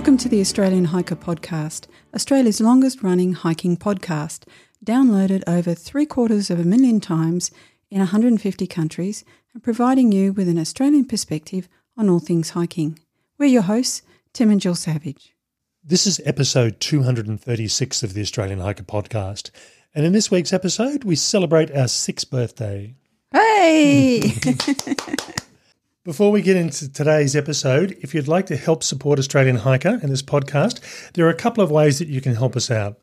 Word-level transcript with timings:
Welcome 0.00 0.16
to 0.16 0.30
the 0.30 0.40
Australian 0.40 0.86
Hiker 0.86 1.14
Podcast, 1.14 1.86
Australia's 2.14 2.58
longest 2.58 3.02
running 3.02 3.34
hiking 3.34 3.76
podcast, 3.76 4.44
downloaded 4.82 5.42
over 5.46 5.74
three 5.74 6.06
quarters 6.06 6.48
of 6.48 6.58
a 6.58 6.64
million 6.64 7.00
times 7.00 7.50
in 7.90 7.98
150 7.98 8.66
countries 8.66 9.26
and 9.52 9.62
providing 9.62 10.10
you 10.10 10.32
with 10.32 10.48
an 10.48 10.58
Australian 10.58 11.04
perspective 11.04 11.68
on 11.98 12.08
all 12.08 12.18
things 12.18 12.50
hiking. 12.50 12.98
We're 13.36 13.50
your 13.50 13.60
hosts, 13.60 14.00
Tim 14.32 14.50
and 14.50 14.58
Jill 14.58 14.74
Savage. 14.74 15.34
This 15.84 16.06
is 16.06 16.18
episode 16.24 16.80
236 16.80 18.02
of 18.02 18.14
the 18.14 18.22
Australian 18.22 18.60
Hiker 18.60 18.84
Podcast. 18.84 19.50
And 19.94 20.06
in 20.06 20.14
this 20.14 20.30
week's 20.30 20.54
episode, 20.54 21.04
we 21.04 21.14
celebrate 21.14 21.76
our 21.76 21.88
sixth 21.88 22.30
birthday. 22.30 22.94
Hey! 23.34 24.32
Before 26.02 26.32
we 26.32 26.40
get 26.40 26.56
into 26.56 26.90
today's 26.90 27.36
episode, 27.36 27.94
if 28.00 28.14
you'd 28.14 28.26
like 28.26 28.46
to 28.46 28.56
help 28.56 28.82
support 28.82 29.18
Australian 29.18 29.56
Hiker 29.56 29.98
and 30.00 30.10
this 30.10 30.22
podcast, 30.22 31.12
there 31.12 31.26
are 31.26 31.30
a 31.30 31.34
couple 31.34 31.62
of 31.62 31.70
ways 31.70 31.98
that 31.98 32.08
you 32.08 32.22
can 32.22 32.34
help 32.34 32.56
us 32.56 32.70
out. 32.70 32.98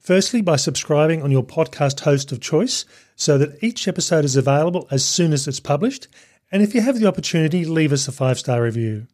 Firstly, 0.00 0.40
by 0.40 0.56
subscribing 0.56 1.22
on 1.22 1.30
your 1.30 1.42
podcast 1.42 2.00
host 2.00 2.32
of 2.32 2.40
choice 2.40 2.86
so 3.14 3.36
that 3.36 3.62
each 3.62 3.86
episode 3.86 4.24
is 4.24 4.36
available 4.36 4.88
as 4.90 5.04
soon 5.04 5.34
as 5.34 5.46
it's 5.46 5.60
published. 5.60 6.08
And 6.50 6.62
if 6.62 6.74
you 6.74 6.80
have 6.80 6.98
the 6.98 7.06
opportunity, 7.06 7.66
leave 7.66 7.92
us 7.92 8.08
a 8.08 8.12
five 8.12 8.38
star 8.38 8.62
review. 8.62 9.06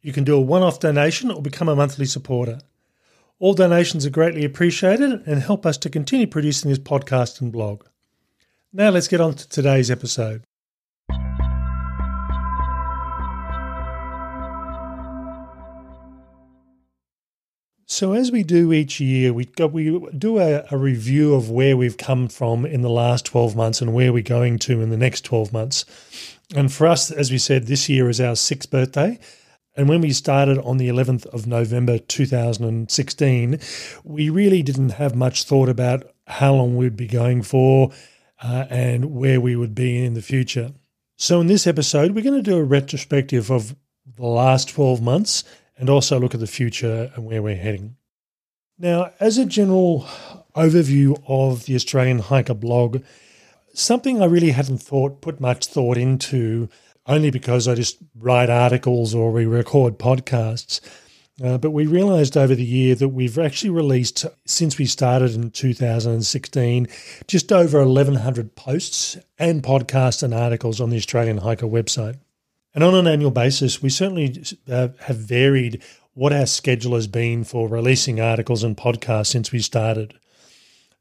You 0.00 0.12
can 0.12 0.24
do 0.24 0.36
a 0.36 0.40
one 0.40 0.62
off 0.62 0.80
donation 0.80 1.30
or 1.30 1.42
become 1.42 1.68
a 1.68 1.74
monthly 1.74 2.06
supporter. 2.06 2.60
All 3.40 3.54
donations 3.54 4.06
are 4.06 4.10
greatly 4.10 4.44
appreciated 4.44 5.22
and 5.26 5.42
help 5.42 5.66
us 5.66 5.76
to 5.78 5.90
continue 5.90 6.26
producing 6.26 6.70
this 6.70 6.78
podcast 6.78 7.40
and 7.40 7.52
blog. 7.52 7.84
Now 8.72 8.90
let's 8.90 9.08
get 9.08 9.20
on 9.20 9.34
to 9.34 9.48
today's 9.48 9.90
episode. 9.90 10.44
So, 17.90 18.12
as 18.12 18.30
we 18.30 18.44
do 18.44 18.72
each 18.72 19.00
year, 19.00 19.32
we 19.32 19.46
go, 19.46 19.66
we 19.66 19.98
do 20.16 20.38
a, 20.38 20.64
a, 20.70 20.76
review 20.76 21.34
of 21.34 21.50
where 21.50 21.76
we've 21.76 21.96
come 21.96 22.28
from 22.28 22.66
in 22.66 22.82
the 22.82 22.90
last 22.90 23.24
12 23.24 23.56
months 23.56 23.80
and 23.80 23.94
where 23.94 24.12
we're 24.12 24.22
going 24.22 24.58
to 24.60 24.82
in 24.82 24.90
the 24.90 24.96
next 24.96 25.24
12 25.24 25.52
months. 25.52 25.84
And 26.54 26.70
for 26.70 26.86
us, 26.86 27.10
as 27.10 27.32
we 27.32 27.38
said, 27.38 27.66
this 27.66 27.88
year 27.88 28.08
is 28.08 28.20
our 28.20 28.36
sixth 28.36 28.70
birthday. 28.70 29.18
And 29.78 29.88
when 29.88 30.00
we 30.00 30.12
started 30.12 30.58
on 30.58 30.78
the 30.78 30.88
11th 30.88 31.24
of 31.26 31.46
November 31.46 32.00
2016, 32.00 33.60
we 34.02 34.28
really 34.28 34.60
didn't 34.60 34.88
have 34.88 35.14
much 35.14 35.44
thought 35.44 35.68
about 35.68 36.02
how 36.26 36.52
long 36.54 36.76
we'd 36.76 36.96
be 36.96 37.06
going 37.06 37.42
for 37.42 37.92
uh, 38.42 38.66
and 38.70 39.14
where 39.14 39.40
we 39.40 39.54
would 39.54 39.76
be 39.76 40.04
in 40.04 40.14
the 40.14 40.20
future. 40.20 40.72
So, 41.16 41.40
in 41.40 41.46
this 41.46 41.64
episode, 41.64 42.10
we're 42.10 42.24
going 42.24 42.42
to 42.42 42.50
do 42.50 42.58
a 42.58 42.64
retrospective 42.64 43.52
of 43.52 43.76
the 44.16 44.26
last 44.26 44.68
12 44.70 45.00
months 45.00 45.44
and 45.76 45.88
also 45.88 46.18
look 46.18 46.34
at 46.34 46.40
the 46.40 46.48
future 46.48 47.12
and 47.14 47.24
where 47.24 47.40
we're 47.40 47.54
heading. 47.54 47.94
Now, 48.80 49.12
as 49.20 49.38
a 49.38 49.46
general 49.46 50.08
overview 50.56 51.22
of 51.28 51.66
the 51.66 51.76
Australian 51.76 52.18
Hiker 52.18 52.54
blog, 52.54 53.04
something 53.74 54.20
I 54.20 54.26
really 54.26 54.50
hadn't 54.50 54.78
thought 54.78 55.20
put 55.20 55.40
much 55.40 55.66
thought 55.66 55.96
into, 55.96 56.68
only 57.08 57.30
because 57.30 57.66
I 57.66 57.74
just 57.74 57.96
write 58.14 58.50
articles 58.50 59.14
or 59.14 59.32
we 59.32 59.46
record 59.46 59.98
podcasts. 59.98 60.80
Uh, 61.42 61.56
but 61.56 61.70
we 61.70 61.86
realised 61.86 62.36
over 62.36 62.54
the 62.54 62.64
year 62.64 62.94
that 62.96 63.08
we've 63.10 63.38
actually 63.38 63.70
released, 63.70 64.26
since 64.44 64.76
we 64.76 64.86
started 64.86 65.34
in 65.34 65.50
2016, 65.50 66.88
just 67.28 67.52
over 67.52 67.78
1,100 67.78 68.56
posts 68.56 69.16
and 69.38 69.62
podcasts 69.62 70.22
and 70.22 70.34
articles 70.34 70.80
on 70.80 70.90
the 70.90 70.96
Australian 70.96 71.38
Hiker 71.38 71.66
website. 71.66 72.18
And 72.74 72.82
on 72.82 72.94
an 72.94 73.06
annual 73.06 73.30
basis, 73.30 73.80
we 73.80 73.88
certainly 73.88 74.44
uh, 74.68 74.88
have 75.02 75.16
varied 75.16 75.82
what 76.14 76.32
our 76.32 76.46
schedule 76.46 76.94
has 76.94 77.06
been 77.06 77.44
for 77.44 77.68
releasing 77.68 78.20
articles 78.20 78.64
and 78.64 78.76
podcasts 78.76 79.28
since 79.28 79.52
we 79.52 79.60
started. 79.60 80.18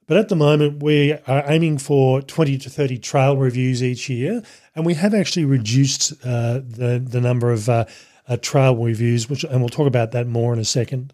But 0.07 0.17
at 0.17 0.29
the 0.29 0.35
moment, 0.37 0.81
we 0.81 1.13
are 1.27 1.43
aiming 1.47 1.79
for 1.79 2.21
20 2.21 2.57
to 2.59 2.69
30 2.69 2.97
trail 2.97 3.35
reviews 3.35 3.83
each 3.83 4.09
year, 4.09 4.41
and 4.73 4.85
we 4.85 4.93
have 4.93 5.13
actually 5.13 5.43
reduced 5.43 6.13
uh, 6.25 6.61
the, 6.65 7.03
the 7.05 7.19
number 7.19 7.51
of 7.51 7.67
uh, 7.67 7.85
uh, 8.27 8.37
trail 8.37 8.75
reviews, 8.75 9.29
which, 9.29 9.43
and 9.43 9.59
we'll 9.59 9.69
talk 9.69 9.87
about 9.87 10.13
that 10.13 10.25
more 10.25 10.53
in 10.53 10.59
a 10.59 10.65
second. 10.65 11.13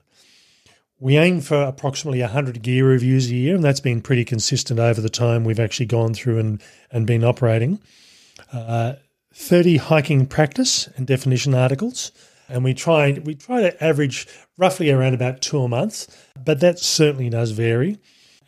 We 0.99 1.17
aim 1.17 1.41
for 1.41 1.63
approximately 1.63 2.21
100 2.21 2.61
gear 2.61 2.87
reviews 2.87 3.31
a 3.31 3.35
year, 3.35 3.55
and 3.55 3.63
that's 3.63 3.79
been 3.79 3.99
pretty 3.99 4.23
consistent 4.25 4.79
over 4.79 5.01
the 5.01 5.09
time 5.09 5.43
we've 5.43 5.59
actually 5.59 5.87
gone 5.87 6.13
through 6.13 6.37
and, 6.37 6.61
and 6.91 7.07
been 7.07 7.23
operating. 7.23 7.79
Uh, 8.53 8.93
30 9.33 9.77
hiking 9.77 10.27
practice 10.27 10.87
and 10.95 11.07
definition 11.07 11.55
articles. 11.55 12.11
And 12.47 12.63
we 12.63 12.73
try 12.73 13.13
we 13.23 13.35
try 13.35 13.61
to 13.61 13.83
average 13.83 14.27
roughly 14.57 14.91
around 14.91 15.13
about 15.15 15.41
two 15.41 15.61
a 15.63 15.67
month, 15.67 16.15
but 16.43 16.59
that 16.59 16.77
certainly 16.77 17.29
does 17.29 17.51
vary. 17.51 17.97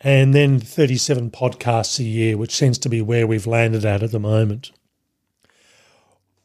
And 0.00 0.34
then 0.34 0.60
37 0.60 1.30
podcasts 1.30 1.98
a 1.98 2.04
year, 2.04 2.36
which 2.36 2.54
seems 2.54 2.78
to 2.78 2.88
be 2.88 3.00
where 3.00 3.26
we've 3.26 3.46
landed 3.46 3.84
at 3.84 4.02
at 4.02 4.12
the 4.12 4.20
moment. 4.20 4.70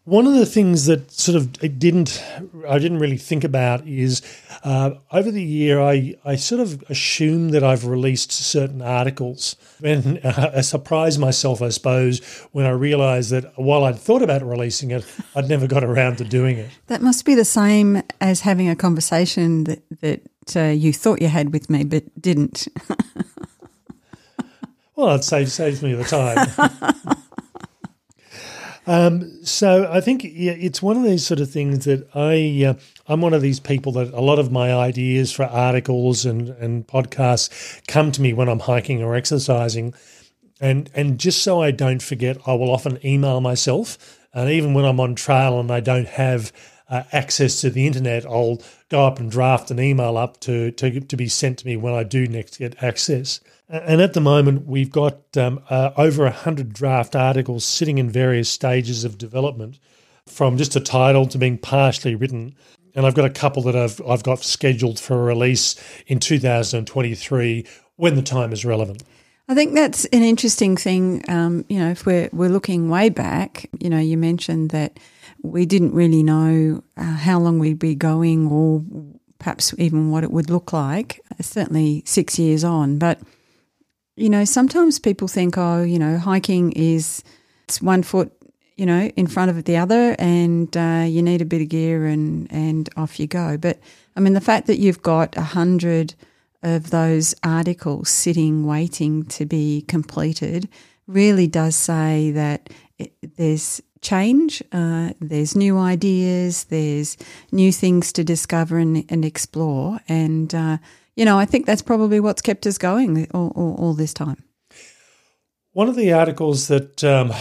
One 0.05 0.25
of 0.25 0.33
the 0.33 0.47
things 0.47 0.87
that 0.87 1.11
sort 1.11 1.35
of 1.35 1.53
didn't 1.77 2.23
I 2.67 2.79
didn't 2.79 2.97
really 2.97 3.17
think 3.17 3.43
about 3.43 3.87
is 3.87 4.23
uh, 4.63 4.95
over 5.11 5.29
the 5.29 5.43
year 5.43 5.79
I, 5.79 6.15
I 6.25 6.37
sort 6.37 6.59
of 6.59 6.83
assumed 6.89 7.51
that 7.51 7.63
I've 7.63 7.85
released 7.85 8.31
certain 8.31 8.81
articles 8.81 9.55
and 9.83 10.19
uh, 10.23 10.51
I 10.55 10.61
surprised 10.61 11.19
myself 11.19 11.61
I 11.61 11.69
suppose 11.69 12.19
when 12.51 12.65
I 12.65 12.71
realised 12.71 13.29
that 13.29 13.53
while 13.59 13.83
I'd 13.83 13.99
thought 13.99 14.23
about 14.23 14.41
releasing 14.41 14.89
it 14.89 15.05
I'd 15.35 15.47
never 15.47 15.67
got 15.67 15.83
around 15.83 16.17
to 16.17 16.23
doing 16.23 16.57
it. 16.57 16.71
That 16.87 17.03
must 17.03 17.23
be 17.23 17.35
the 17.35 17.45
same 17.45 18.01
as 18.19 18.41
having 18.41 18.69
a 18.69 18.75
conversation 18.75 19.65
that 19.65 19.83
that 20.01 20.55
uh, 20.55 20.71
you 20.71 20.93
thought 20.93 21.21
you 21.21 21.27
had 21.27 21.53
with 21.53 21.69
me 21.69 21.83
but 21.83 22.03
didn't. 22.19 22.67
well, 25.01 25.15
it 25.15 25.23
saves 25.23 25.53
saves 25.53 25.81
me 25.81 25.93
the 25.93 26.03
time. 26.03 27.17
Um, 28.87 29.45
so 29.45 29.87
I 29.91 30.01
think 30.01 30.23
yeah, 30.23 30.53
it's 30.53 30.81
one 30.81 30.97
of 30.97 31.03
these 31.03 31.25
sort 31.25 31.39
of 31.39 31.51
things 31.51 31.85
that 31.85 32.07
I 32.15 32.65
uh, 32.65 32.73
I'm 33.07 33.21
one 33.21 33.33
of 33.33 33.41
these 33.41 33.59
people 33.59 33.91
that 33.93 34.11
a 34.11 34.21
lot 34.21 34.39
of 34.39 34.51
my 34.51 34.73
ideas 34.73 35.31
for 35.31 35.43
articles 35.45 36.25
and 36.25 36.49
and 36.49 36.87
podcasts 36.87 37.85
come 37.87 38.11
to 38.11 38.21
me 38.21 38.33
when 38.33 38.49
I'm 38.49 38.59
hiking 38.59 39.03
or 39.03 39.13
exercising, 39.15 39.93
and 40.59 40.89
and 40.95 41.19
just 41.19 41.43
so 41.43 41.61
I 41.61 41.69
don't 41.69 42.01
forget, 42.01 42.37
I 42.47 42.53
will 42.53 42.71
often 42.71 42.97
email 43.05 43.39
myself, 43.39 44.19
and 44.33 44.49
even 44.49 44.73
when 44.73 44.85
I'm 44.85 44.99
on 44.99 45.13
trail 45.13 45.59
and 45.59 45.69
I 45.69 45.79
don't 45.79 46.07
have 46.07 46.51
uh, 46.91 47.03
access 47.13 47.61
to 47.61 47.69
the 47.69 47.87
internet, 47.87 48.25
I'll 48.25 48.61
go 48.89 49.07
up 49.07 49.17
and 49.19 49.31
draft 49.31 49.71
an 49.71 49.79
email 49.79 50.17
up 50.17 50.39
to, 50.41 50.71
to 50.71 50.99
to 50.99 51.17
be 51.17 51.27
sent 51.27 51.59
to 51.59 51.65
me 51.65 51.77
when 51.77 51.93
I 51.93 52.03
do 52.03 52.27
next 52.27 52.59
get 52.59 52.83
access. 52.83 53.39
And 53.69 54.01
at 54.01 54.13
the 54.13 54.19
moment, 54.19 54.67
we've 54.67 54.91
got 54.91 55.37
um, 55.37 55.63
uh, 55.69 55.91
over 55.95 56.25
100 56.25 56.73
draft 56.73 57.15
articles 57.15 57.63
sitting 57.63 57.97
in 57.97 58.09
various 58.09 58.49
stages 58.49 59.05
of 59.05 59.17
development, 59.17 59.79
from 60.27 60.57
just 60.57 60.75
a 60.75 60.81
title 60.81 61.25
to 61.27 61.37
being 61.37 61.57
partially 61.57 62.13
written. 62.13 62.53
And 62.93 63.05
I've 63.05 63.15
got 63.15 63.23
a 63.23 63.29
couple 63.29 63.63
that 63.63 63.75
I've, 63.75 64.01
I've 64.05 64.23
got 64.23 64.39
scheduled 64.39 64.99
for 64.99 65.23
release 65.23 65.81
in 66.07 66.19
2023 66.19 67.65
when 67.95 68.15
the 68.15 68.21
time 68.21 68.51
is 68.51 68.65
relevant. 68.65 69.03
I 69.47 69.55
think 69.55 69.73
that's 69.73 70.03
an 70.05 70.23
interesting 70.23 70.75
thing. 70.75 71.23
Um, 71.29 71.63
you 71.69 71.79
know, 71.79 71.89
if 71.89 72.05
we're 72.05 72.29
we're 72.33 72.49
looking 72.49 72.89
way 72.89 73.09
back, 73.09 73.69
you 73.79 73.89
know, 73.89 73.99
you 73.99 74.17
mentioned 74.17 74.71
that 74.71 74.99
we 75.43 75.65
didn't 75.65 75.93
really 75.93 76.23
know 76.23 76.83
uh, 76.97 77.03
how 77.03 77.39
long 77.39 77.59
we'd 77.59 77.79
be 77.79 77.95
going, 77.95 78.47
or 78.47 78.83
perhaps 79.39 79.73
even 79.77 80.11
what 80.11 80.23
it 80.23 80.31
would 80.31 80.49
look 80.49 80.73
like. 80.73 81.19
Certainly 81.39 82.03
six 82.05 82.37
years 82.37 82.63
on, 82.63 82.97
but 82.97 83.19
you 84.15 84.29
know, 84.29 84.45
sometimes 84.45 84.99
people 84.99 85.27
think, 85.27 85.57
oh, 85.57 85.81
you 85.81 85.97
know, 85.97 86.17
hiking 86.17 86.71
is 86.73 87.23
it's 87.63 87.81
one 87.81 88.03
foot, 88.03 88.31
you 88.75 88.85
know, 88.85 89.09
in 89.15 89.27
front 89.27 89.49
of 89.49 89.63
the 89.63 89.77
other, 89.77 90.15
and 90.19 90.75
uh, 90.75 91.05
you 91.07 91.21
need 91.21 91.41
a 91.41 91.45
bit 91.45 91.61
of 91.61 91.69
gear, 91.69 92.05
and 92.05 92.51
and 92.51 92.89
off 92.97 93.19
you 93.19 93.27
go. 93.27 93.57
But 93.57 93.79
I 94.15 94.19
mean, 94.19 94.33
the 94.33 94.41
fact 94.41 94.67
that 94.67 94.77
you've 94.77 95.01
got 95.01 95.37
a 95.37 95.41
hundred 95.41 96.13
of 96.63 96.91
those 96.91 97.33
articles 97.43 98.09
sitting 98.09 98.65
waiting 98.65 99.25
to 99.25 99.45
be 99.45 99.83
completed 99.87 100.69
really 101.07 101.47
does 101.47 101.75
say 101.75 102.31
that 102.31 102.69
it, 102.99 103.13
there's 103.37 103.81
change, 104.01 104.61
uh, 104.71 105.11
there's 105.19 105.55
new 105.55 105.77
ideas, 105.77 106.65
there's 106.65 107.17
new 107.51 107.71
things 107.71 108.11
to 108.13 108.23
discover 108.23 108.77
and, 108.77 109.05
and 109.09 109.23
explore, 109.23 109.99
and 110.07 110.53
uh, 110.53 110.77
you 111.15 111.25
know, 111.25 111.37
I 111.37 111.45
think 111.45 111.65
that's 111.65 111.81
probably 111.81 112.19
what's 112.19 112.41
kept 112.41 112.65
us 112.65 112.77
going 112.77 113.27
all, 113.33 113.51
all, 113.55 113.75
all 113.75 113.93
this 113.93 114.13
time. 114.13 114.43
One 115.73 115.87
of 115.87 115.95
the 115.95 116.11
articles 116.11 116.67
that, 116.67 117.03
um, 117.03 117.31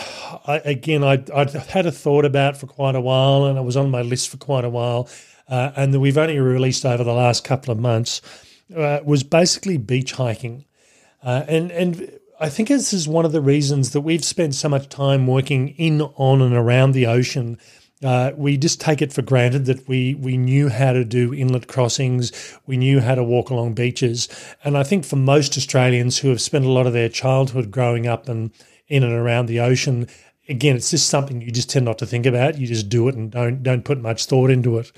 I, 0.46 0.60
again, 0.64 1.02
I, 1.02 1.16
would 1.34 1.50
had 1.50 1.86
a 1.86 1.92
thought 1.92 2.24
about 2.24 2.56
for 2.56 2.66
quite 2.66 2.94
a 2.94 3.00
while, 3.00 3.44
and 3.44 3.58
it 3.58 3.62
was 3.62 3.76
on 3.76 3.90
my 3.90 4.02
list 4.02 4.28
for 4.28 4.36
quite 4.36 4.64
a 4.64 4.70
while, 4.70 5.08
uh, 5.48 5.72
and 5.76 5.92
that 5.92 6.00
we've 6.00 6.18
only 6.18 6.38
released 6.38 6.84
over 6.84 7.02
the 7.02 7.12
last 7.12 7.42
couple 7.42 7.72
of 7.72 7.78
months, 7.80 8.20
uh, 8.76 9.00
was 9.04 9.24
basically 9.24 9.78
beach 9.78 10.12
hiking. 10.12 10.64
Uh, 11.22 11.44
and 11.48 11.70
and 11.72 12.19
I 12.42 12.48
think 12.48 12.68
this 12.68 12.94
is 12.94 13.06
one 13.06 13.26
of 13.26 13.32
the 13.32 13.42
reasons 13.42 13.90
that 13.90 14.00
we've 14.00 14.24
spent 14.24 14.54
so 14.54 14.70
much 14.70 14.88
time 14.88 15.26
working 15.26 15.68
in, 15.76 16.00
on, 16.00 16.40
and 16.40 16.54
around 16.54 16.92
the 16.92 17.06
ocean. 17.06 17.58
Uh, 18.02 18.30
we 18.34 18.56
just 18.56 18.80
take 18.80 19.02
it 19.02 19.12
for 19.12 19.20
granted 19.20 19.66
that 19.66 19.86
we 19.86 20.14
we 20.14 20.38
knew 20.38 20.70
how 20.70 20.94
to 20.94 21.04
do 21.04 21.34
inlet 21.34 21.68
crossings, 21.68 22.32
we 22.66 22.78
knew 22.78 23.00
how 23.00 23.14
to 23.14 23.22
walk 23.22 23.50
along 23.50 23.74
beaches, 23.74 24.26
and 24.64 24.78
I 24.78 24.84
think 24.84 25.04
for 25.04 25.16
most 25.16 25.58
Australians 25.58 26.16
who 26.16 26.30
have 26.30 26.40
spent 26.40 26.64
a 26.64 26.70
lot 26.70 26.86
of 26.86 26.94
their 26.94 27.10
childhood 27.10 27.70
growing 27.70 28.06
up 28.06 28.26
and 28.26 28.52
in 28.88 29.02
and 29.02 29.12
around 29.12 29.44
the 29.44 29.60
ocean, 29.60 30.08
again, 30.48 30.76
it's 30.76 30.92
just 30.92 31.10
something 31.10 31.42
you 31.42 31.50
just 31.50 31.68
tend 31.68 31.84
not 31.84 31.98
to 31.98 32.06
think 32.06 32.24
about. 32.24 32.56
You 32.56 32.66
just 32.66 32.88
do 32.88 33.06
it 33.08 33.16
and 33.16 33.30
don't 33.30 33.62
don't 33.62 33.84
put 33.84 34.00
much 34.00 34.24
thought 34.24 34.48
into 34.48 34.78
it. 34.78 34.90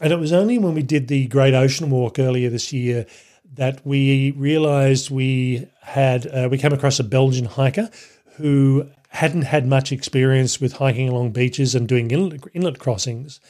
And 0.00 0.12
it 0.12 0.20
was 0.20 0.32
only 0.32 0.58
when 0.58 0.74
we 0.74 0.82
did 0.84 1.08
the 1.08 1.26
Great 1.26 1.54
Ocean 1.54 1.90
Walk 1.90 2.20
earlier 2.20 2.50
this 2.50 2.72
year 2.72 3.04
that 3.54 3.84
we 3.86 4.32
realised 4.32 5.10
we 5.10 5.68
had 5.82 6.26
uh, 6.26 6.48
we 6.50 6.58
came 6.58 6.72
across 6.72 6.98
a 6.98 7.04
Belgian 7.04 7.44
hiker 7.44 7.90
who 8.36 8.88
hadn't 9.08 9.42
had 9.42 9.66
much 9.66 9.92
experience 9.92 10.60
with 10.60 10.74
hiking 10.74 11.08
along 11.08 11.32
beaches 11.32 11.74
and 11.74 11.86
doing 11.86 12.10
inlet, 12.10 12.40
inlet 12.54 12.78
crossings, 12.78 13.40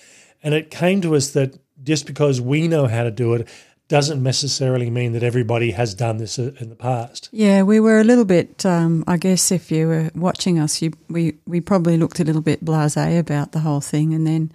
and 0.42 0.54
it 0.54 0.70
came 0.70 1.00
to 1.00 1.14
us 1.14 1.30
that 1.30 1.58
just 1.82 2.06
because 2.06 2.40
we 2.40 2.68
know 2.68 2.86
how 2.86 3.04
to 3.04 3.10
do 3.10 3.34
it 3.34 3.48
doesn't 3.88 4.22
necessarily 4.22 4.88
mean 4.88 5.12
that 5.12 5.22
everybody 5.22 5.72
has 5.72 5.92
done 5.92 6.16
this 6.16 6.38
uh, 6.38 6.50
in 6.60 6.70
the 6.70 6.74
past. 6.74 7.28
Yeah, 7.30 7.62
we 7.62 7.78
were 7.78 8.00
a 8.00 8.04
little 8.04 8.24
bit. 8.24 8.64
Um, 8.64 9.04
I 9.06 9.18
guess 9.18 9.52
if 9.52 9.70
you 9.70 9.86
were 9.86 10.10
watching 10.14 10.58
us, 10.58 10.80
you, 10.80 10.92
we 11.08 11.36
we 11.46 11.60
probably 11.60 11.96
looked 11.96 12.18
a 12.18 12.24
little 12.24 12.42
bit 12.42 12.64
blasé 12.64 13.18
about 13.18 13.52
the 13.52 13.60
whole 13.60 13.82
thing, 13.82 14.14
and 14.14 14.26
then 14.26 14.50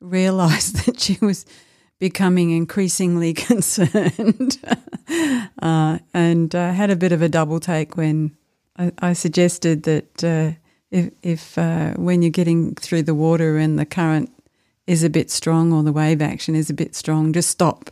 realised 0.00 0.76
that 0.86 0.98
she 1.00 1.18
was 1.20 1.44
becoming 1.98 2.50
increasingly 2.50 3.34
concerned 3.48 4.58
uh, 5.60 5.98
and 6.14 6.54
uh, 6.54 6.72
had 6.72 6.90
a 6.90 6.96
bit 6.96 7.12
of 7.12 7.22
a 7.22 7.28
double 7.28 7.60
take 7.60 7.96
when 7.96 8.36
I, 8.76 8.92
I 8.98 9.12
suggested 9.12 9.82
that 9.84 10.24
uh, 10.24 10.52
if, 10.90 11.10
if 11.22 11.58
uh, 11.58 11.92
when 11.94 12.22
you're 12.22 12.30
getting 12.30 12.74
through 12.74 13.02
the 13.02 13.14
water 13.14 13.58
and 13.58 13.78
the 13.78 13.86
current 13.86 14.30
is 14.86 15.02
a 15.04 15.10
bit 15.10 15.30
strong 15.30 15.72
or 15.72 15.82
the 15.82 15.92
wave 15.92 16.22
action 16.22 16.54
is 16.54 16.70
a 16.70 16.74
bit 16.74 16.94
strong, 16.94 17.32
just 17.32 17.50
stop 17.50 17.90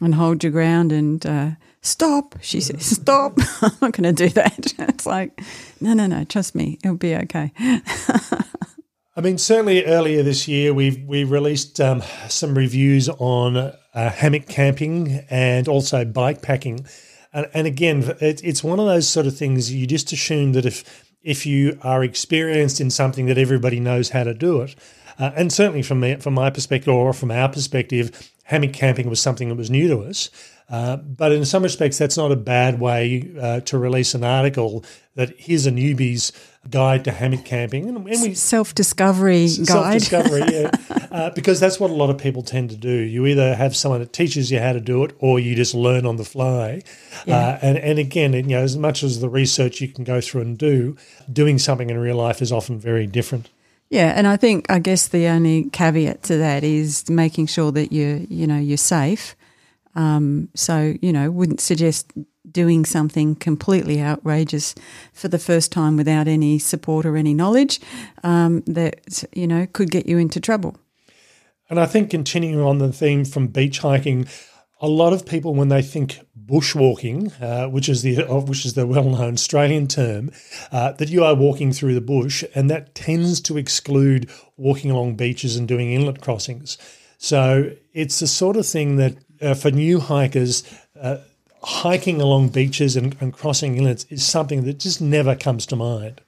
and 0.00 0.14
hold 0.14 0.42
your 0.42 0.52
ground 0.52 0.92
and 0.92 1.26
uh, 1.26 1.50
stop. 1.82 2.36
She 2.40 2.60
says, 2.60 2.84
stop. 2.84 3.38
I'm 3.62 3.72
not 3.82 3.92
going 3.92 4.14
to 4.14 4.28
do 4.28 4.28
that. 4.30 4.74
It's 4.90 5.06
like, 5.06 5.40
no, 5.80 5.94
no, 5.94 6.06
no, 6.06 6.24
trust 6.24 6.54
me, 6.54 6.78
it'll 6.84 6.96
be 6.96 7.14
okay. 7.16 7.52
I 9.20 9.22
mean, 9.22 9.36
certainly 9.36 9.84
earlier 9.84 10.22
this 10.22 10.48
year, 10.48 10.72
we 10.72 11.04
we 11.06 11.24
released 11.24 11.78
um, 11.78 12.02
some 12.30 12.56
reviews 12.56 13.06
on 13.10 13.54
uh, 13.58 13.74
hammock 13.92 14.48
camping 14.48 15.26
and 15.28 15.68
also 15.68 16.06
bike 16.06 16.40
packing. 16.40 16.86
And, 17.30 17.46
and 17.52 17.66
again, 17.66 18.16
it, 18.22 18.42
it's 18.42 18.64
one 18.64 18.80
of 18.80 18.86
those 18.86 19.06
sort 19.06 19.26
of 19.26 19.36
things 19.36 19.70
you 19.70 19.86
just 19.86 20.10
assume 20.10 20.52
that 20.52 20.64
if 20.64 21.04
if 21.20 21.44
you 21.44 21.78
are 21.82 22.02
experienced 22.02 22.80
in 22.80 22.88
something 22.88 23.26
that 23.26 23.36
everybody 23.36 23.78
knows 23.78 24.08
how 24.08 24.24
to 24.24 24.32
do 24.32 24.62
it, 24.62 24.74
uh, 25.18 25.32
and 25.36 25.52
certainly 25.52 25.82
from 25.82 26.00
me, 26.00 26.14
from 26.14 26.32
my 26.32 26.48
perspective 26.48 26.94
or 26.94 27.12
from 27.12 27.30
our 27.30 27.50
perspective, 27.50 28.32
hammock 28.44 28.72
camping 28.72 29.10
was 29.10 29.20
something 29.20 29.50
that 29.50 29.54
was 29.54 29.70
new 29.70 29.86
to 29.86 29.98
us. 29.98 30.30
Uh, 30.70 30.96
but 30.96 31.32
in 31.32 31.44
some 31.44 31.64
respects, 31.64 31.98
that's 31.98 32.16
not 32.16 32.30
a 32.30 32.36
bad 32.36 32.78
way 32.78 33.28
uh, 33.40 33.60
to 33.60 33.76
release 33.76 34.14
an 34.14 34.22
article 34.22 34.84
that 35.16 35.34
here's 35.36 35.66
a 35.66 35.70
newbie's 35.72 36.32
guide 36.68 37.04
to 37.04 37.10
hammock 37.10 37.44
camping, 37.44 37.88
and, 37.88 37.96
and 37.96 38.22
we 38.22 38.34
self 38.34 38.72
discovery 38.74 39.48
guide. 39.48 39.66
Self 39.66 39.92
discovery, 39.92 40.42
yeah, 40.52 40.70
uh, 41.10 41.30
because 41.30 41.58
that's 41.58 41.80
what 41.80 41.90
a 41.90 41.94
lot 41.94 42.08
of 42.08 42.18
people 42.18 42.42
tend 42.42 42.70
to 42.70 42.76
do. 42.76 42.92
You 42.92 43.26
either 43.26 43.56
have 43.56 43.74
someone 43.74 44.00
that 44.00 44.12
teaches 44.12 44.52
you 44.52 44.60
how 44.60 44.72
to 44.72 44.80
do 44.80 45.02
it, 45.02 45.12
or 45.18 45.40
you 45.40 45.56
just 45.56 45.74
learn 45.74 46.06
on 46.06 46.16
the 46.16 46.24
fly. 46.24 46.82
Yeah. 47.26 47.36
Uh, 47.36 47.58
and 47.62 47.78
and 47.78 47.98
again, 47.98 48.32
you 48.32 48.42
know, 48.42 48.62
as 48.62 48.76
much 48.76 49.02
as 49.02 49.20
the 49.20 49.28
research 49.28 49.80
you 49.80 49.88
can 49.88 50.04
go 50.04 50.20
through 50.20 50.42
and 50.42 50.56
do, 50.56 50.96
doing 51.32 51.58
something 51.58 51.90
in 51.90 51.98
real 51.98 52.16
life 52.16 52.40
is 52.40 52.52
often 52.52 52.78
very 52.78 53.08
different. 53.08 53.50
Yeah, 53.88 54.12
and 54.14 54.28
I 54.28 54.36
think 54.36 54.70
I 54.70 54.78
guess 54.78 55.08
the 55.08 55.26
only 55.26 55.64
caveat 55.70 56.22
to 56.24 56.36
that 56.36 56.62
is 56.62 57.10
making 57.10 57.46
sure 57.46 57.72
that 57.72 57.90
you 57.90 58.24
you 58.30 58.46
know 58.46 58.58
you're 58.58 58.76
safe 58.76 59.34
um, 59.94 60.48
so, 60.54 60.94
you 61.00 61.12
know, 61.12 61.30
wouldn't 61.30 61.60
suggest 61.60 62.12
doing 62.50 62.84
something 62.84 63.36
completely 63.36 64.00
outrageous 64.00 64.74
for 65.12 65.28
the 65.28 65.38
first 65.38 65.70
time 65.70 65.96
without 65.96 66.26
any 66.26 66.58
support 66.58 67.06
or 67.06 67.16
any 67.16 67.34
knowledge 67.34 67.80
um, 68.24 68.62
that, 68.66 69.24
you 69.32 69.46
know, 69.46 69.66
could 69.72 69.90
get 69.90 70.06
you 70.06 70.18
into 70.18 70.40
trouble. 70.40 70.76
And 71.68 71.78
I 71.78 71.86
think 71.86 72.10
continuing 72.10 72.60
on 72.60 72.78
the 72.78 72.92
theme 72.92 73.24
from 73.24 73.46
beach 73.48 73.78
hiking, 73.78 74.26
a 74.80 74.88
lot 74.88 75.12
of 75.12 75.26
people 75.26 75.54
when 75.54 75.68
they 75.68 75.82
think 75.82 76.20
bushwalking, 76.46 77.40
uh, 77.40 77.68
which 77.68 77.88
is 77.88 78.02
the 78.02 78.24
which 78.24 78.64
is 78.64 78.74
the 78.74 78.86
well-known 78.86 79.34
Australian 79.34 79.86
term, 79.86 80.32
uh, 80.72 80.92
that 80.92 81.08
you 81.08 81.22
are 81.22 81.34
walking 81.34 81.72
through 81.72 81.94
the 81.94 82.00
bush, 82.00 82.42
and 82.54 82.68
that 82.70 82.94
tends 82.94 83.40
to 83.42 83.56
exclude 83.56 84.28
walking 84.56 84.90
along 84.90 85.14
beaches 85.14 85.56
and 85.56 85.68
doing 85.68 85.92
inlet 85.92 86.20
crossings. 86.20 86.76
So 87.18 87.70
it's 87.92 88.18
the 88.18 88.26
sort 88.26 88.56
of 88.56 88.66
thing 88.66 88.96
that 88.96 89.18
uh, 89.40 89.54
for 89.54 89.70
new 89.70 90.00
hikers, 90.00 90.62
uh, 91.00 91.18
hiking 91.62 92.20
along 92.20 92.48
beaches 92.48 92.96
and, 92.96 93.16
and, 93.20 93.32
crossing 93.32 93.76
inlets 93.76 94.04
is 94.04 94.24
something 94.24 94.64
that 94.64 94.78
just 94.78 95.00
never 95.00 95.36
comes 95.36 95.66
to 95.66 95.76
mind. 95.76 96.20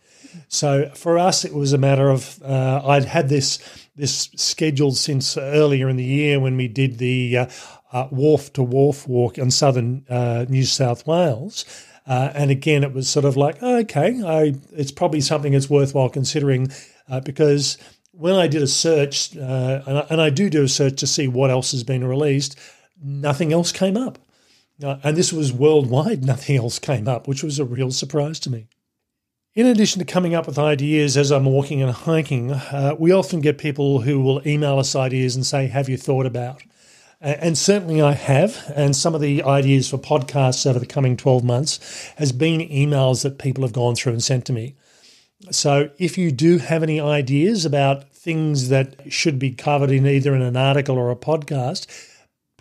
So 0.48 0.90
for 0.94 1.18
us, 1.18 1.44
it 1.44 1.54
was 1.54 1.72
a 1.72 1.78
matter 1.78 2.10
of 2.10 2.42
uh, 2.42 2.82
I'd 2.84 3.04
had 3.04 3.28
this 3.28 3.58
this 3.96 4.30
scheduled 4.36 4.96
since 4.96 5.36
earlier 5.36 5.88
in 5.88 5.96
the 5.96 6.04
year 6.04 6.40
when 6.40 6.56
we 6.56 6.68
did 6.68 6.98
the 6.98 7.38
uh, 7.38 7.46
uh, 7.92 8.08
wharf 8.10 8.52
to 8.54 8.62
wharf 8.62 9.06
walk 9.06 9.36
in 9.36 9.50
southern 9.50 10.04
uh, 10.08 10.46
New 10.48 10.64
South 10.64 11.06
Wales. 11.06 11.64
and 12.06 12.50
again, 12.50 12.82
it 12.82 12.94
was 12.94 13.08
sort 13.08 13.26
of 13.26 13.36
like, 13.36 13.62
okay, 13.62 14.22
I, 14.24 14.54
it's 14.72 14.92
probably 14.92 15.20
something 15.20 15.52
that's 15.52 15.68
worthwhile 15.68 16.08
considering 16.08 16.68
because 17.24 17.76
when 18.12 18.34
I 18.34 18.46
did 18.46 18.62
a 18.62 18.66
search, 18.66 19.36
uh, 19.36 19.82
and, 19.86 19.98
I, 19.98 20.06
and, 20.10 20.20
I, 20.20 20.30
do 20.30 20.48
do 20.50 20.62
a 20.62 20.68
search 20.68 21.00
to 21.00 21.06
see 21.06 21.28
what 21.28 21.50
else 21.50 21.72
has 21.72 21.82
been 21.82 22.04
released, 22.04 22.58
nothing 23.02 23.52
else 23.52 23.72
came 23.72 23.96
up. 23.96 24.18
Uh, 24.82 24.98
and 25.02 25.16
this 25.16 25.32
was 25.32 25.52
worldwide, 25.52 26.24
nothing 26.24 26.56
else 26.56 26.78
came 26.78 27.08
up, 27.08 27.28
which 27.28 27.42
was 27.42 27.58
a 27.58 27.64
real 27.64 27.90
surprise 27.90 28.40
to 28.40 28.50
me. 28.50 28.66
In 29.54 29.66
addition 29.66 29.98
to 29.98 30.06
coming 30.06 30.34
up 30.34 30.46
with 30.46 30.58
ideas 30.58 31.16
as 31.16 31.30
I'm 31.30 31.44
walking 31.44 31.82
and 31.82 31.92
hiking, 31.92 32.52
uh, 32.52 32.96
we 32.98 33.12
often 33.12 33.42
get 33.42 33.58
people 33.58 34.00
who 34.00 34.20
will 34.20 34.46
email 34.48 34.78
us 34.78 34.96
ideas 34.96 35.36
and 35.36 35.44
say, 35.44 35.66
Have 35.66 35.90
you 35.90 35.98
thought 35.98 36.24
about? 36.24 36.62
And 37.20 37.56
certainly 37.56 38.02
I 38.02 38.12
have. 38.12 38.72
And 38.74 38.96
some 38.96 39.14
of 39.14 39.20
the 39.20 39.42
ideas 39.42 39.88
for 39.88 39.98
podcasts 39.98 40.66
over 40.66 40.78
the 40.78 40.86
coming 40.86 41.16
12 41.16 41.44
months 41.44 42.10
has 42.16 42.32
been 42.32 42.60
emails 42.68 43.22
that 43.22 43.38
people 43.38 43.62
have 43.62 43.72
gone 43.74 43.94
through 43.94 44.14
and 44.14 44.22
sent 44.22 44.46
to 44.46 44.52
me. 44.52 44.74
So 45.50 45.90
if 45.98 46.16
you 46.16 46.32
do 46.32 46.58
have 46.58 46.82
any 46.82 46.98
ideas 46.98 47.64
about 47.64 48.08
things 48.12 48.70
that 48.70 49.12
should 49.12 49.38
be 49.38 49.52
covered 49.52 49.90
in 49.90 50.06
either 50.06 50.34
in 50.34 50.42
an 50.42 50.56
article 50.56 50.96
or 50.96 51.10
a 51.10 51.16
podcast, 51.16 51.86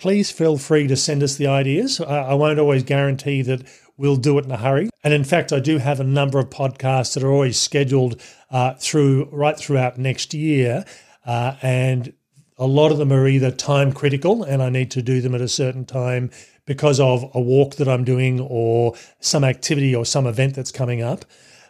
please 0.02 0.32
feel 0.32 0.58
free 0.58 0.88
to 0.88 0.96
send 0.96 1.22
us 1.22 1.36
the 1.36 1.46
ideas. 1.46 2.02
I, 2.02 2.34
won't 2.34 2.58
always 2.58 2.82
guarantee 2.82 3.44
that 3.44 3.62
we'll 3.98 4.16
do 4.16 4.40
it 4.40 4.46
in 4.46 4.52
a 4.52 4.58
hurry. 4.58 4.90
And 5.04 5.14
in 5.14 5.24
fact, 5.24 5.54
I 5.54 5.60
do 5.60 5.78
have 5.78 6.00
a 6.00 6.04
number 6.04 6.40
of 6.40 6.50
podcasts 6.50 7.14
that 7.14 7.24
are 7.24 7.32
always 7.32 7.60
scheduled 7.60 8.20
uh, 8.50 8.74
through 8.80 9.30
right 9.32 9.56
throughout 9.56 10.00
next 10.00 10.34
year, 10.34 10.86
uh, 11.24 11.56
and 11.62 12.14
a 12.58 12.66
lot 12.66 12.92
of 12.92 12.98
them 12.98 13.14
are 13.14 13.28
either 13.28 13.52
time 13.52 13.94
critical, 13.94 14.44
and 14.44 14.64
I 14.64 14.70
need 14.70 14.90
to 14.92 15.04
do 15.04 15.22
them 15.22 15.36
at 15.36 15.42
a 15.42 15.48
certain 15.48 15.86
time 15.86 16.32
because 16.66 17.00
of 17.00 17.30
a 17.36 17.40
walk 17.40 17.76
that 17.76 17.88
I'm 17.88 18.04
doing 18.04 18.40
or 18.40 18.96
some 19.20 19.44
activity 19.44 19.96
or 19.96 20.04
some 20.04 20.26
event 20.26 20.56
that's 20.56 20.72
coming 20.72 21.04
up. 21.04 21.26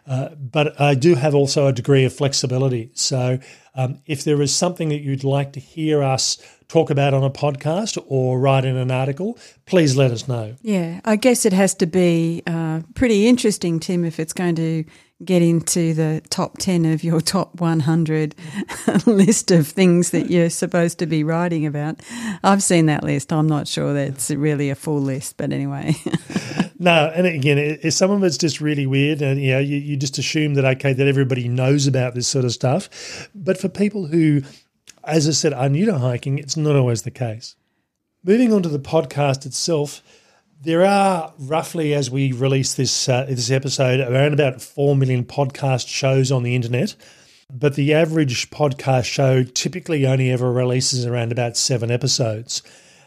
Uh, 0.06 0.30
but 0.30 0.80
I 0.80 0.94
do 0.94 1.14
have 1.14 1.34
also 1.34 1.66
a 1.66 1.72
degree 1.72 2.04
of 2.04 2.12
flexibility. 2.12 2.90
So 2.94 3.38
um, 3.74 4.00
if 4.06 4.24
there 4.24 4.40
is 4.42 4.54
something 4.54 4.88
that 4.88 5.00
you'd 5.00 5.24
like 5.24 5.52
to 5.52 5.60
hear 5.60 6.02
us 6.02 6.38
talk 6.68 6.90
about 6.90 7.14
on 7.14 7.22
a 7.22 7.30
podcast 7.30 8.02
or 8.06 8.40
write 8.40 8.64
in 8.64 8.76
an 8.76 8.90
article, 8.90 9.38
please 9.66 9.96
let 9.96 10.10
us 10.10 10.26
know. 10.26 10.56
Yeah, 10.62 11.00
I 11.04 11.16
guess 11.16 11.44
it 11.44 11.52
has 11.52 11.74
to 11.76 11.86
be 11.86 12.42
uh, 12.46 12.80
pretty 12.94 13.28
interesting, 13.28 13.78
Tim, 13.78 14.04
if 14.04 14.18
it's 14.18 14.32
going 14.32 14.56
to 14.56 14.84
get 15.24 15.42
into 15.42 15.94
the 15.94 16.20
top 16.30 16.58
10 16.58 16.84
of 16.86 17.04
your 17.04 17.20
top 17.20 17.60
100 17.60 18.34
list 19.06 19.50
of 19.50 19.68
things 19.68 20.10
that 20.10 20.30
you're 20.30 20.50
supposed 20.50 20.98
to 20.98 21.06
be 21.06 21.22
writing 21.22 21.64
about. 21.64 22.00
I've 22.42 22.62
seen 22.62 22.86
that 22.86 23.04
list. 23.04 23.32
I'm 23.32 23.46
not 23.46 23.68
sure 23.68 23.94
that's 23.94 24.30
really 24.30 24.70
a 24.70 24.74
full 24.74 25.00
list, 25.00 25.36
but 25.36 25.52
anyway. 25.52 25.94
no, 26.78 27.12
and 27.14 27.26
again, 27.26 27.58
it, 27.58 27.92
some 27.92 28.10
of 28.10 28.22
it's 28.24 28.38
just 28.38 28.60
really 28.60 28.86
weird. 28.86 29.22
And, 29.22 29.40
you 29.40 29.52
know, 29.52 29.58
you, 29.58 29.76
you 29.76 29.96
just 29.96 30.18
assume 30.18 30.54
that, 30.54 30.64
okay, 30.64 30.92
that 30.92 31.06
everybody 31.06 31.48
knows 31.48 31.86
about 31.86 32.14
this 32.14 32.28
sort 32.28 32.44
of 32.44 32.52
stuff. 32.52 33.28
But 33.34 33.58
for 33.58 33.68
people 33.68 34.06
who, 34.06 34.42
as 35.04 35.28
I 35.28 35.32
said, 35.32 35.52
are 35.52 35.68
new 35.68 35.86
to 35.86 35.98
hiking, 35.98 36.38
it's 36.38 36.56
not 36.56 36.76
always 36.76 37.02
the 37.02 37.10
case. 37.10 37.56
Moving 38.24 38.52
on 38.52 38.62
to 38.62 38.68
the 38.68 38.78
podcast 38.78 39.46
itself, 39.46 40.02
there 40.62 40.84
are 40.84 41.34
roughly, 41.38 41.92
as 41.92 42.10
we 42.10 42.32
release 42.32 42.74
this 42.74 43.08
uh, 43.08 43.24
this 43.24 43.50
episode, 43.50 43.98
around 44.00 44.32
about 44.32 44.62
four 44.62 44.94
million 44.94 45.24
podcast 45.24 45.88
shows 45.88 46.30
on 46.30 46.44
the 46.44 46.54
internet. 46.54 46.94
But 47.52 47.74
the 47.74 47.92
average 47.92 48.48
podcast 48.50 49.04
show 49.04 49.42
typically 49.42 50.06
only 50.06 50.30
ever 50.30 50.52
releases 50.52 51.04
around 51.04 51.32
about 51.32 51.56
seven 51.56 51.90
episodes. 51.90 52.62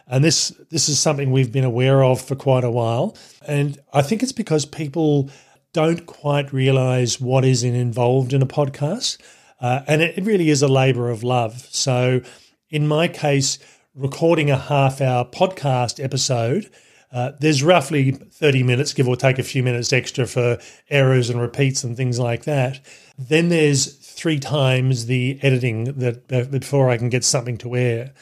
And 0.08 0.24
this 0.24 0.50
this 0.70 0.88
is 0.88 1.00
something 1.00 1.32
we've 1.32 1.52
been 1.52 1.64
aware 1.64 2.04
of 2.04 2.22
for 2.22 2.36
quite 2.36 2.64
a 2.64 2.72
while. 2.72 3.18
And 3.48 3.80
I 3.94 4.02
think 4.02 4.22
it's 4.24 4.32
because 4.32 4.66
people 4.66 5.30
don't 5.74 6.06
quite 6.06 6.54
realize 6.54 7.20
what 7.20 7.44
is 7.44 7.64
involved 7.64 8.32
in 8.32 8.42
a 8.42 8.46
podcast. 8.46 9.18
Uh, 9.60 9.82
and 9.88 10.02
it, 10.02 10.24
really 10.24 10.50
is 10.50 10.62
a 10.62 10.68
labor 10.68 11.10
of 11.10 11.24
love. 11.24 11.68
So 11.72 12.22
in 12.70 12.88
my 12.88 13.08
case, 13.08 13.58
recording 13.94 14.52
a 14.52 14.58
half 14.58 15.02
hour 15.02 15.26
podcast 15.26 16.04
episode, 16.04 16.70
uh, 17.12 17.32
there's 17.40 17.64
roughly 17.64 18.12
30 18.12 18.64
minutes, 18.64 18.94
give 18.94 19.08
or 19.08 19.16
take 19.16 19.40
a 19.40 19.44
few 19.44 19.64
minutes 19.64 19.94
extra 19.94 20.26
for 20.26 20.60
errors 20.90 21.30
and 21.30 21.42
repeats 21.42 21.84
and 21.84 21.96
things 21.96 22.20
like 22.20 22.44
that. 22.44 22.80
Then 23.18 23.50
there's 23.50 23.96
three 23.96 24.40
times 24.40 25.06
the 25.06 25.40
editing 25.42 25.86
that 26.00 26.32
uh, 26.32 26.44
before 26.46 26.90
I 26.90 26.98
can 26.98 27.10
get 27.10 27.24
something 27.24 27.58
to 27.60 27.76
air. 27.76 28.14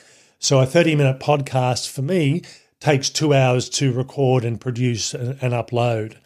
So 0.44 0.60
a 0.60 0.66
30 0.66 0.96
minute 0.96 1.22
podcast 1.22 1.90
for 1.90 2.02
me 2.02 2.42
takes 2.82 3.10
two 3.10 3.34
hours 3.34 3.70
to 3.70 3.94
record 3.94 4.44
and 4.44 4.60
produce 4.60 5.14
and, 5.14 5.38
and 5.42 5.54
upload. 5.54 6.18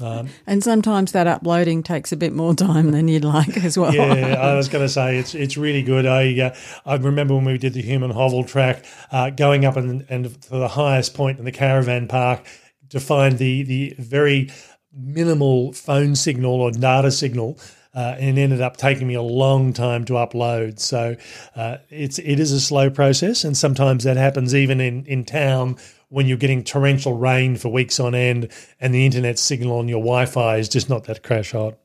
Um, 0.00 0.30
and 0.48 0.64
sometimes 0.64 1.12
that 1.12 1.28
uploading 1.28 1.84
takes 1.84 2.10
a 2.10 2.16
bit 2.16 2.32
more 2.32 2.56
time 2.56 2.90
than 2.90 3.06
you'd 3.06 3.24
like 3.24 3.56
as 3.58 3.78
well. 3.78 3.94
yeah, 3.94 4.34
I 4.34 4.56
was 4.56 4.68
going 4.72 4.84
to 4.84 4.88
say 4.88 5.16
it's 5.16 5.36
it's 5.36 5.56
really 5.56 5.82
good. 5.84 6.06
I 6.06 6.40
uh, 6.40 6.56
I 6.84 6.96
remember 6.96 7.36
when 7.36 7.44
we 7.44 7.56
did 7.56 7.74
the 7.74 7.82
Hume 7.82 8.02
and 8.02 8.12
Hovell 8.12 8.48
track, 8.48 8.84
uh, 9.12 9.30
going 9.30 9.64
up 9.64 9.76
and, 9.76 10.04
and 10.08 10.42
to 10.42 10.50
the 10.50 10.66
highest 10.66 11.14
point 11.14 11.38
in 11.38 11.44
the 11.44 11.52
caravan 11.52 12.08
park 12.08 12.44
to 12.88 12.98
find 12.98 13.38
the 13.38 13.62
the 13.62 13.94
very 13.96 14.50
minimal 14.92 15.72
phone 15.72 16.16
signal 16.16 16.60
or 16.60 16.72
data 16.72 17.12
signal 17.12 17.60
uh, 17.94 18.16
and 18.18 18.38
ended 18.38 18.60
up 18.60 18.76
taking 18.76 19.06
me 19.06 19.14
a 19.14 19.22
long 19.22 19.72
time 19.72 20.04
to 20.06 20.14
upload. 20.14 20.78
So 20.78 21.16
uh, 21.54 21.78
it's 21.90 22.18
it 22.18 22.40
is 22.40 22.52
a 22.52 22.60
slow 22.60 22.90
process, 22.90 23.44
and 23.44 23.56
sometimes 23.56 24.04
that 24.04 24.16
happens 24.16 24.54
even 24.54 24.80
in 24.80 25.04
in 25.06 25.24
town 25.24 25.76
when 26.08 26.26
you're 26.26 26.36
getting 26.36 26.62
torrential 26.62 27.16
rain 27.16 27.56
for 27.56 27.70
weeks 27.70 27.98
on 27.98 28.14
end, 28.14 28.50
and 28.80 28.94
the 28.94 29.06
internet 29.06 29.38
signal 29.38 29.78
on 29.78 29.88
your 29.88 30.00
Wi-Fi 30.00 30.56
is 30.56 30.68
just 30.68 30.88
not 30.88 31.04
that 31.04 31.22
crash 31.22 31.52
hot. 31.52 31.78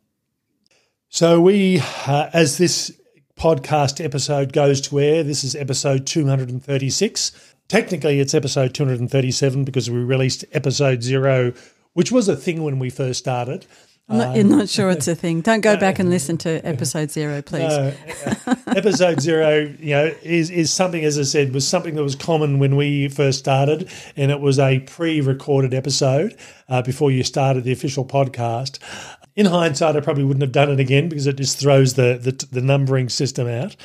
So 1.10 1.40
we, 1.40 1.82
uh, 2.06 2.30
as 2.34 2.58
this 2.58 2.92
podcast 3.38 4.04
episode 4.04 4.52
goes 4.52 4.82
to 4.82 5.00
air, 5.00 5.24
this 5.24 5.46
is 5.46 5.56
episode 5.56 6.06
236. 6.06 7.54
Technically, 7.70 8.20
it's 8.20 8.34
episode 8.34 8.74
237 8.74 9.64
because 9.64 9.90
we 9.90 10.00
released 10.00 10.44
episode 10.52 11.04
zero, 11.04 11.54
which 11.94 12.12
was 12.12 12.28
a 12.28 12.36
thing 12.36 12.64
when 12.64 12.80
we 12.80 12.90
first 12.90 13.20
started. 13.20 13.66
I'm 14.10 14.18
not, 14.18 14.36
you're 14.36 14.46
not 14.46 14.70
sure 14.70 14.90
it's 14.90 15.08
a 15.08 15.16
thing. 15.24 15.42
Don't 15.42 15.62
go 15.62 15.76
back 15.76 16.00
and 16.00 16.10
listen 16.10 16.38
to 16.40 16.66
episode 16.66 17.12
zero, 17.12 17.42
please. 17.42 17.68
No, 17.68 17.94
episode 18.68 19.20
zero, 19.20 19.74
you 19.80 19.92
know, 19.92 20.14
is 20.24 20.50
is 20.50 20.72
something 20.72 21.04
as 21.04 21.20
I 21.20 21.24
said 21.24 21.54
was 21.54 21.68
something 21.68 21.96
that 21.96 22.04
was 22.04 22.16
common 22.16 22.60
when 22.60 22.78
we 22.78 23.10
first 23.10 23.40
started, 23.40 23.90
and 24.16 24.32
it 24.32 24.40
was 24.40 24.60
a 24.60 24.80
pre-recorded 24.80 25.74
episode 25.74 26.38
uh, 26.70 26.82
before 26.82 27.12
you 27.12 27.24
started 27.24 27.66
the 27.66 27.74
official 27.74 28.06
podcast. 28.06 28.80
In 29.36 29.46
hindsight, 29.46 29.96
I 29.96 30.00
probably 30.00 30.24
wouldn't 30.24 30.42
have 30.42 30.54
done 30.54 30.72
it 30.72 30.80
again 30.80 31.10
because 31.10 31.28
it 31.28 31.36
just 31.36 31.60
throws 31.60 31.96
the 31.96 32.18
the, 32.22 32.48
the 32.52 32.62
numbering 32.62 33.10
system 33.10 33.48
out. 33.48 33.76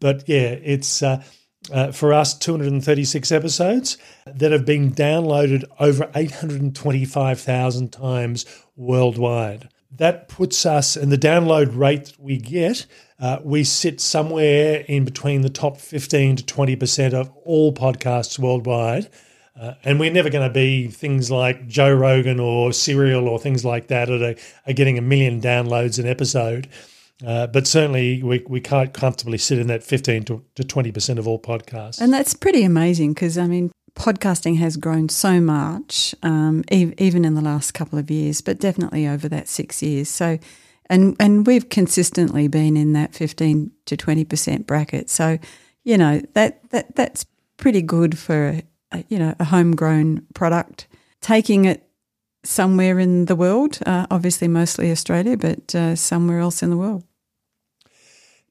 But 0.00 0.28
yeah, 0.28 0.56
it's. 0.62 1.02
Uh, 1.02 1.22
uh, 1.72 1.92
for 1.92 2.12
us, 2.12 2.36
236 2.36 3.32
episodes 3.32 3.98
that 4.26 4.52
have 4.52 4.64
been 4.64 4.92
downloaded 4.92 5.64
over 5.78 6.10
825,000 6.14 7.92
times 7.92 8.46
worldwide. 8.76 9.68
That 9.90 10.28
puts 10.28 10.64
us, 10.66 10.96
and 10.96 11.10
the 11.10 11.18
download 11.18 11.76
rate 11.76 12.12
we 12.18 12.36
get, 12.36 12.86
uh, 13.20 13.38
we 13.42 13.64
sit 13.64 14.00
somewhere 14.00 14.84
in 14.86 15.04
between 15.04 15.42
the 15.42 15.48
top 15.48 15.78
15 15.78 16.36
to 16.36 16.44
20% 16.44 17.14
of 17.14 17.30
all 17.44 17.72
podcasts 17.72 18.38
worldwide. 18.38 19.08
Uh, 19.60 19.74
and 19.82 19.98
we're 19.98 20.12
never 20.12 20.30
going 20.30 20.46
to 20.46 20.54
be 20.54 20.86
things 20.86 21.30
like 21.30 21.66
Joe 21.66 21.92
Rogan 21.92 22.38
or 22.38 22.72
Serial 22.72 23.26
or 23.26 23.40
things 23.40 23.64
like 23.64 23.88
that 23.88 24.06
that 24.06 24.38
are 24.66 24.72
getting 24.72 24.98
a 24.98 25.02
million 25.02 25.40
downloads 25.40 25.98
an 25.98 26.06
episode. 26.06 26.68
Uh, 27.26 27.46
but 27.48 27.66
certainly, 27.66 28.22
we, 28.22 28.44
we 28.48 28.60
can't 28.60 28.94
comfortably 28.94 29.38
sit 29.38 29.58
in 29.58 29.66
that 29.66 29.82
15 29.82 30.24
to, 30.24 30.44
to 30.54 30.62
20% 30.62 31.18
of 31.18 31.26
all 31.26 31.40
podcasts. 31.40 32.00
And 32.00 32.12
that's 32.12 32.34
pretty 32.34 32.62
amazing 32.62 33.12
because, 33.12 33.36
I 33.36 33.46
mean, 33.46 33.72
podcasting 33.98 34.58
has 34.58 34.76
grown 34.76 35.08
so 35.08 35.40
much, 35.40 36.14
um, 36.22 36.64
e- 36.70 36.94
even 36.98 37.24
in 37.24 37.34
the 37.34 37.40
last 37.42 37.72
couple 37.72 37.98
of 37.98 38.10
years, 38.10 38.40
but 38.40 38.60
definitely 38.60 39.06
over 39.06 39.28
that 39.28 39.48
six 39.48 39.82
years. 39.82 40.08
So, 40.08 40.38
and 40.86 41.16
and 41.20 41.46
we've 41.46 41.68
consistently 41.68 42.48
been 42.48 42.76
in 42.76 42.92
that 42.94 43.14
fifteen 43.14 43.72
to 43.86 43.96
twenty 43.96 44.24
percent 44.24 44.66
bracket. 44.66 45.10
So, 45.10 45.38
you 45.84 45.98
know 45.98 46.22
that 46.34 46.70
that 46.70 46.94
that's 46.96 47.26
pretty 47.56 47.82
good 47.82 48.16
for 48.16 48.60
a, 48.92 49.04
you 49.08 49.18
know 49.18 49.34
a 49.38 49.44
homegrown 49.44 50.26
product. 50.34 50.86
Taking 51.20 51.64
it 51.64 51.87
somewhere 52.48 52.98
in 52.98 53.26
the 53.26 53.36
world, 53.36 53.78
uh, 53.84 54.06
obviously 54.10 54.48
mostly 54.48 54.90
Australia, 54.90 55.36
but 55.36 55.74
uh, 55.74 55.94
somewhere 55.94 56.40
else 56.40 56.62
in 56.62 56.70
the 56.70 56.76
world. 56.76 57.04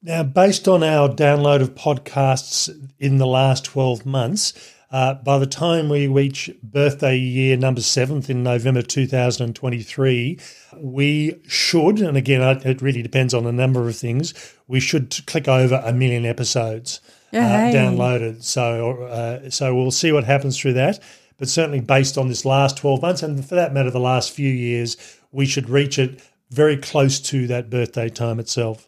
Now, 0.04 0.22
based 0.22 0.68
on 0.68 0.84
our 0.84 1.10
download 1.10 1.62
of 1.62 1.74
podcasts 1.74 2.70
in 3.00 3.18
the 3.18 3.25
last 3.25 3.66
12 3.66 4.06
months, 4.06 4.54
uh, 4.92 5.16
by 5.16 5.39
the 5.39 5.48
time 5.48 5.89
we 5.89 6.08
reach 6.08 6.50
birthday 6.62 7.18
year 7.18 7.58
number 7.58 7.82
seventh 7.82 8.30
in 8.30 8.44
November 8.44 8.84
2023, 8.84 10.39
we 10.77 11.42
should, 11.48 12.00
and 12.00 12.16
again, 12.16 12.42
it 12.63 12.82
really 12.82 13.01
depends 13.01 13.34
on 13.34 13.48
a 13.48 13.51
number 13.51 13.89
of 13.89 13.98
things, 13.98 14.34
we 14.68 14.80
should 14.80 15.25
click 15.25 15.48
over 15.48 15.82
a 15.84 15.92
million 15.92 16.24
episodes 16.25 17.01
uh, 17.34 17.38
downloaded. 17.38 18.44
So, 18.44 19.04
uh, 19.04 19.50
so 19.50 19.75
we'll 19.75 19.92
see 19.92 20.12
what 20.12 20.24
happens 20.24 20.58
through 20.58 20.74
that. 20.74 21.00
But 21.38 21.50
certainly, 21.50 21.82
based 21.82 22.17
on 22.17 22.27
this 22.27 22.46
last 22.46 22.77
12 22.77 23.01
months, 23.01 23.24
and 23.24 23.46
for 23.46 23.56
that 23.56 23.74
matter, 23.74 23.91
the 23.91 24.00
last 24.00 24.32
few 24.32 24.50
years, 24.50 24.98
we 25.32 25.46
should 25.46 25.70
reach 25.70 26.00
it 26.00 26.22
very 26.50 26.77
close 26.77 27.20
to 27.20 27.46
that 27.48 27.70
birthday 27.70 28.10
time 28.10 28.39
itself. 28.39 28.88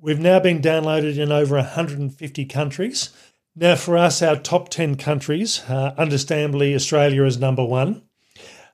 We've 0.00 0.20
now 0.20 0.38
been 0.38 0.60
downloaded 0.60 1.18
in 1.18 1.32
over 1.32 1.56
150 1.56 2.44
countries. 2.44 3.10
Now, 3.56 3.74
for 3.74 3.98
us, 3.98 4.22
our 4.22 4.36
top 4.36 4.68
10 4.68 4.94
countries, 4.94 5.62
uh, 5.68 5.94
understandably, 5.98 6.74
Australia 6.74 7.24
is 7.24 7.38
number 7.38 7.64
one. 7.64 8.02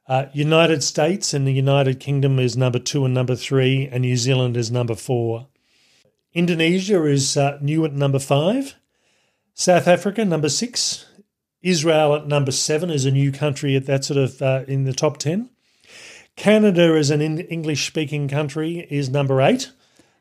Uh, 0.07 0.27
United 0.35 0.83
States 0.83 1.33
and 1.33 1.47
the 1.47 1.53
United 1.53 1.99
Kingdom 1.99 2.39
is 2.39 2.59
number 2.59 2.79
two 2.79 3.07
and 3.07 3.15
number 3.15 3.35
three, 3.35 3.89
and 3.91 4.03
New 4.03 4.19
Zealand 4.19 4.55
is 4.55 4.71
number 4.71 4.95
four. 4.95 5.47
Indonesia 6.35 7.03
is 7.07 7.39
uh, 7.39 7.59
new 7.63 7.87
at 7.87 7.93
number 7.95 8.19
five. 8.19 8.75
South 9.55 9.89
Africa, 9.89 10.27
number 10.27 10.51
six. 10.51 11.07
Israel 11.65 12.15
at 12.15 12.29
number 12.29 12.53
seven 12.53 12.91
is 12.91 13.05
a 13.05 13.11
new 13.11 13.33
country 13.33 13.75
at 13.75 13.87
that 13.87 14.05
sort 14.05 14.19
of 14.19 14.41
uh, 14.43 14.65
in 14.69 14.85
the 14.85 14.93
top 14.93 15.17
10. 15.19 15.51
Canada 16.37 16.95
is 16.97 17.11
an 17.11 17.21
English 17.21 17.87
speaking 17.87 18.29
country 18.29 18.87
is 18.91 19.09
number 19.09 19.41
eight. 19.41 19.73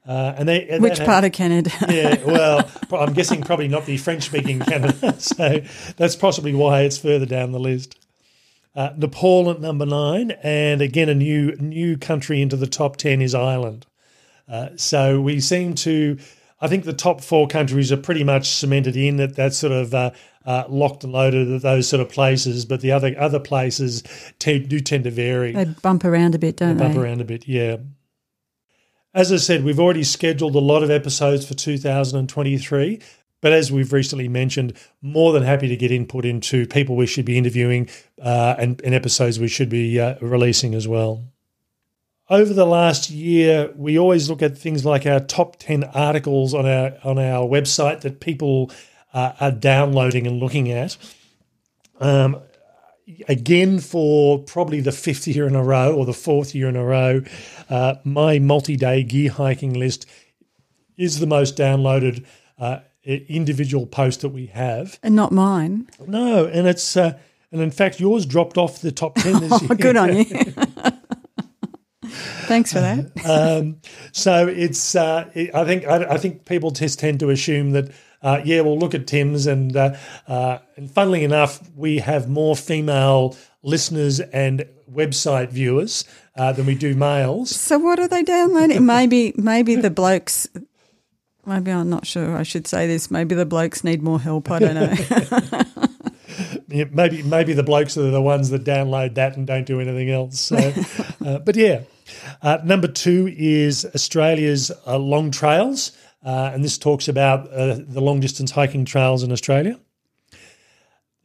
Uh, 0.07 0.33
and 0.37 0.49
they 0.49 0.77
which 0.79 0.99
part 0.99 1.23
of 1.23 1.31
Canada? 1.31 1.71
yeah, 1.89 2.21
well, 2.25 2.69
I'm 2.91 3.13
guessing 3.13 3.41
probably 3.41 3.69
not 3.69 3.85
the 3.85 3.95
French-speaking 3.95 4.59
Canada, 4.59 5.15
so 5.19 5.61
that's 5.95 6.17
possibly 6.17 6.53
why 6.53 6.81
it's 6.81 6.97
further 6.97 7.25
down 7.25 7.53
the 7.53 7.59
list. 7.59 7.97
Uh, 8.75 8.89
Nepal 8.97 9.49
at 9.49 9.61
number 9.61 9.85
nine, 9.85 10.31
and 10.43 10.81
again 10.81 11.07
a 11.07 11.15
new 11.15 11.55
new 11.55 11.97
country 11.97 12.41
into 12.41 12.57
the 12.57 12.67
top 12.67 12.97
ten 12.97 13.21
is 13.21 13.33
Ireland. 13.33 13.85
Uh, 14.47 14.69
so 14.75 15.21
we 15.21 15.39
seem 15.39 15.73
to, 15.75 16.17
I 16.63 16.69
think 16.69 16.85
the 16.85 16.93
top 16.93 17.19
four 17.19 17.47
countries 17.47 17.91
are 17.91 17.97
pretty 17.97 18.23
much 18.23 18.47
cemented 18.47 18.95
in 18.95 19.17
that 19.17 19.35
that 19.35 19.53
sort 19.53 19.73
of 19.73 19.93
uh, 19.93 20.11
uh, 20.45 20.63
locked 20.69 21.03
and 21.03 21.11
loaded 21.11 21.51
at 21.51 21.61
those 21.61 21.89
sort 21.89 21.99
of 21.99 22.07
places, 22.07 22.63
but 22.63 22.79
the 22.79 22.93
other 22.93 23.13
other 23.19 23.39
places 23.39 24.01
do 24.39 24.79
tend 24.79 25.03
to 25.03 25.11
vary. 25.11 25.51
They 25.51 25.65
bump 25.65 26.05
around 26.05 26.35
a 26.35 26.39
bit, 26.39 26.55
don't 26.55 26.77
they? 26.77 26.85
Bump 26.85 26.97
around 26.97 27.19
a 27.19 27.25
bit, 27.25 27.49
yeah. 27.49 27.77
As 29.13 29.33
I 29.33 29.37
said, 29.37 29.65
we've 29.65 29.79
already 29.79 30.05
scheduled 30.05 30.55
a 30.55 30.59
lot 30.59 30.83
of 30.83 30.89
episodes 30.89 31.45
for 31.45 31.53
2023. 31.53 33.01
But 33.41 33.51
as 33.51 33.69
we've 33.69 33.91
recently 33.91 34.29
mentioned, 34.29 34.71
more 35.01 35.33
than 35.33 35.43
happy 35.43 35.67
to 35.67 35.75
get 35.75 35.91
input 35.91 36.23
into 36.23 36.65
people 36.65 36.95
we 36.95 37.05
should 37.05 37.25
be 37.25 37.37
interviewing 37.37 37.89
uh, 38.21 38.55
and, 38.57 38.81
and, 38.85 38.95
episodes 38.95 39.37
we 39.37 39.49
should 39.49 39.67
be 39.67 39.99
uh, 39.99 40.15
releasing 40.21 40.73
as 40.73 40.87
well. 40.87 41.25
Over 42.29 42.53
the 42.53 42.65
last 42.65 43.09
year, 43.09 43.71
we 43.75 43.99
always 43.99 44.29
look 44.29 44.41
at 44.41 44.57
things 44.57 44.85
like 44.85 45.05
our 45.05 45.19
top 45.19 45.57
10 45.57 45.83
articles 45.83 46.53
on 46.53 46.65
our, 46.65 46.93
on 47.03 47.19
our 47.19 47.45
website 47.47 48.01
that 48.01 48.19
people 48.19 48.71
uh, 49.13 49.33
are 49.39 49.51
downloading 49.51 50.25
and 50.25 50.39
looking 50.39 50.71
at. 50.71 50.97
Um, 51.99 52.41
again 53.27 53.79
for 53.79 54.39
probably 54.39 54.81
the 54.81 54.91
fifth 54.91 55.27
year 55.27 55.47
in 55.47 55.55
a 55.55 55.63
row 55.63 55.93
or 55.93 56.05
the 56.05 56.13
fourth 56.13 56.55
year 56.55 56.69
in 56.69 56.75
a 56.75 56.83
row, 56.83 57.21
uh, 57.69 57.95
my 58.03 58.39
multi-day 58.39 59.03
gear 59.03 59.31
hiking 59.31 59.73
list 59.73 60.05
is 60.97 61.19
the 61.19 61.27
most 61.27 61.57
downloaded 61.57 62.25
uh, 62.59 62.79
individual 63.03 63.85
post 63.85 64.21
that 64.21 64.29
we 64.29 64.45
have, 64.47 64.99
and 65.03 65.15
not 65.15 65.31
mine. 65.31 65.89
No, 66.07 66.45
and 66.45 66.67
it's 66.67 66.95
uh, 66.95 67.17
and 67.51 67.61
in 67.61 67.71
fact 67.71 67.99
yours 67.99 68.25
dropped 68.25 68.57
off 68.57 68.81
the 68.81 68.91
top 68.91 69.15
ten 69.15 69.41
this 69.41 69.61
year. 69.69 69.75
Good 69.75 69.97
on 69.97 70.15
you. 70.15 70.25
Thanks 72.45 72.73
for 72.73 72.79
that. 72.79 73.11
um, 73.25 73.77
so 74.11 74.47
it's 74.47 74.95
uh, 74.95 75.29
it, 75.33 75.53
I 75.53 75.65
think 75.65 75.85
I, 75.85 76.13
I, 76.13 76.17
think 76.17 76.45
people 76.45 76.71
just 76.71 76.99
tend 76.99 77.19
to 77.21 77.29
assume 77.29 77.71
that 77.71 77.91
uh, 78.23 78.41
yeah, 78.45 78.61
we'll 78.61 78.79
look 78.79 78.95
at 78.95 79.05
Tim's. 79.05 79.45
And, 79.45 79.75
uh, 79.75 79.95
uh, 80.27 80.59
and 80.77 80.89
funnily 80.89 81.23
enough, 81.23 81.61
we 81.75 81.99
have 81.99 82.29
more 82.29 82.55
female 82.55 83.35
listeners 83.61 84.19
and 84.21 84.65
website 84.91 85.49
viewers 85.49 86.05
uh, 86.37 86.53
than 86.53 86.65
we 86.65 86.75
do 86.75 86.95
males. 86.95 87.53
So 87.55 87.77
what 87.77 87.99
are 87.99 88.07
they 88.07 88.23
downloading? 88.23 88.85
maybe 88.85 89.33
maybe 89.35 89.75
the 89.75 89.89
blokes. 89.89 90.47
Maybe 91.45 91.71
I'm 91.71 91.89
not 91.89 92.07
sure. 92.07 92.37
I 92.37 92.43
should 92.43 92.67
say 92.67 92.87
this. 92.87 93.11
Maybe 93.11 93.35
the 93.35 93.45
blokes 93.45 93.83
need 93.83 94.01
more 94.01 94.19
help. 94.19 94.49
I 94.49 94.59
don't 94.59 94.75
know. 94.75 95.63
yeah, 96.73 96.85
maybe 96.91 97.23
maybe 97.23 97.53
the 97.53 97.63
blokes 97.63 97.97
are 97.97 98.09
the 98.09 98.21
ones 98.21 98.49
that 98.49 98.63
download 98.63 99.15
that 99.15 99.37
and 99.37 99.45
don't 99.45 99.65
do 99.65 99.79
anything 99.79 100.09
else. 100.09 100.39
So, 100.39 100.57
uh, 101.25 101.39
but 101.39 101.55
yeah, 101.55 101.81
uh, 102.41 102.59
number 102.63 102.87
two 102.87 103.33
is 103.37 103.85
Australia's 103.93 104.71
uh, 104.87 104.97
long 104.97 105.31
trails, 105.31 105.91
uh, 106.25 106.51
and 106.53 106.63
this 106.63 106.77
talks 106.77 107.07
about 107.07 107.51
uh, 107.51 107.77
the 107.79 108.01
long 108.01 108.19
distance 108.19 108.51
hiking 108.51 108.85
trails 108.85 109.23
in 109.23 109.31
Australia. 109.31 109.79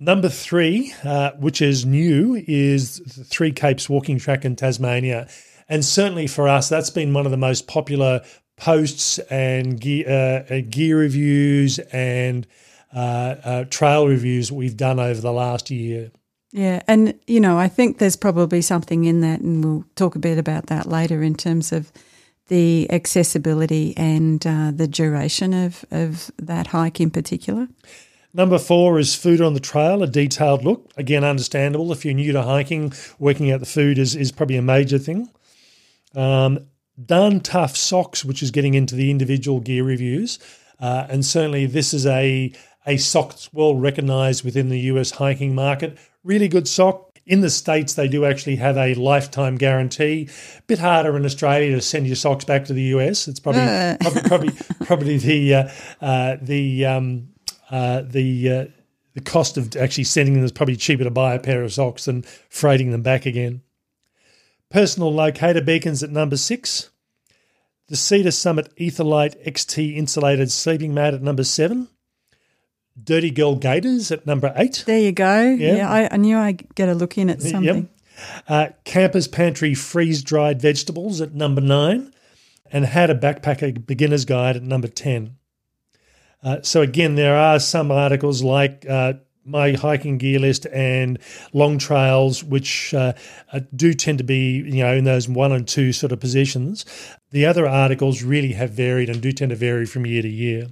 Number 0.01 0.29
three, 0.29 0.93
uh, 1.03 1.33
which 1.39 1.61
is 1.61 1.85
new, 1.85 2.37
is 2.47 2.99
the 2.99 3.25
Three 3.25 3.51
Capes 3.51 3.89
walking 3.89 4.19
track 4.19 4.45
in 4.45 4.55
Tasmania. 4.55 5.29
And 5.69 5.85
certainly 5.85 6.29
for 6.29 6.49
us, 6.49 6.69
that's 6.69 6.91
been 6.91 7.13
one 7.13 7.27
of 7.27 7.33
the 7.33 7.37
most 7.37 7.67
popular 7.67 8.23
posts 8.57 9.19
and 9.19 9.81
gear, 9.81 10.47
uh, 10.49 10.61
gear 10.69 10.99
reviews 10.99 11.81
and 11.81 12.47
uh, 12.95 13.35
uh, 13.45 13.65
trail 13.65 14.07
reviews 14.07 14.51
we've 14.51 14.77
done 14.77 14.99
over 14.99 15.21
the 15.21 15.33
last 15.33 15.71
year. 15.71 16.11
Yeah, 16.51 16.83
and 16.89 17.19
you 17.27 17.41
know, 17.41 17.59
I 17.59 17.69
think 17.69 17.99
there's 17.99 18.17
probably 18.17 18.63
something 18.63 19.05
in 19.05 19.21
that, 19.21 19.41
and 19.41 19.65
we'll 19.65 19.85
talk 19.97 20.17
a 20.17 20.19
bit 20.19 20.39
about 20.39 20.67
that 20.67 20.87
later 20.87 21.23
in 21.23 21.35
terms 21.35 21.73
of 21.73 21.93
the 22.49 22.91
accessibility 22.91 23.95
and 23.97 24.47
uh, 24.47 24.73
the 24.75 24.89
duration 24.89 25.53
of, 25.53 25.85
of 25.91 26.31
that 26.39 26.69
hike 26.69 27.01
in 27.01 27.11
particular. 27.11 27.69
Number 28.35 28.59
four 28.59 28.99
is 28.99 29.15
food 29.15 29.41
on 29.41 29.55
the 29.55 29.61
trail, 29.61 30.03
a 30.03 30.07
detailed 30.07 30.65
look. 30.65 30.91
Again, 30.97 31.25
understandable. 31.25 31.93
If 31.93 32.05
you're 32.05 32.15
new 32.15 32.33
to 32.33 32.43
hiking, 32.43 32.93
working 33.19 33.51
out 33.51 33.61
the 33.61 33.67
food 33.67 33.99
is, 33.99 34.15
is 34.15 34.33
probably 34.33 34.57
a 34.57 34.63
major 34.63 34.99
thing. 34.99 35.31
Um, 36.15 36.67
Darn 37.05 37.41
Tough 37.41 37.77
Socks, 37.77 38.25
which 38.25 38.43
is 38.43 38.51
getting 38.51 38.75
into 38.75 38.95
the 38.95 39.11
individual 39.11 39.61
gear 39.61 39.85
reviews. 39.85 40.39
Uh, 40.81 41.07
and 41.09 41.25
certainly, 41.25 41.67
this 41.67 41.93
is 41.93 42.07
a, 42.07 42.53
a 42.87 42.97
sock 42.97 43.31
that's 43.31 43.53
well 43.53 43.75
recognized 43.75 44.45
within 44.45 44.69
the 44.69 44.81
US 44.81 45.13
hiking 45.13 45.55
market. 45.55 45.99
Really 46.25 46.49
good 46.49 46.69
sock. 46.69 47.05
In 47.27 47.43
the 47.43 47.51
States, 47.51 47.93
they 47.93 48.09
do 48.09 48.25
actually 48.25 48.57
have 48.57 48.79
a 48.79 48.95
lifetime 48.95 49.57
guarantee. 49.57 50.31
Bit 50.67 50.79
harder 50.79 51.15
in 51.15 51.27
Australia 51.27 51.73
to 51.73 51.83
send 51.83 52.07
your 52.07 52.17
socks 52.17 52.47
back 52.47 52.65
to 52.65 52.73
the 52.73 52.85
US. 52.95 53.29
It's 53.29 53.41
probably 53.41 53.63
uh. 53.63 53.97
probably, 54.01 54.23
probably, 54.23 54.53
probably 54.87 55.19
the 55.19 55.55
uh, 55.55 55.69
uh, 56.01 56.37
the 56.41 56.87
um, 56.87 57.29
uh, 57.71 58.03
the 58.07 58.51
uh, 58.51 58.65
the 59.13 59.21
cost 59.21 59.59
of 59.59 59.77
actually 59.77 60.05
sending 60.05 60.35
them 60.35 60.45
is 60.45 60.53
probably 60.53 60.77
cheaper 60.77 61.05
to 61.05 61.11
buy 61.11 61.35
a 61.35 61.39
pair 61.39 61.63
of 61.63 61.73
socks 61.73 62.07
than 62.07 62.23
freighting 62.49 62.93
them 62.93 63.03
back 63.03 63.27
again. 63.27 63.63
Personal 64.71 65.13
locator 65.13 65.61
beacons 65.61 66.03
at 66.03 66.11
number 66.11 66.37
six. 66.37 66.91
The 67.89 67.97
Sea 67.97 68.23
to 68.23 68.33
Summit 68.33 68.75
Etherlight 68.77 69.43
XT 69.47 69.97
insulated 69.97 70.53
sleeping 70.53 70.93
mat 70.93 71.15
at 71.15 71.23
number 71.23 71.45
seven. 71.45 71.89
Dirty 73.03 73.31
Girl 73.31 73.55
Gaiters 73.57 74.11
at 74.11 74.27
number 74.27 74.53
eight. 74.57 74.85
There 74.87 74.99
you 74.99 75.13
go. 75.13 75.43
Yeah, 75.43 75.77
yeah 75.77 75.91
I, 75.91 76.09
I, 76.13 76.17
knew 76.17 76.37
I'd 76.37 76.75
get 76.75 76.89
a 76.89 76.95
look 76.95 77.19
in 77.19 77.31
at 77.31 77.43
something. 77.43 77.65
Yep. 77.65 78.43
Uh, 78.49 78.69
Campers 78.85 79.29
Pantry 79.29 79.75
freeze 79.75 80.23
dried 80.23 80.61
vegetables 80.61 81.21
at 81.21 81.35
number 81.35 81.61
nine. 81.61 82.13
And 82.71 82.85
How 82.85 83.07
to 83.07 83.15
Backpack 83.15 83.63
a 83.63 83.79
Beginner's 83.79 84.25
Guide 84.25 84.57
at 84.57 84.63
number 84.63 84.89
10. 84.89 85.37
Uh, 86.43 86.59
so 86.63 86.83
again, 86.83 87.15
there 87.15 87.37
are 87.37 87.59
some 87.59 87.91
articles 87.91 88.43
like 88.43 88.85
uh, 88.89 89.15
my 89.45 89.73
hiking 89.73 90.19
gear 90.19 90.39
list 90.39 90.67
and 90.67 91.19
long 91.53 91.79
trails, 91.79 92.45
which 92.45 92.93
uh, 92.95 93.15
uh, 93.53 93.61
do 93.75 93.95
tend 93.95 94.19
to 94.19 94.25
be, 94.25 94.57
you 94.57 94.85
know, 94.85 94.95
in 94.95 95.05
those 95.05 95.29
one 95.29 95.53
and 95.53 95.67
two 95.67 95.93
sort 95.93 96.13
of 96.13 96.21
positions. 96.21 96.85
The 97.31 97.47
other 97.47 97.67
articles 97.67 98.23
really 98.23 98.53
have 98.53 98.71
varied 98.71 99.09
and 99.09 99.21
do 99.21 99.33
tend 99.33 99.51
to 99.51 99.57
vary 99.57 99.87
from 99.87 100.07
year 100.07 100.23
to 100.23 100.29
year. 100.29 100.69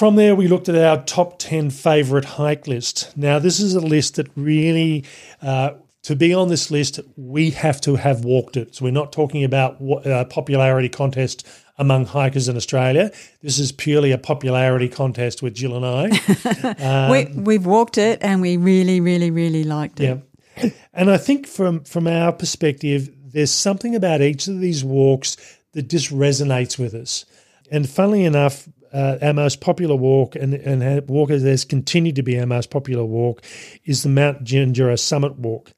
From 0.00 0.16
there, 0.16 0.34
we 0.34 0.48
looked 0.48 0.70
at 0.70 0.76
our 0.76 1.04
top 1.04 1.38
10 1.40 1.68
favourite 1.68 2.24
hike 2.24 2.66
list. 2.66 3.14
Now, 3.18 3.38
this 3.38 3.60
is 3.60 3.74
a 3.74 3.80
list 3.80 4.14
that 4.14 4.28
really, 4.34 5.04
uh, 5.42 5.72
to 6.04 6.16
be 6.16 6.32
on 6.32 6.48
this 6.48 6.70
list, 6.70 7.00
we 7.18 7.50
have 7.50 7.82
to 7.82 7.96
have 7.96 8.24
walked 8.24 8.56
it. 8.56 8.74
So, 8.74 8.86
we're 8.86 8.92
not 8.92 9.12
talking 9.12 9.44
about 9.44 9.78
a 9.78 10.10
uh, 10.10 10.24
popularity 10.24 10.88
contest 10.88 11.46
among 11.76 12.06
hikers 12.06 12.48
in 12.48 12.56
Australia. 12.56 13.10
This 13.42 13.58
is 13.58 13.72
purely 13.72 14.10
a 14.10 14.16
popularity 14.16 14.88
contest 14.88 15.42
with 15.42 15.52
Jill 15.52 15.76
and 15.76 15.84
I. 15.84 16.78
um, 17.04 17.10
we, 17.10 17.42
we've 17.42 17.66
walked 17.66 17.98
it 17.98 18.20
and 18.22 18.40
we 18.40 18.56
really, 18.56 19.02
really, 19.02 19.30
really 19.30 19.64
liked 19.64 20.00
it. 20.00 20.22
Yeah. 20.56 20.70
And 20.94 21.10
I 21.10 21.18
think 21.18 21.46
from, 21.46 21.84
from 21.84 22.06
our 22.06 22.32
perspective, 22.32 23.10
there's 23.34 23.52
something 23.52 23.94
about 23.94 24.22
each 24.22 24.48
of 24.48 24.60
these 24.60 24.82
walks 24.82 25.36
that 25.72 25.90
just 25.90 26.10
resonates 26.10 26.78
with 26.78 26.94
us. 26.94 27.26
And 27.70 27.88
funnily 27.88 28.24
enough, 28.24 28.68
uh, 28.92 29.18
our 29.22 29.32
most 29.32 29.60
popular 29.60 29.94
walk 29.94 30.34
and, 30.34 30.54
and 30.54 31.08
walk 31.08 31.30
has 31.30 31.64
continued 31.64 32.16
to 32.16 32.22
be 32.22 32.38
our 32.38 32.46
most 32.46 32.70
popular 32.70 33.04
walk 33.04 33.42
is 33.84 34.02
the 34.02 34.08
Mount 34.08 34.42
Gingera 34.42 34.98
Summit 34.98 35.38
Walk. 35.38 35.72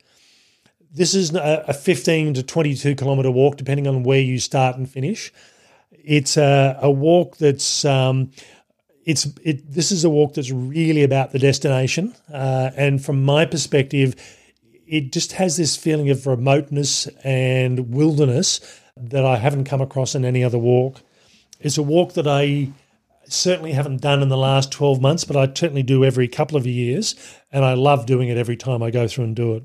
This 0.94 1.14
is 1.14 1.35
a 1.35 1.72
15 1.72 2.35
to 2.35 2.42
22 2.42 2.94
kilometre 2.96 3.31
walk, 3.31 3.57
depending 3.57 3.87
on 3.87 4.02
where 4.02 4.20
you 4.20 4.38
start 4.38 4.76
and 4.76 4.88
finish. 4.88 5.33
It's 5.90 6.37
a, 6.37 6.78
a 6.83 6.90
walk 6.90 7.38
that's 7.38 7.85
um, 7.85 8.31
it's 9.07 9.26
it. 9.42 9.70
This 9.70 9.90
is 9.90 10.05
a 10.05 10.11
walk 10.11 10.35
that's 10.35 10.50
really 10.50 11.02
about 11.02 11.33
the 11.33 11.38
destination, 11.38 12.14
uh, 12.33 12.72
and 12.76 13.02
from 13.02 13.24
my 13.24 13.46
perspective, 13.46 14.14
it 14.87 15.12
just 15.12 15.33
has 15.33 15.57
this 15.57 15.76
feeling 15.76 16.11
of 16.11 16.26
remoteness 16.26 17.07
and 17.24 17.94
wilderness 17.94 18.61
that 18.96 19.24
I 19.24 19.37
haven't 19.37 19.64
come 19.64 19.81
across 19.81 20.14
in 20.14 20.24
any 20.26 20.44
other 20.44 20.59
walk. 20.59 21.00
It's 21.62 21.79
a 21.79 21.83
walk 21.83 22.14
that 22.14 22.27
I 22.27 22.72
certainly 23.25 23.72
haven't 23.72 24.01
done 24.01 24.20
in 24.20 24.29
the 24.29 24.37
last 24.37 24.72
12 24.72 25.01
months, 25.01 25.25
but 25.25 25.37
I 25.37 25.46
certainly 25.46 25.85
do 25.85 26.05
every 26.05 26.27
couple 26.27 26.57
of 26.57 26.66
years, 26.66 27.14
and 27.53 27.64
I 27.64 27.75
love 27.75 28.05
doing 28.05 28.29
it 28.29 28.37
every 28.37 28.57
time 28.57 28.83
I 28.83 28.90
go 28.90 29.07
through 29.07 29.25
and 29.25 29.37
do 29.37 29.55
it. 29.55 29.62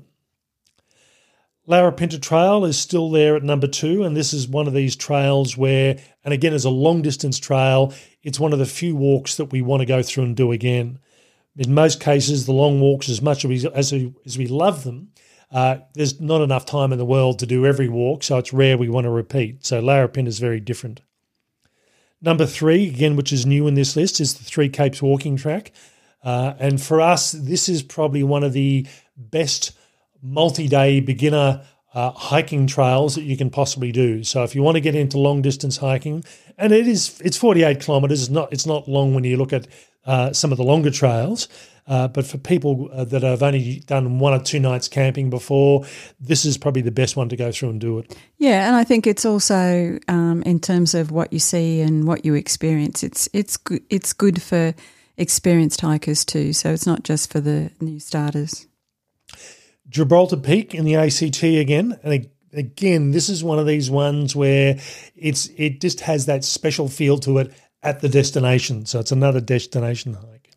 Larapinta 1.68 2.22
Trail 2.22 2.64
is 2.64 2.78
still 2.78 3.10
there 3.10 3.34
at 3.34 3.42
number 3.42 3.66
two, 3.66 4.04
and 4.04 4.16
this 4.16 4.32
is 4.32 4.48
one 4.48 4.68
of 4.68 4.74
these 4.74 4.94
trails 4.94 5.56
where, 5.56 5.98
and 6.24 6.32
again, 6.32 6.54
as 6.54 6.64
a 6.64 6.70
long 6.70 7.02
distance 7.02 7.38
trail, 7.38 7.92
it's 8.22 8.40
one 8.40 8.52
of 8.52 8.60
the 8.60 8.64
few 8.64 8.94
walks 8.94 9.36
that 9.36 9.52
we 9.52 9.60
want 9.60 9.80
to 9.80 9.86
go 9.86 10.00
through 10.00 10.24
and 10.24 10.36
do 10.36 10.52
again. 10.52 11.00
In 11.56 11.74
most 11.74 12.00
cases, 12.00 12.46
the 12.46 12.52
long 12.52 12.80
walks, 12.80 13.08
as 13.08 13.20
much 13.20 13.44
as 13.44 13.48
we, 13.48 13.70
as 13.74 13.92
we, 13.92 14.14
as 14.24 14.38
we 14.38 14.46
love 14.46 14.84
them, 14.84 15.08
uh, 15.50 15.78
there's 15.94 16.20
not 16.20 16.42
enough 16.42 16.64
time 16.64 16.92
in 16.92 16.98
the 16.98 17.04
world 17.04 17.40
to 17.40 17.46
do 17.46 17.66
every 17.66 17.88
walk, 17.88 18.22
so 18.22 18.38
it's 18.38 18.52
rare 18.52 18.78
we 18.78 18.88
want 18.88 19.04
to 19.04 19.10
repeat. 19.10 19.66
So 19.66 19.82
Larapinta 19.82 20.28
is 20.28 20.38
very 20.38 20.60
different. 20.60 21.02
Number 22.20 22.46
three, 22.46 22.88
again, 22.88 23.16
which 23.16 23.32
is 23.32 23.46
new 23.46 23.66
in 23.66 23.74
this 23.74 23.94
list, 23.94 24.20
is 24.20 24.34
the 24.34 24.44
Three 24.44 24.68
Capes 24.68 25.00
walking 25.00 25.36
track. 25.36 25.72
Uh, 26.22 26.54
and 26.58 26.80
for 26.80 27.00
us, 27.00 27.32
this 27.32 27.68
is 27.68 27.82
probably 27.82 28.24
one 28.24 28.42
of 28.42 28.52
the 28.52 28.86
best 29.16 29.72
multi-day 30.20 31.00
beginner 31.00 31.62
uh, 31.94 32.10
hiking 32.10 32.66
trails 32.66 33.14
that 33.14 33.22
you 33.22 33.36
can 33.36 33.50
possibly 33.50 33.92
do. 33.92 34.22
So 34.24 34.42
if 34.42 34.54
you 34.54 34.62
want 34.62 34.74
to 34.74 34.80
get 34.80 34.94
into 34.94 35.18
long 35.18 35.42
distance 35.42 35.76
hiking, 35.76 36.24
and 36.56 36.72
it 36.72 36.86
is 36.86 37.20
it's 37.24 37.36
48 37.36 37.80
kilometers. 37.80 38.22
It's 38.22 38.30
not 38.30 38.52
it's 38.52 38.66
not 38.66 38.88
long 38.88 39.14
when 39.14 39.24
you 39.24 39.36
look 39.36 39.52
at 39.52 39.66
uh, 40.08 40.32
some 40.32 40.50
of 40.50 40.58
the 40.58 40.64
longer 40.64 40.90
trails. 40.90 41.48
Uh, 41.86 42.06
but 42.06 42.26
for 42.26 42.36
people 42.36 42.90
uh, 42.92 43.04
that 43.04 43.22
have 43.22 43.42
only 43.42 43.80
done 43.86 44.18
one 44.18 44.34
or 44.34 44.42
two 44.42 44.60
nights 44.60 44.88
camping 44.88 45.30
before, 45.30 45.86
this 46.20 46.44
is 46.44 46.58
probably 46.58 46.82
the 46.82 46.90
best 46.90 47.16
one 47.16 47.30
to 47.30 47.36
go 47.36 47.50
through 47.50 47.70
and 47.70 47.80
do 47.80 47.98
it. 47.98 48.14
Yeah, 48.36 48.66
and 48.66 48.76
I 48.76 48.84
think 48.84 49.06
it's 49.06 49.24
also 49.24 49.98
um, 50.06 50.42
in 50.42 50.60
terms 50.60 50.94
of 50.94 51.10
what 51.10 51.32
you 51.32 51.38
see 51.38 51.80
and 51.80 52.06
what 52.06 52.26
you 52.26 52.34
experience. 52.34 53.02
It's 53.02 53.28
it's 53.32 53.56
good, 53.56 53.82
it's 53.88 54.12
good 54.12 54.42
for 54.42 54.74
experienced 55.16 55.80
hikers 55.80 56.26
too. 56.26 56.52
So 56.52 56.72
it's 56.72 56.86
not 56.86 57.04
just 57.04 57.32
for 57.32 57.40
the 57.40 57.70
new 57.80 58.00
starters. 58.00 58.66
Gibraltar 59.88 60.36
Peak 60.36 60.74
in 60.74 60.84
the 60.84 60.96
ACT 60.96 61.42
again, 61.42 61.98
and 62.02 62.28
again, 62.52 63.12
this 63.12 63.30
is 63.30 63.42
one 63.42 63.58
of 63.58 63.66
these 63.66 63.90
ones 63.90 64.36
where 64.36 64.78
it's 65.16 65.48
it 65.56 65.80
just 65.80 66.00
has 66.00 66.26
that 66.26 66.44
special 66.44 66.88
feel 66.88 67.16
to 67.20 67.38
it 67.38 67.52
at 67.82 68.00
the 68.00 68.08
destination. 68.08 68.86
So 68.86 69.00
it's 69.00 69.12
another 69.12 69.40
destination 69.40 70.14
hike. 70.14 70.48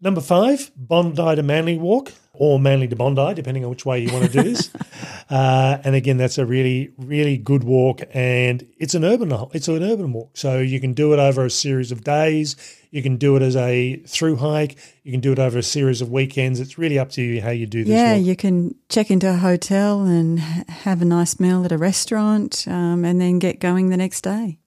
Number 0.00 0.20
five, 0.20 0.70
Bondi 0.76 1.36
to 1.36 1.42
Manly 1.42 1.78
Walk 1.78 2.12
or 2.34 2.58
Manly 2.58 2.88
to 2.88 2.96
Bondi, 2.96 3.32
depending 3.34 3.64
on 3.64 3.70
which 3.70 3.86
way 3.86 4.00
you 4.00 4.12
want 4.12 4.30
to 4.30 4.30
do 4.30 4.42
this. 4.42 4.70
uh, 5.30 5.78
and 5.82 5.94
again, 5.94 6.16
that's 6.16 6.36
a 6.36 6.44
really, 6.44 6.92
really 6.98 7.38
good 7.38 7.64
walk, 7.64 8.02
and 8.12 8.66
it's 8.76 8.94
an 8.94 9.04
urban 9.04 9.32
it's 9.52 9.68
an 9.68 9.82
urban 9.82 10.12
walk, 10.12 10.36
so 10.36 10.58
you 10.58 10.80
can 10.80 10.92
do 10.92 11.12
it 11.14 11.18
over 11.18 11.44
a 11.46 11.50
series 11.50 11.90
of 11.90 12.04
days. 12.04 12.56
You 12.90 13.02
can 13.02 13.16
do 13.16 13.34
it 13.36 13.42
as 13.42 13.56
a 13.56 13.96
through 14.06 14.36
hike. 14.36 14.76
You 15.04 15.12
can 15.12 15.20
do 15.20 15.32
it 15.32 15.38
over 15.38 15.58
a 15.58 15.62
series 15.62 16.02
of 16.02 16.10
weekends. 16.10 16.60
It's 16.60 16.76
really 16.76 16.98
up 16.98 17.10
to 17.12 17.22
you 17.22 17.40
how 17.40 17.50
you 17.50 17.66
do 17.66 17.82
this. 17.82 17.92
Yeah, 17.92 18.16
walk. 18.16 18.26
you 18.26 18.36
can 18.36 18.74
check 18.88 19.10
into 19.10 19.30
a 19.30 19.36
hotel 19.36 20.02
and 20.02 20.38
have 20.38 21.02
a 21.02 21.06
nice 21.06 21.40
meal 21.40 21.64
at 21.64 21.72
a 21.72 21.78
restaurant, 21.78 22.66
um, 22.68 23.04
and 23.04 23.20
then 23.20 23.38
get 23.38 23.58
going 23.58 23.88
the 23.88 23.96
next 23.96 24.20
day. 24.20 24.58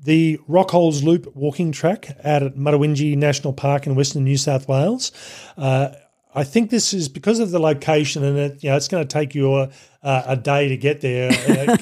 The 0.00 0.38
Rockholes 0.48 1.02
Loop 1.02 1.34
walking 1.34 1.72
track 1.72 2.16
out 2.24 2.42
at 2.42 2.54
Mutawintji 2.54 3.16
National 3.16 3.52
Park 3.52 3.86
in 3.86 3.94
Western 3.94 4.24
New 4.24 4.36
South 4.36 4.68
Wales. 4.68 5.10
Uh, 5.56 5.90
I 6.34 6.44
think 6.44 6.70
this 6.70 6.92
is 6.92 7.08
because 7.08 7.40
of 7.40 7.50
the 7.50 7.58
location, 7.58 8.22
and 8.22 8.38
it, 8.38 8.62
you 8.62 8.70
know, 8.70 8.76
it's 8.76 8.86
going 8.86 9.06
to 9.06 9.12
take 9.12 9.34
you 9.34 9.56
a, 9.56 9.70
a 10.02 10.36
day 10.36 10.68
to 10.68 10.76
get 10.76 11.00
there. 11.00 11.30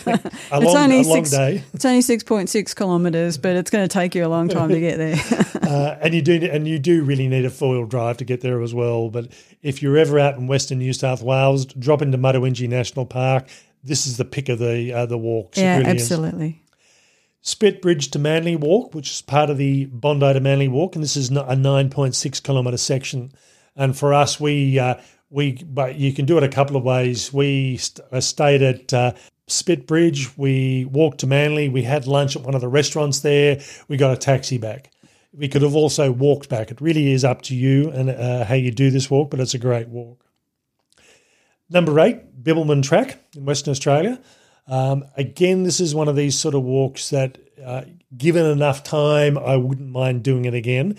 Uh, 0.48 0.58
a, 0.58 0.60
long, 0.60 0.76
only 0.76 1.00
a 1.00 1.02
long 1.02 1.24
six, 1.24 1.30
day. 1.30 1.64
It's 1.74 1.84
only 1.84 2.00
six 2.00 2.22
point 2.22 2.48
six 2.48 2.72
kilometres, 2.72 3.36
but 3.36 3.56
it's 3.56 3.68
going 3.68 3.86
to 3.86 3.92
take 3.92 4.14
you 4.14 4.24
a 4.24 4.28
long 4.28 4.48
time 4.48 4.68
to 4.68 4.78
get 4.78 4.96
there. 4.96 5.16
uh, 5.62 5.98
and 6.00 6.14
you 6.14 6.22
do, 6.22 6.34
and 6.50 6.68
you 6.68 6.78
do 6.78 7.02
really 7.02 7.26
need 7.26 7.44
a 7.44 7.50
four 7.50 7.72
wheel 7.72 7.86
drive 7.86 8.18
to 8.18 8.24
get 8.24 8.42
there 8.42 8.62
as 8.62 8.72
well. 8.72 9.10
But 9.10 9.32
if 9.62 9.82
you're 9.82 9.96
ever 9.96 10.20
out 10.20 10.36
in 10.36 10.46
Western 10.46 10.78
New 10.78 10.92
South 10.92 11.20
Wales, 11.20 11.66
drop 11.66 12.00
into 12.00 12.16
Mutawintji 12.16 12.68
National 12.68 13.06
Park. 13.06 13.48
This 13.82 14.06
is 14.06 14.16
the 14.16 14.24
pick 14.24 14.48
of 14.48 14.60
the 14.60 14.92
uh, 14.92 15.06
the 15.06 15.18
walks. 15.18 15.58
yeah, 15.58 15.78
really 15.78 15.90
absolutely. 15.90 16.48
Is. 16.48 16.65
Spit 17.46 17.80
Bridge 17.80 18.10
to 18.10 18.18
Manly 18.18 18.56
Walk, 18.56 18.92
which 18.92 19.08
is 19.08 19.22
part 19.22 19.50
of 19.50 19.56
the 19.56 19.84
Bondi 19.84 20.32
to 20.32 20.40
Manly 20.40 20.66
Walk, 20.66 20.96
and 20.96 21.04
this 21.04 21.16
is 21.16 21.30
a 21.30 21.32
9.6 21.32 22.42
kilometre 22.42 22.76
section. 22.76 23.30
And 23.76 23.96
for 23.96 24.12
us, 24.12 24.40
we 24.40 24.80
uh, 24.80 24.96
we 25.30 25.62
but 25.62 25.94
you 25.94 26.12
can 26.12 26.26
do 26.26 26.38
it 26.38 26.42
a 26.42 26.48
couple 26.48 26.76
of 26.76 26.82
ways. 26.82 27.32
We 27.32 27.76
st- 27.76 28.04
uh, 28.10 28.20
stayed 28.20 28.62
at 28.62 28.92
uh, 28.92 29.12
Spit 29.46 29.86
Bridge. 29.86 30.36
We 30.36 30.86
walked 30.86 31.20
to 31.20 31.28
Manly. 31.28 31.68
We 31.68 31.84
had 31.84 32.08
lunch 32.08 32.34
at 32.34 32.42
one 32.42 32.56
of 32.56 32.60
the 32.60 32.68
restaurants 32.68 33.20
there. 33.20 33.60
We 33.86 33.96
got 33.96 34.12
a 34.12 34.16
taxi 34.16 34.58
back. 34.58 34.90
We 35.32 35.46
could 35.46 35.62
have 35.62 35.76
also 35.76 36.10
walked 36.10 36.48
back. 36.48 36.72
It 36.72 36.80
really 36.80 37.12
is 37.12 37.24
up 37.24 37.42
to 37.42 37.54
you 37.54 37.90
and 37.90 38.10
uh, 38.10 38.44
how 38.44 38.54
you 38.54 38.72
do 38.72 38.90
this 38.90 39.08
walk, 39.08 39.30
but 39.30 39.38
it's 39.38 39.54
a 39.54 39.58
great 39.58 39.88
walk. 39.88 40.26
Number 41.70 42.00
eight, 42.00 42.42
Bibbulmun 42.42 42.82
Track 42.82 43.20
in 43.36 43.44
Western 43.44 43.70
Australia. 43.70 44.20
Um, 44.66 45.04
again, 45.16 45.62
this 45.62 45.80
is 45.80 45.94
one 45.94 46.08
of 46.08 46.16
these 46.16 46.38
sort 46.38 46.54
of 46.54 46.62
walks 46.62 47.10
that, 47.10 47.38
uh, 47.64 47.82
given 48.16 48.44
enough 48.46 48.82
time, 48.82 49.38
I 49.38 49.56
wouldn't 49.56 49.90
mind 49.90 50.22
doing 50.22 50.44
it 50.44 50.54
again. 50.54 50.98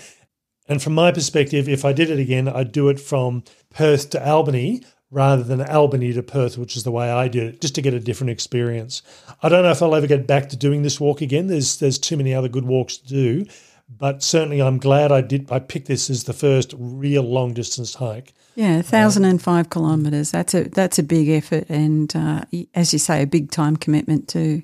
And 0.70 0.82
from 0.82 0.94
my 0.94 1.12
perspective, 1.12 1.70
if 1.70 1.86
I 1.86 1.94
did 1.94 2.10
it 2.10 2.20
again, 2.20 2.48
I'd 2.48 2.72
do 2.72 2.90
it 2.90 3.00
from 3.00 3.44
Perth 3.70 4.10
to 4.12 4.26
Albany 4.26 4.84
rather 5.10 5.44
than 5.44 5.62
Albany 5.62 6.12
to 6.14 6.24
Perth, 6.24 6.58
which 6.58 6.76
is 6.76 6.84
the 6.84 6.92
way 6.92 7.10
I 7.10 7.28
did 7.28 7.44
it, 7.44 7.62
just 7.62 7.76
to 7.76 7.82
get 7.82 7.94
a 7.94 8.00
different 8.00 8.32
experience. 8.32 9.02
I 9.42 9.50
don't 9.50 9.64
know 9.64 9.72
if 9.72 9.82
I'll 9.82 9.96
ever 9.96 10.08
get 10.08 10.28
back 10.28 10.50
to 10.50 10.58
doing 10.58 10.82
this 10.82 11.00
walk 11.00 11.22
again. 11.22 11.48
There's 11.48 11.78
there's 11.78 11.98
too 11.98 12.18
many 12.18 12.34
other 12.34 12.50
good 12.50 12.66
walks 12.66 12.98
to 12.98 13.08
do, 13.08 13.46
but 13.90 14.22
certainly 14.24 14.62
I'm 14.62 14.78
glad 14.78 15.12
I 15.12 15.22
did. 15.22 15.52
I 15.52 15.60
picked 15.60 15.88
this 15.88 16.10
as 16.10 16.26
the 16.26 16.34
first 16.34 16.74
real 16.78 17.24
long 17.24 17.54
distance 17.54 17.96
hike. 17.96 18.34
Yeah, 18.56 18.82
thousand 18.82 19.26
and 19.26 19.42
five 19.42 19.70
kilometres. 19.70 20.32
That's 20.32 20.54
a 20.54 20.64
that's 20.70 21.00
a 21.00 21.04
big 21.04 21.30
effort, 21.30 21.70
and 21.70 22.14
uh, 22.16 22.42
as 22.74 22.94
you 22.94 23.00
say, 23.00 23.22
a 23.22 23.28
big 23.28 23.52
time 23.52 23.78
commitment 23.78 24.28
too. 24.28 24.64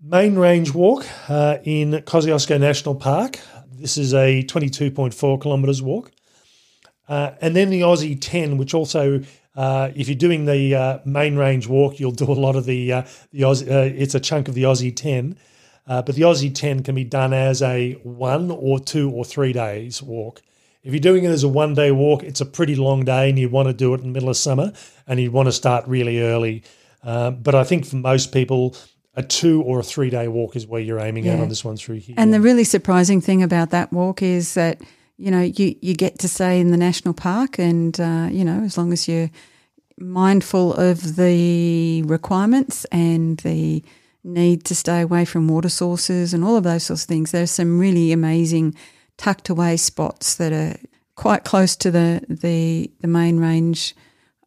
Main 0.00 0.36
Range 0.36 0.72
Walk 0.74 1.06
uh, 1.28 1.58
in 1.64 1.92
Kosciuszko 1.92 2.60
National 2.60 2.94
Park. 2.94 3.40
This 3.72 3.96
is 3.96 4.14
a 4.14 4.42
22.4 4.44 5.42
kilometres 5.42 5.82
walk. 5.82 6.12
Uh, 7.08 7.32
and 7.40 7.56
then 7.56 7.70
the 7.70 7.80
Aussie 7.80 8.18
10, 8.20 8.58
which 8.58 8.74
also, 8.74 9.22
uh, 9.56 9.90
if 9.94 10.08
you're 10.08 10.16
doing 10.16 10.44
the 10.44 10.74
uh, 10.74 10.98
main 11.04 11.36
range 11.36 11.66
walk, 11.66 11.98
you'll 11.98 12.10
do 12.10 12.30
a 12.30 12.34
lot 12.34 12.54
of 12.54 12.64
the, 12.66 12.92
uh, 12.92 13.02
the 13.32 13.42
Aussie, 13.42 13.70
uh, 13.70 13.92
it's 13.96 14.14
a 14.14 14.20
chunk 14.20 14.48
of 14.48 14.54
the 14.54 14.64
Aussie 14.64 14.94
10. 14.94 15.36
Uh, 15.88 16.02
but 16.02 16.14
the 16.14 16.22
Aussie 16.22 16.54
10 16.54 16.82
can 16.82 16.94
be 16.94 17.04
done 17.04 17.32
as 17.32 17.62
a 17.62 17.94
one 18.02 18.50
or 18.50 18.78
two 18.78 19.10
or 19.10 19.24
three 19.24 19.52
days 19.52 20.02
walk. 20.02 20.42
If 20.84 20.92
you're 20.92 21.00
doing 21.00 21.24
it 21.24 21.28
as 21.28 21.42
a 21.42 21.48
one 21.48 21.74
day 21.74 21.90
walk, 21.90 22.22
it's 22.22 22.40
a 22.40 22.46
pretty 22.46 22.76
long 22.76 23.04
day 23.04 23.28
and 23.30 23.38
you 23.38 23.48
want 23.48 23.68
to 23.68 23.74
do 23.74 23.94
it 23.94 24.00
in 24.00 24.08
the 24.08 24.12
middle 24.12 24.28
of 24.28 24.36
summer 24.36 24.72
and 25.06 25.18
you 25.18 25.30
want 25.30 25.46
to 25.46 25.52
start 25.52 25.88
really 25.88 26.20
early. 26.20 26.62
but 27.02 27.54
I 27.54 27.64
think 27.64 27.86
for 27.86 27.96
most 27.96 28.32
people, 28.32 28.76
a 29.18 29.22
two 29.22 29.62
or 29.62 29.80
a 29.80 29.82
three 29.82 30.10
day 30.10 30.28
walk 30.28 30.54
is 30.54 30.66
where 30.66 30.80
you're 30.80 31.00
aiming 31.00 31.24
yeah. 31.24 31.32
at 31.32 31.40
on 31.40 31.48
this 31.48 31.64
one 31.64 31.76
through 31.76 31.96
here. 31.96 32.14
And 32.16 32.32
the 32.32 32.40
really 32.40 32.64
surprising 32.64 33.20
thing 33.20 33.42
about 33.42 33.70
that 33.70 33.92
walk 33.92 34.22
is 34.22 34.54
that 34.54 34.80
you 35.16 35.32
know 35.32 35.42
you 35.42 35.74
you 35.82 35.94
get 35.94 36.20
to 36.20 36.28
stay 36.28 36.60
in 36.60 36.70
the 36.70 36.76
national 36.76 37.14
park, 37.14 37.58
and 37.58 37.98
uh, 38.00 38.28
you 38.30 38.44
know 38.44 38.62
as 38.62 38.78
long 38.78 38.92
as 38.92 39.08
you're 39.08 39.30
mindful 39.98 40.72
of 40.74 41.16
the 41.16 42.02
requirements 42.02 42.84
and 42.92 43.38
the 43.38 43.82
need 44.28 44.64
to 44.64 44.74
stay 44.74 45.00
away 45.00 45.24
from 45.24 45.48
water 45.48 45.68
sources 45.68 46.34
and 46.34 46.44
all 46.44 46.56
of 46.56 46.64
those 46.64 46.84
sorts 46.84 47.02
of 47.02 47.08
things, 47.08 47.30
there's 47.30 47.50
some 47.50 47.78
really 47.78 48.12
amazing 48.12 48.74
tucked 49.16 49.48
away 49.48 49.76
spots 49.76 50.36
that 50.36 50.52
are 50.52 50.78
quite 51.16 51.44
close 51.44 51.74
to 51.76 51.90
the 51.90 52.22
the, 52.28 52.90
the 53.00 53.08
main 53.08 53.38
range 53.38 53.96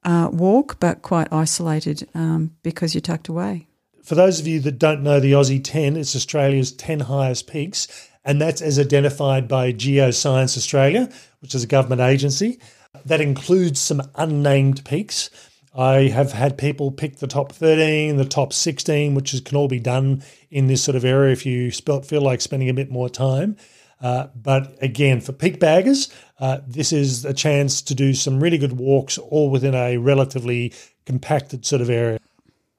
uh, 0.04 0.30
walk, 0.32 0.80
but 0.80 1.02
quite 1.02 1.32
isolated 1.32 2.08
um, 2.16 2.56
because 2.64 2.94
you're 2.94 3.02
tucked 3.02 3.28
away 3.28 3.68
for 4.04 4.16
those 4.16 4.40
of 4.40 4.48
you 4.48 4.60
that 4.62 4.80
don't 4.80 5.04
know 5.04 5.20
the 5.20 5.34
Aussie 5.34 5.64
10, 5.64 5.96
it's 5.96 6.16
Australia's 6.16 6.72
10 6.72 7.02
highest 7.02 7.48
peaks, 7.48 8.10
and 8.24 8.42
that's 8.42 8.62
as 8.62 8.80
identified 8.80 9.48
by 9.48 9.72
Geoscience 9.72 10.58
Australia, 10.58 11.10
which 11.40 11.56
is 11.56 11.64
a 11.64 11.68
government 11.68 12.02
agency. 12.02 12.60
That 13.06 13.22
includes 13.22 13.80
some 13.80 14.02
unnamed 14.16 14.84
peaks. 14.86 15.30
I 15.74 16.10
have 16.10 16.34
had 16.34 16.58
people 16.58 16.92
pick 16.92 17.18
the 17.18 17.28
top 17.28 17.54
13, 17.54 18.18
the 18.18 18.26
top 18.26 18.52
16, 18.52 19.16
which 19.16 19.34
is, 19.34 19.40
can 19.42 19.58
all 19.58 19.70
be 19.70 19.80
done 19.80 20.24
in 20.50 20.68
this 20.68 20.84
sort 20.84 20.96
of 20.96 21.06
area 21.06 21.32
if 21.32 21.46
you 21.46 21.72
feel 21.72 22.22
like 22.22 22.42
spending 22.42 22.70
a 22.70 22.74
bit 22.74 22.92
more 22.92 23.10
time. 23.10 23.56
Uh, 24.02 24.28
but 24.36 24.76
again, 24.82 25.22
for 25.22 25.32
peak 25.32 25.60
baggers, 25.60 26.10
uh, 26.40 26.60
this 26.68 26.92
is 26.92 27.24
a 27.24 27.34
chance 27.34 27.82
to 27.84 27.96
do 27.96 28.14
some 28.14 28.42
really 28.42 28.58
good 28.58 28.74
walks 28.74 29.18
all 29.18 29.50
within 29.50 29.76
a 29.76 29.98
relatively 29.98 30.74
compacted 31.06 31.66
sort 31.66 31.82
of 31.82 31.90
area. 31.90 32.20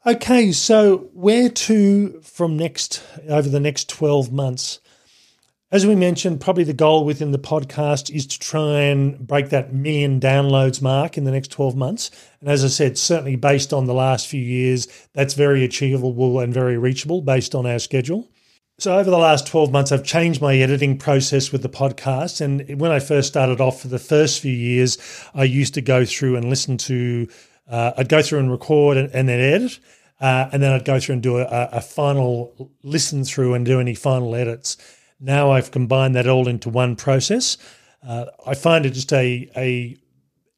Okay, 0.04 0.50
so 0.50 1.08
where 1.14 1.48
to 1.48 2.20
from 2.22 2.56
next 2.56 3.02
over 3.28 3.48
the 3.48 3.60
next 3.60 3.88
12 3.88 4.32
months? 4.32 4.80
As 5.72 5.86
we 5.86 5.96
mentioned, 5.96 6.42
probably 6.42 6.64
the 6.64 6.74
goal 6.74 7.06
within 7.06 7.32
the 7.32 7.38
podcast 7.38 8.14
is 8.14 8.26
to 8.26 8.38
try 8.38 8.82
and 8.82 9.18
break 9.26 9.48
that 9.48 9.72
million 9.72 10.20
downloads 10.20 10.82
mark 10.82 11.16
in 11.16 11.24
the 11.24 11.30
next 11.30 11.50
12 11.50 11.74
months. 11.74 12.10
And 12.40 12.50
as 12.50 12.62
I 12.62 12.68
said, 12.68 12.98
certainly 12.98 13.36
based 13.36 13.72
on 13.72 13.86
the 13.86 13.94
last 13.94 14.26
few 14.26 14.42
years, 14.42 14.86
that's 15.14 15.32
very 15.32 15.64
achievable 15.64 16.40
and 16.40 16.52
very 16.52 16.76
reachable 16.76 17.22
based 17.22 17.54
on 17.54 17.64
our 17.64 17.78
schedule. 17.78 18.28
So, 18.78 18.98
over 18.98 19.08
the 19.08 19.16
last 19.16 19.46
12 19.46 19.72
months, 19.72 19.92
I've 19.92 20.04
changed 20.04 20.42
my 20.42 20.56
editing 20.58 20.98
process 20.98 21.52
with 21.52 21.62
the 21.62 21.70
podcast. 21.70 22.42
And 22.42 22.78
when 22.78 22.92
I 22.92 22.98
first 22.98 23.28
started 23.28 23.58
off 23.58 23.80
for 23.80 23.88
the 23.88 23.98
first 23.98 24.40
few 24.40 24.52
years, 24.52 24.98
I 25.34 25.44
used 25.44 25.72
to 25.74 25.80
go 25.80 26.04
through 26.04 26.36
and 26.36 26.50
listen 26.50 26.76
to 26.78 27.28
uh, 27.70 27.92
I'd 27.96 28.10
go 28.10 28.20
through 28.20 28.40
and 28.40 28.50
record 28.50 28.98
and, 28.98 29.10
and 29.14 29.26
then 29.26 29.40
edit, 29.40 29.78
uh, 30.20 30.50
and 30.52 30.62
then 30.62 30.72
I'd 30.72 30.84
go 30.84 31.00
through 31.00 31.14
and 31.14 31.22
do 31.22 31.38
a, 31.38 31.46
a, 31.72 31.80
final 31.80 32.70
listen 32.82 33.24
through 33.24 33.54
and 33.54 33.64
do 33.64 33.80
any 33.80 33.94
final 33.94 34.34
edits. 34.34 34.76
Now 35.22 35.52
I've 35.52 35.70
combined 35.70 36.16
that 36.16 36.26
all 36.26 36.48
into 36.48 36.68
one 36.68 36.96
process. 36.96 37.56
Uh, 38.06 38.26
I 38.44 38.54
find 38.54 38.84
it 38.84 38.90
just 38.90 39.12
a 39.12 39.48
a 39.56 39.96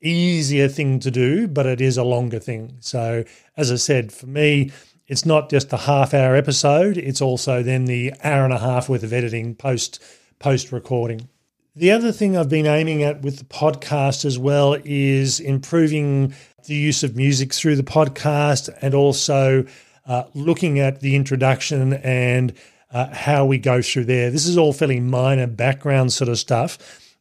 easier 0.00 0.68
thing 0.68 1.00
to 1.00 1.10
do, 1.10 1.46
but 1.46 1.66
it 1.66 1.82
is 1.82 1.98
a 1.98 2.04
longer 2.04 2.38
thing. 2.38 2.76
So 2.80 3.24
as 3.58 3.70
I 3.70 3.76
said, 3.76 4.10
for 4.10 4.26
me, 4.26 4.70
it's 5.06 5.26
not 5.26 5.50
just 5.50 5.72
a 5.74 5.76
half 5.76 6.14
hour 6.14 6.34
episode; 6.34 6.96
it's 6.96 7.20
also 7.20 7.62
then 7.62 7.84
the 7.84 8.14
hour 8.24 8.44
and 8.44 8.54
a 8.54 8.58
half 8.58 8.88
worth 8.88 9.02
of 9.02 9.12
editing 9.12 9.54
post 9.54 10.02
post 10.38 10.72
recording. 10.72 11.28
The 11.76 11.90
other 11.90 12.12
thing 12.12 12.34
I've 12.34 12.48
been 12.48 12.66
aiming 12.66 13.02
at 13.02 13.20
with 13.20 13.38
the 13.38 13.44
podcast 13.44 14.24
as 14.24 14.38
well 14.38 14.78
is 14.84 15.40
improving 15.40 16.32
the 16.66 16.74
use 16.74 17.02
of 17.02 17.16
music 17.16 17.52
through 17.52 17.76
the 17.76 17.82
podcast 17.82 18.74
and 18.80 18.94
also 18.94 19.66
uh, 20.06 20.24
looking 20.34 20.78
at 20.78 21.00
the 21.00 21.16
introduction 21.16 21.94
and 21.94 22.54
uh, 22.94 23.12
how 23.12 23.44
we 23.44 23.58
go 23.58 23.82
through 23.82 24.04
there. 24.04 24.30
This 24.30 24.46
is 24.46 24.56
all 24.56 24.72
fairly 24.72 25.00
minor 25.00 25.46
background 25.46 26.12
sort 26.12 26.30
of 26.30 26.38
stuff, 26.38 26.78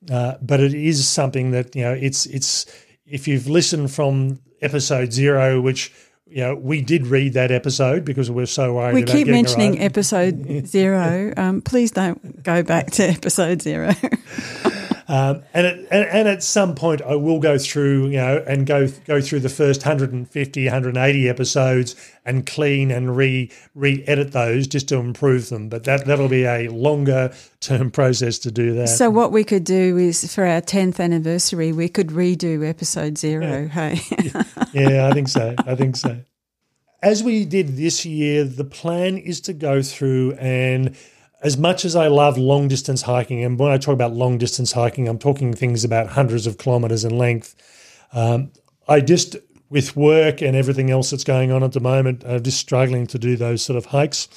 uh, 0.09 0.35
but 0.41 0.61
it 0.61 0.73
is 0.73 1.05
something 1.05 1.51
that 1.51 1.75
you 1.75 1.81
know 1.81 1.93
it's 1.93 2.25
it's 2.27 2.65
if 3.05 3.27
you've 3.27 3.47
listened 3.47 3.91
from 3.91 4.39
episode 4.61 5.11
zero, 5.11 5.59
which 5.59 5.91
you 6.33 6.41
know, 6.41 6.55
we 6.55 6.81
did 6.81 7.05
read 7.05 7.33
that 7.33 7.51
episode 7.51 8.03
because 8.03 8.31
we 8.31 8.41
are 8.41 8.47
so 8.47 8.73
worried. 8.73 8.95
We 8.95 9.03
keep 9.03 9.27
mentioning 9.27 9.79
episode 9.79 10.67
zero. 10.67 11.31
Um, 11.43 11.61
please 11.61 11.91
don't 11.91 12.43
go 12.43 12.63
back 12.63 12.91
to 12.91 13.03
episode 13.03 13.61
zero. 13.61 13.91
Um, 15.07 15.43
and, 15.53 15.67
it, 15.67 15.87
and, 15.91 16.05
and 16.07 16.27
at 16.27 16.43
some 16.43 16.75
point, 16.75 17.01
I 17.01 17.15
will 17.15 17.39
go 17.39 17.57
through, 17.57 18.07
you 18.07 18.17
know, 18.17 18.43
and 18.47 18.65
go 18.65 18.87
go 19.05 19.19
through 19.19 19.41
the 19.41 19.49
first 19.49 19.81
150, 19.81 20.65
180 20.65 21.29
episodes 21.29 21.95
and 22.25 22.45
clean 22.45 22.89
and 22.89 23.15
re 23.15 23.51
re 23.75 24.03
edit 24.07 24.31
those 24.31 24.67
just 24.67 24.87
to 24.89 24.97
improve 24.97 25.49
them. 25.49 25.69
But 25.69 25.83
that 25.83 26.05
that'll 26.05 26.29
be 26.29 26.45
a 26.45 26.69
longer 26.69 27.33
term 27.59 27.91
process 27.91 28.39
to 28.39 28.51
do 28.51 28.73
that. 28.75 28.87
So 28.87 29.09
what 29.09 29.31
we 29.31 29.43
could 29.43 29.63
do 29.63 29.97
is 29.97 30.33
for 30.33 30.45
our 30.45 30.61
10th 30.61 30.99
anniversary, 30.99 31.71
we 31.71 31.89
could 31.89 32.07
redo 32.07 32.67
episode 32.67 33.17
zero. 33.17 33.63
Yeah. 33.63 33.67
Hey, 33.67 34.01
yeah, 34.73 35.07
I 35.07 35.13
think 35.13 35.27
so. 35.27 35.55
I 35.59 35.75
think 35.75 35.95
so. 35.95 36.19
As 37.01 37.21
we 37.21 37.43
did 37.43 37.75
this 37.75 38.05
year, 38.05 38.45
the 38.45 38.63
plan 38.63 39.17
is 39.17 39.41
to 39.41 39.53
go 39.53 39.81
through 39.81 40.33
and 40.33 40.95
as 41.43 41.57
much 41.57 41.83
as 41.83 41.95
I 41.95 42.07
love 42.07 42.37
long 42.37 42.69
distance 42.69 43.01
hiking, 43.01 43.43
and 43.43 43.59
when 43.59 43.71
I 43.71 43.77
talk 43.77 43.93
about 43.93 44.13
long 44.13 44.37
distance 44.37 44.71
hiking, 44.71 45.09
I'm 45.09 45.19
talking 45.19 45.53
things 45.53 45.83
about 45.83 46.07
hundreds 46.07 46.47
of 46.47 46.57
kilometers 46.57 47.03
in 47.03 47.17
length. 47.17 47.53
Um, 48.13 48.51
I 48.87 49.01
just, 49.01 49.35
with 49.69 49.95
work 49.95 50.41
and 50.41 50.55
everything 50.55 50.89
else 50.89 51.09
that's 51.09 51.25
going 51.25 51.51
on 51.51 51.61
at 51.61 51.73
the 51.73 51.81
moment, 51.81 52.23
I'm 52.25 52.41
just 52.41 52.59
struggling 52.59 53.07
to 53.07 53.19
do 53.19 53.35
those 53.35 53.61
sort 53.61 53.77
of 53.77 53.87
hikes. 53.87 54.29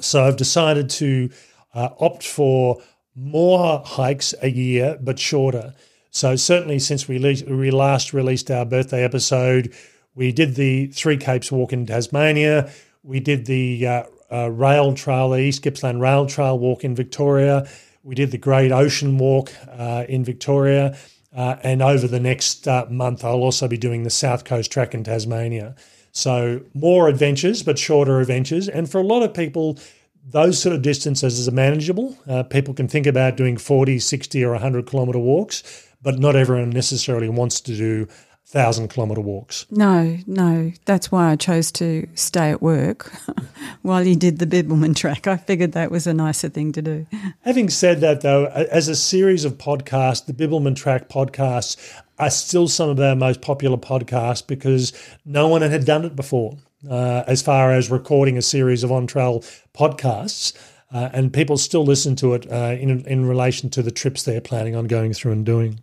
So 0.00 0.24
I've 0.24 0.36
decided 0.36 0.88
to 0.90 1.30
uh, 1.74 1.90
opt 2.00 2.22
for 2.26 2.80
more 3.14 3.82
hikes 3.84 4.34
a 4.40 4.48
year, 4.48 4.98
but 5.00 5.18
shorter. 5.18 5.74
So 6.10 6.34
certainly 6.34 6.78
since 6.78 7.06
we, 7.06 7.18
le- 7.18 7.54
we 7.54 7.70
last 7.70 8.14
released 8.14 8.50
our 8.50 8.64
birthday 8.64 9.04
episode, 9.04 9.74
we 10.14 10.32
did 10.32 10.54
the 10.54 10.86
Three 10.88 11.18
Capes 11.18 11.52
walk 11.52 11.74
in 11.74 11.84
Tasmania. 11.84 12.70
We 13.02 13.20
did 13.20 13.44
the 13.44 13.86
uh, 13.86 14.02
uh, 14.32 14.50
rail 14.50 14.94
trail, 14.94 15.30
the 15.30 15.38
East 15.38 15.62
Gippsland 15.62 16.00
Rail 16.00 16.26
Trail 16.26 16.58
walk 16.58 16.84
in 16.84 16.94
Victoria. 16.94 17.68
We 18.02 18.14
did 18.14 18.30
the 18.30 18.38
Great 18.38 18.72
Ocean 18.72 19.18
Walk 19.18 19.52
uh, 19.68 20.04
in 20.08 20.24
Victoria. 20.24 20.96
Uh, 21.34 21.56
and 21.62 21.82
over 21.82 22.06
the 22.06 22.20
next 22.20 22.66
uh, 22.66 22.86
month, 22.88 23.24
I'll 23.24 23.42
also 23.42 23.68
be 23.68 23.76
doing 23.76 24.04
the 24.04 24.10
South 24.10 24.44
Coast 24.44 24.72
Track 24.72 24.94
in 24.94 25.04
Tasmania. 25.04 25.74
So 26.12 26.62
more 26.72 27.08
adventures, 27.08 27.62
but 27.62 27.78
shorter 27.78 28.20
adventures. 28.20 28.68
And 28.68 28.90
for 28.90 28.98
a 29.00 29.04
lot 29.04 29.22
of 29.22 29.34
people, 29.34 29.78
those 30.24 30.60
sort 30.60 30.74
of 30.74 30.82
distances 30.82 31.46
are 31.46 31.52
manageable. 31.52 32.16
Uh, 32.26 32.42
people 32.42 32.74
can 32.74 32.88
think 32.88 33.06
about 33.06 33.36
doing 33.36 33.56
40, 33.58 33.98
60, 33.98 34.44
or 34.44 34.52
100 34.52 34.86
kilometre 34.86 35.18
walks, 35.18 35.86
but 36.00 36.18
not 36.18 36.34
everyone 36.34 36.70
necessarily 36.70 37.28
wants 37.28 37.60
to 37.60 37.76
do 37.76 38.08
thousand 38.46 38.88
kilometre 38.88 39.20
walks. 39.20 39.66
No, 39.70 40.16
no. 40.26 40.72
That's 40.84 41.10
why 41.10 41.32
I 41.32 41.36
chose 41.36 41.72
to 41.72 42.06
stay 42.14 42.50
at 42.50 42.62
work 42.62 43.12
while 43.82 44.06
you 44.06 44.14
did 44.14 44.38
the 44.38 44.46
Bibbulmun 44.46 44.94
track. 44.94 45.26
I 45.26 45.36
figured 45.36 45.72
that 45.72 45.90
was 45.90 46.06
a 46.06 46.14
nicer 46.14 46.48
thing 46.48 46.72
to 46.72 46.82
do. 46.82 47.06
Having 47.40 47.70
said 47.70 48.00
that, 48.00 48.20
though, 48.20 48.46
as 48.46 48.88
a 48.88 48.94
series 48.94 49.44
of 49.44 49.58
podcasts, 49.58 50.24
the 50.24 50.32
Bibbulmun 50.32 50.76
track 50.76 51.08
podcasts 51.08 51.76
are 52.18 52.30
still 52.30 52.68
some 52.68 52.88
of 52.88 53.00
our 53.00 53.16
most 53.16 53.42
popular 53.42 53.76
podcasts 53.76 54.46
because 54.46 54.92
no 55.24 55.48
one 55.48 55.62
had 55.62 55.84
done 55.84 56.04
it 56.04 56.14
before. 56.14 56.56
Uh, 56.88 57.24
as 57.26 57.42
far 57.42 57.72
as 57.72 57.90
recording 57.90 58.38
a 58.38 58.42
series 58.42 58.84
of 58.84 58.92
on 58.92 59.08
trail 59.08 59.40
podcasts, 59.74 60.52
uh, 60.92 61.08
and 61.12 61.32
people 61.32 61.56
still 61.56 61.84
listen 61.84 62.14
to 62.14 62.34
it 62.34 62.50
uh, 62.52 62.76
in 62.78 63.04
in 63.06 63.26
relation 63.26 63.68
to 63.70 63.82
the 63.82 63.90
trips 63.90 64.22
they're 64.22 64.40
planning 64.40 64.76
on 64.76 64.86
going 64.86 65.12
through 65.12 65.32
and 65.32 65.44
doing. 65.44 65.80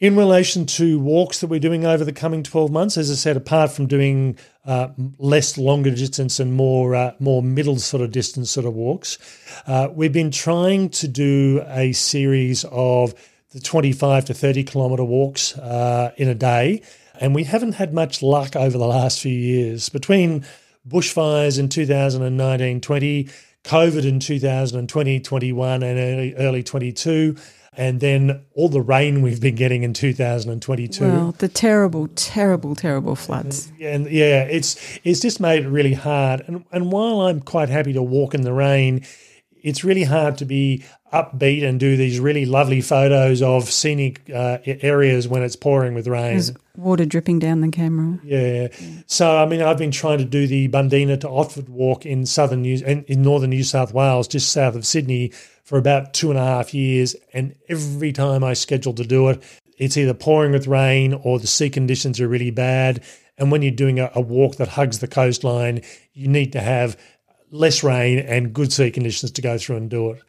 In 0.00 0.16
relation 0.16 0.64
to 0.66 1.00
walks 1.00 1.40
that 1.40 1.48
we're 1.48 1.58
doing 1.58 1.84
over 1.84 2.04
the 2.04 2.12
coming 2.12 2.44
12 2.44 2.70
months, 2.70 2.96
as 2.96 3.10
I 3.10 3.14
said, 3.14 3.36
apart 3.36 3.72
from 3.72 3.88
doing 3.88 4.38
uh, 4.64 4.90
less 5.18 5.58
longer 5.58 5.90
distance 5.90 6.38
and 6.38 6.52
more 6.52 6.94
uh, 6.94 7.14
more 7.18 7.42
middle 7.42 7.80
sort 7.80 8.04
of 8.04 8.12
distance 8.12 8.48
sort 8.48 8.64
of 8.64 8.74
walks, 8.74 9.18
uh, 9.66 9.88
we've 9.92 10.12
been 10.12 10.30
trying 10.30 10.90
to 10.90 11.08
do 11.08 11.64
a 11.66 11.90
series 11.94 12.64
of 12.70 13.12
the 13.50 13.58
25 13.58 14.26
to 14.26 14.34
30 14.34 14.62
kilometre 14.62 15.02
walks 15.02 15.58
uh, 15.58 16.12
in 16.16 16.28
a 16.28 16.34
day, 16.34 16.80
and 17.20 17.34
we 17.34 17.42
haven't 17.42 17.72
had 17.72 17.92
much 17.92 18.22
luck 18.22 18.54
over 18.54 18.78
the 18.78 18.86
last 18.86 19.18
few 19.18 19.34
years. 19.34 19.88
Between 19.88 20.44
bushfires 20.86 21.58
in 21.58 21.68
2019 21.68 22.80
20, 22.80 23.28
COVID 23.64 24.04
in 24.04 24.20
2020 24.20 25.18
21, 25.18 25.82
and 25.82 25.98
early, 25.98 26.34
early 26.36 26.62
22, 26.62 27.36
and 27.78 28.00
then 28.00 28.44
all 28.54 28.68
the 28.68 28.80
rain 28.80 29.22
we've 29.22 29.40
been 29.40 29.54
getting 29.54 29.84
in 29.84 29.94
2022. 29.94 31.04
Well, 31.04 31.32
the 31.38 31.46
terrible, 31.46 32.08
terrible, 32.08 32.74
terrible 32.74 33.14
floods. 33.14 33.72
And, 33.80 34.06
and 34.06 34.10
yeah, 34.10 34.42
it's 34.42 34.98
it's 35.04 35.20
just 35.20 35.38
made 35.38 35.64
it 35.64 35.68
really 35.68 35.94
hard. 35.94 36.42
And 36.46 36.64
and 36.72 36.90
while 36.90 37.20
I'm 37.22 37.40
quite 37.40 37.68
happy 37.68 37.92
to 37.92 38.02
walk 38.02 38.34
in 38.34 38.42
the 38.42 38.52
rain, 38.52 39.06
it's 39.62 39.84
really 39.84 40.04
hard 40.04 40.38
to 40.38 40.44
be 40.44 40.84
upbeat 41.12 41.64
and 41.64 41.80
do 41.80 41.96
these 41.96 42.20
really 42.20 42.44
lovely 42.44 42.80
photos 42.80 43.40
of 43.40 43.70
scenic 43.70 44.28
uh, 44.30 44.58
areas 44.66 45.26
when 45.26 45.42
it's 45.42 45.56
pouring 45.56 45.94
with 45.94 46.06
rain. 46.06 46.32
There's 46.32 46.52
water 46.76 47.06
dripping 47.06 47.38
down 47.38 47.60
the 47.60 47.68
camera. 47.68 48.18
Yeah. 48.24 48.68
So 49.06 49.36
I 49.36 49.46
mean, 49.46 49.62
I've 49.62 49.78
been 49.78 49.90
trying 49.90 50.18
to 50.18 50.24
do 50.24 50.46
the 50.46 50.68
Bundeena 50.68 51.20
to 51.20 51.28
Otford 51.28 51.68
walk 51.68 52.04
in 52.04 52.26
southern 52.26 52.62
New 52.62 52.82
in, 52.84 53.04
in 53.04 53.22
northern 53.22 53.50
New 53.50 53.64
South 53.64 53.92
Wales, 53.92 54.28
just 54.28 54.52
south 54.52 54.74
of 54.74 54.86
Sydney 54.86 55.32
for 55.64 55.78
about 55.78 56.14
two 56.14 56.30
and 56.30 56.38
a 56.38 56.44
half 56.44 56.72
years. 56.72 57.14
And 57.32 57.54
every 57.68 58.12
time 58.12 58.44
I 58.44 58.54
schedule 58.54 58.94
to 58.94 59.04
do 59.04 59.28
it, 59.28 59.42
it's 59.78 59.96
either 59.96 60.14
pouring 60.14 60.52
with 60.52 60.66
rain 60.66 61.14
or 61.14 61.38
the 61.38 61.46
sea 61.46 61.70
conditions 61.70 62.20
are 62.20 62.28
really 62.28 62.50
bad. 62.50 63.02
And 63.38 63.52
when 63.52 63.62
you're 63.62 63.70
doing 63.70 64.00
a, 64.00 64.10
a 64.14 64.20
walk 64.20 64.56
that 64.56 64.68
hugs 64.68 64.98
the 64.98 65.06
coastline, 65.06 65.82
you 66.12 66.26
need 66.26 66.52
to 66.52 66.60
have 66.60 66.96
less 67.50 67.82
rain 67.82 68.18
and 68.18 68.52
good 68.52 68.72
sea 68.72 68.90
conditions 68.90 69.32
to 69.32 69.42
go 69.42 69.58
through 69.58 69.76
and 69.76 69.90
do 69.90 70.10
it. 70.12 70.22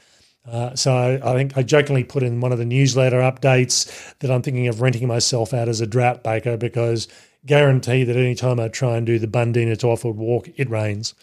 Uh, 0.48 0.76
so 0.76 1.20
I, 1.24 1.34
think 1.34 1.58
I 1.58 1.64
jokingly 1.64 2.04
put 2.04 2.24
in 2.24 2.42
one 2.42 2.52
of 2.52 2.58
the 2.58 2.66
newsletter 2.66 3.20
updates 3.20 4.16
that 4.20 4.32
I'm 4.32 4.42
thinking 4.42 4.68
of 4.68 4.82
renting 4.82 5.08
myself 5.08 5.54
out 5.54 5.68
as 5.70 5.82
a 5.82 5.88
drought 5.88 6.24
baker 6.24 6.58
because 6.58 7.08
guarantee 7.46 8.04
that 8.04 8.16
any 8.16 8.36
time 8.36 8.60
I 8.60 8.68
try 8.68 8.98
and 8.98 9.06
do 9.06 9.20
the 9.20 9.28
Bundeena 9.28 9.78
to 9.80 9.88
Otford 9.88 10.16
walk, 10.16 10.50
it 10.56 10.70
rains. 10.70 11.14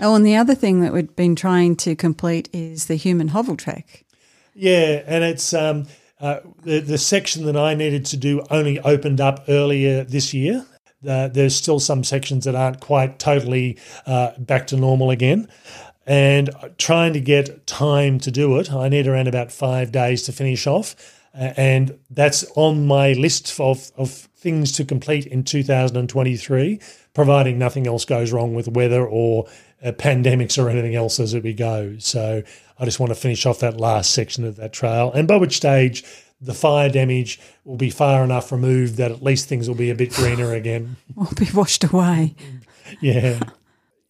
Oh, 0.00 0.14
and 0.14 0.24
the 0.24 0.36
other 0.36 0.54
thing 0.54 0.80
that 0.80 0.92
we've 0.92 1.14
been 1.14 1.36
trying 1.36 1.76
to 1.76 1.94
complete 1.94 2.48
is 2.52 2.86
the 2.86 2.96
Hume 2.96 3.20
and 3.20 3.30
Hovell 3.30 3.58
track. 3.58 4.04
Yeah, 4.54 5.02
and 5.06 5.24
it's 5.24 5.52
um, 5.52 5.86
uh, 6.20 6.40
the 6.62 6.80
the 6.80 6.98
section 6.98 7.44
that 7.46 7.56
I 7.56 7.74
needed 7.74 8.06
to 8.06 8.16
do 8.16 8.44
only 8.50 8.80
opened 8.80 9.20
up 9.20 9.44
earlier 9.48 10.04
this 10.04 10.32
year. 10.32 10.64
Uh, 11.06 11.28
there's 11.28 11.54
still 11.54 11.80
some 11.80 12.04
sections 12.04 12.44
that 12.44 12.54
aren't 12.54 12.80
quite 12.80 13.18
totally 13.18 13.78
uh, 14.06 14.32
back 14.38 14.66
to 14.68 14.76
normal 14.76 15.10
again. 15.10 15.48
And 16.06 16.50
trying 16.76 17.14
to 17.14 17.20
get 17.20 17.66
time 17.66 18.18
to 18.20 18.30
do 18.30 18.58
it, 18.58 18.72
I 18.72 18.88
need 18.88 19.06
around 19.06 19.28
about 19.28 19.50
five 19.50 19.90
days 19.90 20.22
to 20.24 20.32
finish 20.32 20.66
off. 20.66 20.94
and 21.32 21.98
that's 22.10 22.44
on 22.54 22.86
my 22.86 23.12
list 23.14 23.58
of, 23.58 23.90
of 23.96 24.28
things 24.44 24.70
to 24.72 24.84
complete 24.84 25.26
in 25.26 25.42
2023, 25.42 26.78
providing 27.14 27.58
nothing 27.58 27.86
else 27.86 28.04
goes 28.04 28.30
wrong 28.30 28.54
with 28.54 28.68
weather 28.68 29.04
or 29.04 29.46
uh, 29.82 29.92
pandemics 29.92 30.62
or 30.62 30.68
anything 30.68 30.94
else 30.94 31.18
as 31.18 31.34
we 31.34 31.52
go. 31.52 31.96
So 31.98 32.42
I 32.78 32.84
just 32.84 33.00
want 33.00 33.10
to 33.10 33.14
finish 33.14 33.46
off 33.46 33.60
that 33.60 33.78
last 33.78 34.10
section 34.10 34.44
of 34.44 34.56
that 34.56 34.72
trail, 34.72 35.12
and 35.12 35.26
by 35.26 35.36
which 35.36 35.56
stage 35.56 36.04
the 36.40 36.54
fire 36.54 36.88
damage 36.88 37.40
will 37.64 37.76
be 37.76 37.90
far 37.90 38.24
enough 38.24 38.52
removed 38.52 38.96
that 38.96 39.10
at 39.10 39.22
least 39.22 39.48
things 39.48 39.68
will 39.68 39.76
be 39.76 39.90
a 39.90 39.94
bit 39.94 40.12
greener 40.12 40.52
again. 40.52 40.96
will 41.14 41.32
be 41.36 41.48
washed 41.52 41.84
away. 41.84 42.34
Yeah. 43.00 43.40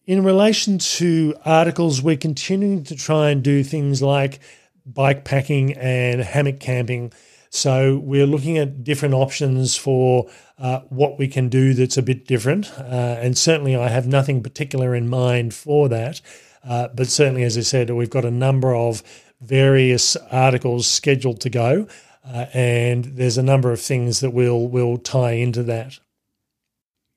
In 0.05 0.23
relation 0.23 0.77
to 0.77 1.35
articles, 1.45 2.01
we're 2.01 2.17
continuing 2.17 2.83
to 2.85 2.95
try 2.95 3.29
and 3.29 3.43
do 3.43 3.63
things 3.63 4.01
like 4.01 4.39
bike 4.85 5.25
packing 5.25 5.73
and 5.73 6.21
hammock 6.21 6.59
camping. 6.59 7.11
So 7.49 7.97
we're 8.03 8.27
looking 8.27 8.57
at 8.57 8.83
different 8.83 9.15
options 9.15 9.75
for 9.75 10.29
uh, 10.59 10.81
what 10.89 11.17
we 11.17 11.27
can 11.27 11.49
do 11.49 11.73
that's 11.73 11.97
a 11.97 12.03
bit 12.03 12.27
different. 12.27 12.71
Uh, 12.77 13.17
and 13.19 13.37
certainly, 13.37 13.75
I 13.75 13.87
have 13.87 14.07
nothing 14.07 14.43
particular 14.43 14.93
in 14.93 15.09
mind 15.09 15.53
for 15.53 15.89
that. 15.89 16.21
Uh, 16.63 16.89
but 16.89 17.07
certainly, 17.07 17.43
as 17.43 17.57
I 17.57 17.61
said, 17.61 17.89
we've 17.89 18.09
got 18.09 18.25
a 18.25 18.31
number 18.31 18.75
of 18.75 19.03
various 19.41 20.15
articles 20.31 20.87
scheduled 20.87 21.39
to 21.41 21.49
go, 21.49 21.87
uh, 22.25 22.45
and 22.53 23.05
there's 23.05 23.37
a 23.37 23.43
number 23.43 23.71
of 23.71 23.79
things 23.79 24.19
that 24.19 24.31
will 24.31 24.67
will 24.67 24.97
tie 24.97 25.33
into 25.33 25.63
that. 25.63 25.99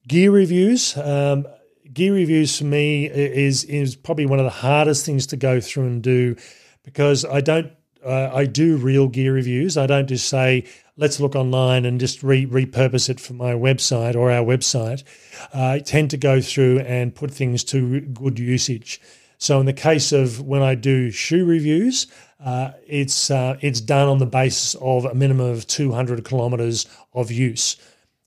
Gear 0.06 0.30
reviews. 0.30 0.96
Um, 0.96 1.46
gear 1.92 2.14
reviews 2.14 2.58
for 2.58 2.64
me 2.64 3.06
is 3.06 3.64
is 3.64 3.96
probably 3.96 4.26
one 4.26 4.38
of 4.38 4.44
the 4.44 4.50
hardest 4.50 5.06
things 5.06 5.26
to 5.28 5.36
go 5.36 5.60
through 5.60 5.86
and 5.86 6.02
do 6.02 6.36
because 6.84 7.24
I 7.24 7.40
don't 7.40 7.72
uh, 8.04 8.30
I 8.32 8.44
do 8.44 8.76
real 8.76 9.08
gear 9.08 9.32
reviews. 9.32 9.76
I 9.76 9.86
don't 9.86 10.06
just 10.06 10.28
say 10.28 10.64
let's 10.96 11.20
look 11.20 11.34
online 11.34 11.84
and 11.84 12.00
just 12.00 12.22
re- 12.22 12.46
repurpose 12.46 13.08
it 13.08 13.20
for 13.20 13.32
my 13.32 13.52
website 13.52 14.14
or 14.14 14.30
our 14.30 14.44
website. 14.44 15.04
Uh, 15.54 15.72
I 15.72 15.78
tend 15.78 16.10
to 16.10 16.16
go 16.16 16.40
through 16.40 16.80
and 16.80 17.14
put 17.14 17.30
things 17.30 17.64
to 17.64 18.00
good 18.00 18.38
usage. 18.38 19.00
So 19.38 19.60
in 19.60 19.66
the 19.66 19.72
case 19.72 20.10
of 20.10 20.40
when 20.40 20.62
I 20.62 20.74
do 20.74 21.10
shoe 21.10 21.44
reviews, 21.44 22.08
uh, 22.40 22.72
it's 22.86 23.30
uh, 23.30 23.56
it's 23.60 23.80
done 23.80 24.08
on 24.08 24.18
the 24.18 24.26
basis 24.26 24.74
of 24.76 25.04
a 25.04 25.14
minimum 25.14 25.50
of 25.50 25.66
200 25.66 26.24
kilometers 26.24 26.86
of 27.12 27.30
use. 27.30 27.76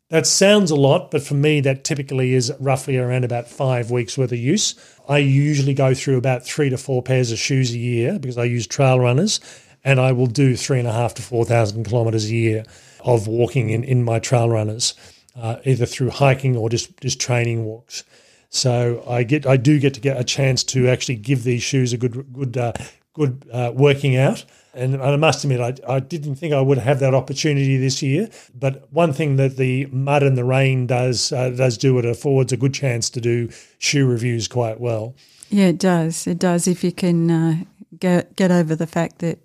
That 0.10 0.28
sounds 0.28 0.72
a 0.72 0.76
lot, 0.76 1.10
but 1.10 1.24
for 1.24 1.36
me, 1.36 1.62
that 1.62 1.86
typically 1.86 2.34
is 2.34 2.52
roughly 2.60 2.98
around 2.98 3.24
about 3.24 3.48
five 3.48 3.92
weeks 3.92 4.18
worth 4.18 4.34
of 4.34 4.38
use. 4.38 4.76
I 5.08 5.20
usually 5.20 5.74
go 5.74 5.94
through 5.94 6.18
about 6.18 6.46
three 6.46 6.70
to 6.70 6.78
four 6.78 7.02
pairs 7.02 7.32
of 7.32 7.40
shoes 7.40 7.72
a 7.72 7.78
year 7.78 8.20
because 8.20 8.38
I 8.38 8.44
use 8.44 8.68
trail 8.68 9.00
runners 9.00 9.40
and 9.86 10.02
I 10.02 10.12
will 10.12 10.28
do 10.28 10.58
three 10.58 10.80
and 10.80 10.88
a 10.88 10.92
half 10.92 11.14
to 11.16 11.22
4,000 11.22 11.86
kilometres 11.86 12.26
a 12.26 12.34
year 12.34 12.66
of 13.00 13.28
walking 13.28 13.70
in, 13.70 13.86
in 13.86 14.04
my 14.04 14.20
trail 14.20 14.50
runners, 14.50 14.96
uh, 15.36 15.58
either 15.64 15.86
through 15.86 16.10
hiking 16.10 16.58
or 16.58 16.70
just, 16.70 17.00
just 17.00 17.22
training 17.22 17.64
walks. 17.64 18.04
So 18.50 19.04
I 19.08 19.24
get 19.24 19.48
I 19.48 19.56
do 19.56 19.80
get 19.80 19.94
to 19.94 20.02
get 20.02 20.20
a 20.20 20.26
chance 20.26 20.62
to 20.66 20.90
actually 20.90 21.16
give 21.16 21.46
these 21.46 21.64
shoes 21.64 21.94
a 21.94 21.98
good 21.98 22.34
good 22.34 22.58
uh, 22.58 22.74
good 23.14 23.48
uh, 23.52 23.72
working 23.74 24.16
out. 24.16 24.46
And 24.74 25.02
I 25.02 25.16
must 25.18 25.44
admit, 25.44 25.60
I, 25.60 25.96
I 25.96 26.00
didn't 26.00 26.36
think 26.36 26.54
I 26.54 26.62
would 26.62 26.78
have 26.78 27.00
that 27.02 27.14
opportunity 27.14 27.78
this 27.78 28.02
year. 28.02 28.30
But 28.58 28.92
one 28.92 29.12
thing 29.12 29.36
that 29.36 29.58
the 29.58 29.88
mud 29.88 30.24
and 30.24 30.38
the 30.38 30.46
rain 30.46 30.88
does 30.88 31.34
uh, 31.34 31.50
does 31.50 31.78
do 31.78 31.98
it 32.00 32.06
affords 32.06 32.54
a 32.54 32.58
good 32.58 32.74
chance 32.74 33.10
to 33.12 33.22
do 33.22 33.50
shoe 33.80 34.08
reviews 34.08 34.48
quite 34.48 34.80
well. 34.80 35.16
Yeah, 35.50 35.68
it 35.68 35.78
does. 35.78 36.26
It 36.26 36.40
does. 36.40 36.68
If 36.68 36.84
you 36.84 36.94
can 36.94 37.30
uh, 37.30 37.64
get 38.00 38.36
get 38.38 38.52
over 38.52 38.76
the 38.76 38.88
fact 38.88 39.20
that 39.20 39.40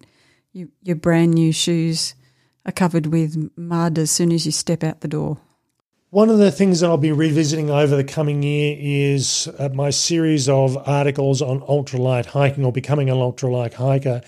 you, 0.52 0.70
your 0.82 0.96
brand 0.96 1.34
new 1.34 1.52
shoes 1.52 2.14
are 2.64 2.72
covered 2.72 3.06
with 3.06 3.50
mud 3.56 3.98
as 3.98 4.12
soon 4.12 4.30
as 4.30 4.46
you 4.46 4.52
step 4.52 4.84
out 4.84 5.00
the 5.00 5.08
door. 5.08 5.38
One 6.10 6.30
of 6.30 6.38
the 6.38 6.52
things 6.52 6.80
that 6.80 6.88
I'll 6.88 6.96
be 6.98 7.10
revisiting 7.10 7.68
over 7.68 7.96
the 7.96 8.04
coming 8.04 8.40
year 8.44 8.76
is 8.78 9.48
uh, 9.58 9.70
my 9.74 9.90
series 9.90 10.48
of 10.48 10.76
articles 10.88 11.42
on 11.42 11.62
ultralight 11.62 12.26
hiking 12.26 12.64
or 12.64 12.70
becoming 12.70 13.10
an 13.10 13.16
ultralight 13.16 13.74
hiker. 13.74 14.22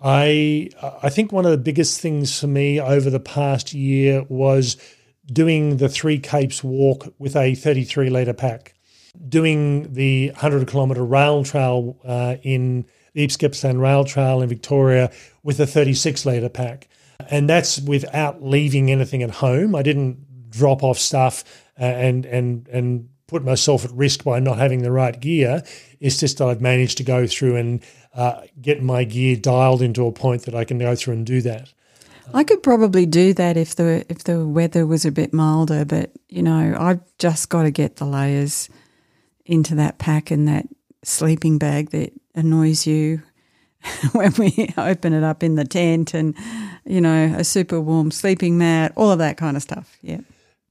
I 0.00 0.70
I 1.02 1.08
think 1.08 1.32
one 1.32 1.44
of 1.44 1.50
the 1.50 1.58
biggest 1.58 2.00
things 2.00 2.38
for 2.38 2.46
me 2.46 2.80
over 2.80 3.10
the 3.10 3.18
past 3.18 3.74
year 3.74 4.24
was 4.28 4.76
doing 5.26 5.78
the 5.78 5.88
Three 5.88 6.20
Capes 6.20 6.62
walk 6.62 7.12
with 7.18 7.34
a 7.34 7.56
33 7.56 8.08
litre 8.08 8.32
pack, 8.32 8.74
doing 9.28 9.92
the 9.94 10.30
100 10.30 10.68
kilometre 10.68 11.04
rail 11.04 11.42
trail 11.42 11.98
uh, 12.04 12.36
in 12.44 12.86
the 13.14 13.22
East 13.22 13.64
Rail 13.64 14.04
Trail 14.04 14.42
in 14.42 14.48
Victoria 14.48 15.10
with 15.42 15.58
a 15.58 15.66
36 15.66 16.24
litre 16.24 16.48
pack. 16.48 16.88
And 17.28 17.48
that's 17.48 17.80
without 17.80 18.44
leaving 18.44 18.92
anything 18.92 19.24
at 19.24 19.30
home. 19.30 19.74
I 19.74 19.82
didn't 19.82 20.18
drop 20.56 20.82
off 20.82 20.98
stuff 20.98 21.44
uh, 21.78 21.84
and 21.84 22.26
and 22.26 22.68
and 22.68 23.08
put 23.26 23.44
myself 23.44 23.84
at 23.84 23.90
risk 23.90 24.24
by 24.24 24.38
not 24.38 24.58
having 24.58 24.82
the 24.82 24.92
right 24.92 25.18
gear. 25.20 25.62
It's 26.00 26.20
just 26.20 26.38
that 26.38 26.46
I've 26.46 26.60
managed 26.60 26.98
to 26.98 27.04
go 27.04 27.26
through 27.26 27.56
and 27.56 27.82
uh, 28.14 28.42
get 28.60 28.82
my 28.82 29.04
gear 29.04 29.36
dialed 29.36 29.82
into 29.82 30.06
a 30.06 30.12
point 30.12 30.42
that 30.42 30.54
I 30.54 30.64
can 30.64 30.78
go 30.78 30.94
through 30.94 31.14
and 31.14 31.26
do 31.26 31.42
that. 31.42 31.72
I 32.34 32.44
could 32.44 32.62
probably 32.62 33.06
do 33.06 33.32
that 33.34 33.56
if 33.56 33.76
the 33.76 34.04
if 34.08 34.24
the 34.24 34.46
weather 34.46 34.86
was 34.86 35.04
a 35.04 35.12
bit 35.12 35.32
milder, 35.32 35.84
but 35.84 36.10
you 36.28 36.42
know, 36.42 36.76
I've 36.78 37.00
just 37.18 37.48
got 37.48 37.62
to 37.62 37.70
get 37.70 37.96
the 37.96 38.04
layers 38.04 38.68
into 39.44 39.76
that 39.76 39.98
pack 39.98 40.30
and 40.30 40.48
that 40.48 40.66
sleeping 41.04 41.58
bag 41.58 41.90
that 41.90 42.12
annoys 42.34 42.86
you 42.86 43.22
when 44.12 44.32
we 44.38 44.72
open 44.76 45.12
it 45.12 45.22
up 45.22 45.44
in 45.44 45.54
the 45.54 45.64
tent 45.64 46.14
and 46.14 46.34
you 46.84 47.00
know, 47.00 47.34
a 47.36 47.44
super 47.44 47.80
warm 47.80 48.10
sleeping 48.10 48.58
mat, 48.58 48.92
all 48.96 49.10
of 49.10 49.18
that 49.18 49.36
kind 49.36 49.56
of 49.56 49.62
stuff. 49.62 49.96
Yeah. 50.02 50.20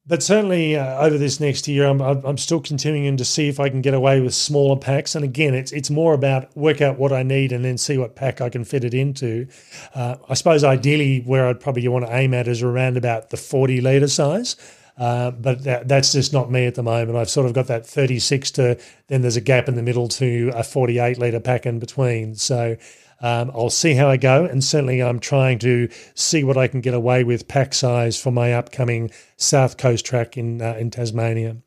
But 0.07 0.21
certainly 0.21 0.75
uh, 0.75 0.99
over 1.03 1.17
this 1.17 1.39
next 1.39 1.67
year, 1.67 1.87
I'm, 1.87 1.99
I'm 1.99 2.37
still 2.37 2.59
continuing 2.59 3.17
to 3.17 3.25
see 3.25 3.47
if 3.47 3.59
I 3.59 3.69
can 3.69 3.81
get 3.81 3.95
away 3.95 4.21
with 4.21 4.35
smaller 4.35 4.77
packs. 4.77 5.15
And 5.15 5.25
again, 5.25 5.55
it's 5.55 5.71
it's 5.71 5.89
more 5.89 6.13
about 6.13 6.55
work 6.55 6.79
out 6.79 6.99
what 6.99 7.11
I 7.11 7.23
need 7.23 7.51
and 7.51 7.65
then 7.65 7.77
see 7.79 7.97
what 7.97 8.15
pack 8.15 8.39
I 8.39 8.49
can 8.49 8.65
fit 8.65 8.83
it 8.83 8.93
into. 8.93 9.47
Uh, 9.95 10.17
I 10.29 10.35
suppose 10.35 10.63
ideally, 10.63 11.21
where 11.21 11.47
I'd 11.47 11.59
probably 11.59 11.87
want 11.87 12.05
to 12.05 12.15
aim 12.15 12.35
at 12.35 12.47
is 12.47 12.61
around 12.61 12.97
about 12.97 13.31
the 13.31 13.37
40 13.37 13.81
litre 13.81 14.07
size. 14.07 14.55
Uh, 14.97 15.31
but 15.31 15.63
that, 15.63 15.87
that's 15.87 16.13
just 16.13 16.31
not 16.31 16.51
me 16.51 16.67
at 16.67 16.75
the 16.75 16.83
moment. 16.83 17.17
I've 17.17 17.29
sort 17.29 17.47
of 17.47 17.53
got 17.53 17.67
that 17.67 17.85
36 17.85 18.51
to 18.51 18.79
then 19.07 19.21
there's 19.21 19.35
a 19.35 19.41
gap 19.41 19.67
in 19.67 19.75
the 19.75 19.83
middle 19.83 20.07
to 20.07 20.51
a 20.53 20.63
48 20.63 21.17
litre 21.17 21.39
pack 21.39 21.65
in 21.65 21.79
between. 21.79 22.35
So 22.35 22.77
um, 23.21 23.51
I'll 23.53 23.69
see 23.69 23.93
how 23.93 24.09
I 24.09 24.17
go, 24.17 24.45
and 24.45 24.63
certainly 24.63 25.01
I'm 25.01 25.19
trying 25.19 25.59
to 25.59 25.89
see 26.13 26.43
what 26.43 26.57
I 26.57 26.67
can 26.67 26.81
get 26.81 26.93
away 26.93 27.23
with 27.23 27.47
pack 27.47 27.73
size 27.73 28.21
for 28.21 28.31
my 28.31 28.53
upcoming 28.53 29.11
South 29.37 29.77
Coast 29.77 30.05
track 30.05 30.37
in 30.37 30.61
uh, 30.61 30.75
in 30.79 30.91
Tasmania. 30.91 31.57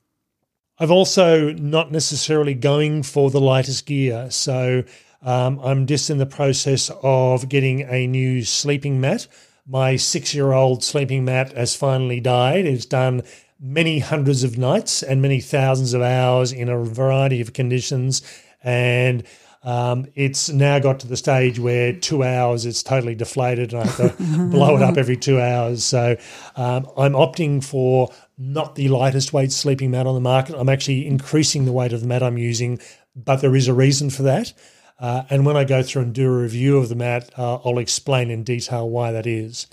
I've 0.79 0.91
also 0.93 1.53
not 1.53 1.91
necessarily 1.91 2.55
going 2.55 3.03
for 3.03 3.31
the 3.31 3.41
lightest 3.41 3.87
gear, 3.87 4.31
so 4.31 4.85
um, 5.23 5.59
I'm 5.61 5.87
just 5.87 6.11
in 6.11 6.19
the 6.19 6.27
process 6.27 6.91
of 7.03 7.49
getting 7.49 7.81
a 7.81 8.07
new 8.07 8.45
sleeping 8.45 9.01
mat. 9.01 9.27
My 9.67 9.97
six-year-old 9.97 10.85
sleeping 10.85 11.25
mat 11.25 11.53
has 11.53 11.75
finally 11.75 12.21
died. 12.21 12.65
It's 12.65 12.87
done 12.87 13.23
many 13.61 13.99
hundreds 13.99 14.45
of 14.45 14.57
nights 14.57 15.03
and 15.03 15.21
many 15.21 15.41
thousands 15.41 15.93
of 15.95 16.01
hours 16.01 16.53
in 16.53 16.69
a 16.69 16.85
variety 16.85 17.41
of 17.41 17.53
conditions, 17.53 18.23
and 18.63 19.25
um, 19.63 20.07
it's 20.15 20.49
now 20.49 20.79
got 20.79 21.01
to 21.01 21.09
the 21.09 21.17
stage 21.17 21.59
where 21.59 21.93
two 21.93 22.23
hours 22.23 22.65
it's 22.65 22.83
totally 22.83 23.15
deflated 23.15 23.73
and 23.73 23.83
I 23.83 23.87
have 23.87 24.17
to 24.17 24.23
blow 24.51 24.77
it 24.77 24.83
up 24.83 24.97
every 24.97 25.17
two 25.17 25.41
hours. 25.41 25.85
So 25.85 26.17
um, 26.57 26.87
I'm 26.97 27.13
opting 27.13 27.63
for 27.63 28.13
not 28.37 28.77
the 28.77 28.89
lightest 28.89 29.33
weight 29.33 29.51
sleeping 29.51 29.91
mat 29.91 30.07
on 30.07 30.15
the 30.15 30.21
market. 30.21 30.57
I'm 30.57 30.69
actually 30.69 31.07
increasing 31.07 31.65
the 31.65 31.73
weight 31.73 31.93
of 31.93 32.01
the 32.01 32.07
mat 32.07 32.23
I'm 32.23 32.39
using, 32.39 32.79
but 33.17 33.37
there 33.37 33.57
is 33.57 33.67
a 33.67 33.75
reason 33.75 34.11
for 34.11 34.23
that. 34.23 34.53
Uh, 35.01 35.25
and 35.31 35.45
when 35.45 35.57
I 35.57 35.65
go 35.65 35.83
through 35.83 36.03
and 36.03 36.15
do 36.15 36.27
a 36.27 36.43
review 36.43 36.77
of 36.79 36.89
the 36.89 36.95
mat, 36.95 37.31
uh, 37.37 37.57
I'll 37.57 37.79
explain 37.79 38.31
in 38.31 38.45
detail 38.45 38.89
why 38.89 39.13
that 39.13 39.27
is. 39.27 39.67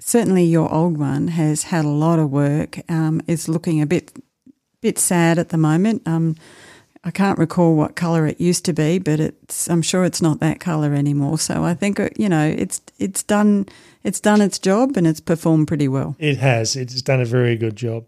Certainly, 0.00 0.44
your 0.44 0.72
old 0.72 0.96
one 0.96 1.28
has 1.28 1.64
had 1.64 1.84
a 1.84 1.88
lot 1.88 2.18
of 2.18 2.30
work. 2.30 2.80
Um, 2.90 3.20
it's 3.26 3.48
looking 3.48 3.82
a 3.82 3.86
bit 3.86 4.18
bit 4.80 4.98
sad 4.98 5.38
at 5.38 5.50
the 5.50 5.58
moment. 5.58 6.02
Um, 6.06 6.36
I 7.02 7.10
can't 7.10 7.38
recall 7.38 7.76
what 7.76 7.96
color 7.96 8.26
it 8.26 8.40
used 8.40 8.66
to 8.66 8.74
be, 8.74 8.98
but 8.98 9.20
it's 9.20 9.68
I'm 9.70 9.82
sure 9.82 10.04
it's 10.04 10.20
not 10.20 10.40
that 10.40 10.60
color 10.60 10.92
anymore. 10.92 11.38
So 11.38 11.64
I 11.64 11.74
think 11.74 11.98
uh, 11.98 12.10
you 12.16 12.28
know 12.28 12.46
it's 12.46 12.82
it's 12.98 13.22
done 13.22 13.66
it's 14.04 14.20
done 14.20 14.40
its 14.40 14.58
job 14.58 14.96
and 14.96 15.06
it's 15.06 15.20
performed 15.20 15.68
pretty 15.68 15.88
well. 15.88 16.14
It 16.18 16.38
has. 16.38 16.76
It's 16.76 17.00
done 17.00 17.20
a 17.20 17.26
very 17.26 17.56
good 17.56 17.76
job. 17.76 18.04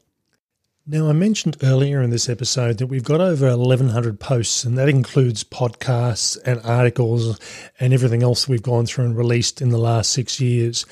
Now, 0.85 1.09
I 1.09 1.13
mentioned 1.13 1.59
earlier 1.63 2.03
in 2.03 2.11
this 2.11 2.29
episode 2.29 2.79
that 2.79 2.89
we've 2.89 3.05
got 3.05 3.21
over 3.21 3.57
1,100 3.57 4.19
posts, 4.19 4.65
and 4.65 4.77
that 4.77 4.89
includes 4.89 5.45
podcasts 5.45 6.37
and 6.45 6.61
articles 6.65 7.39
and 7.79 7.95
everything 7.95 8.25
else 8.25 8.49
we've 8.49 8.65
gone 8.65 8.87
through 8.87 9.05
and 9.05 9.17
released 9.17 9.63
in 9.63 9.69
the 9.69 9.79
last 9.79 10.11
six 10.11 10.41
years. 10.41 10.85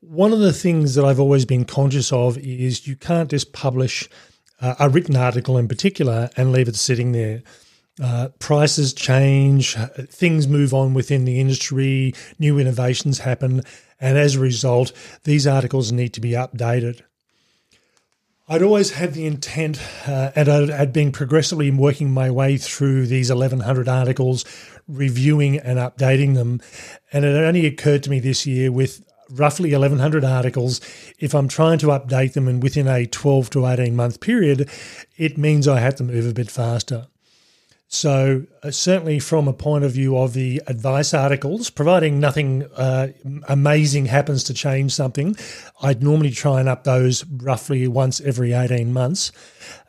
One 0.00 0.34
of 0.34 0.40
the 0.40 0.52
things 0.52 0.94
that 0.94 1.06
I've 1.06 1.20
always 1.20 1.46
been 1.46 1.64
conscious 1.64 2.12
of 2.12 2.36
is 2.36 2.86
you 2.86 2.96
can't 2.96 3.30
just 3.30 3.54
publish 3.54 4.10
uh, 4.60 4.74
a 4.78 4.88
written 4.88 5.16
article 5.16 5.58
in 5.58 5.68
particular 5.68 6.30
and 6.36 6.52
leave 6.52 6.68
it 6.68 6.76
sitting 6.76 7.12
there. 7.12 7.42
Uh, 8.02 8.28
prices 8.40 8.92
change, 8.92 9.76
things 10.08 10.48
move 10.48 10.74
on 10.74 10.94
within 10.94 11.24
the 11.24 11.38
industry, 11.38 12.12
new 12.40 12.58
innovations 12.58 13.20
happen, 13.20 13.62
and 14.00 14.18
as 14.18 14.34
a 14.34 14.40
result, 14.40 14.92
these 15.22 15.46
articles 15.46 15.92
need 15.92 16.12
to 16.12 16.20
be 16.20 16.30
updated. 16.30 17.02
I'd 18.46 18.62
always 18.62 18.90
had 18.90 19.14
the 19.14 19.26
intent, 19.26 19.80
uh, 20.06 20.32
and 20.36 20.48
I 20.50 20.76
had 20.76 20.92
been 20.92 21.12
progressively 21.12 21.70
working 21.70 22.10
my 22.10 22.30
way 22.30 22.58
through 22.58 23.06
these 23.06 23.30
1100 23.30 23.88
articles, 23.88 24.44
reviewing 24.86 25.58
and 25.58 25.78
updating 25.78 26.34
them. 26.34 26.60
And 27.10 27.24
it 27.24 27.34
only 27.34 27.64
occurred 27.64 28.02
to 28.02 28.10
me 28.10 28.20
this 28.20 28.44
year 28.44 28.70
with 28.70 29.02
roughly 29.34 29.72
1100 29.72 30.24
articles, 30.24 30.80
if 31.18 31.34
I'm 31.34 31.48
trying 31.48 31.78
to 31.78 31.88
update 31.88 32.32
them 32.32 32.48
and 32.48 32.62
within 32.62 32.88
a 32.88 33.06
12 33.06 33.50
to 33.50 33.66
18 33.66 33.94
month 33.94 34.20
period, 34.20 34.68
it 35.16 35.38
means 35.38 35.68
I 35.68 35.80
have 35.80 35.96
to 35.96 36.04
move 36.04 36.26
a 36.26 36.34
bit 36.34 36.50
faster. 36.50 37.06
So, 37.94 38.44
uh, 38.64 38.72
certainly 38.72 39.20
from 39.20 39.46
a 39.46 39.52
point 39.52 39.84
of 39.84 39.92
view 39.92 40.18
of 40.18 40.32
the 40.32 40.60
advice 40.66 41.14
articles, 41.14 41.70
providing 41.70 42.18
nothing 42.18 42.64
uh, 42.74 43.08
amazing 43.48 44.06
happens 44.06 44.42
to 44.44 44.54
change 44.54 44.92
something, 44.92 45.36
I'd 45.80 46.02
normally 46.02 46.32
try 46.32 46.58
and 46.58 46.68
up 46.68 46.82
those 46.82 47.24
roughly 47.24 47.86
once 47.86 48.20
every 48.20 48.52
18 48.52 48.92
months. 48.92 49.30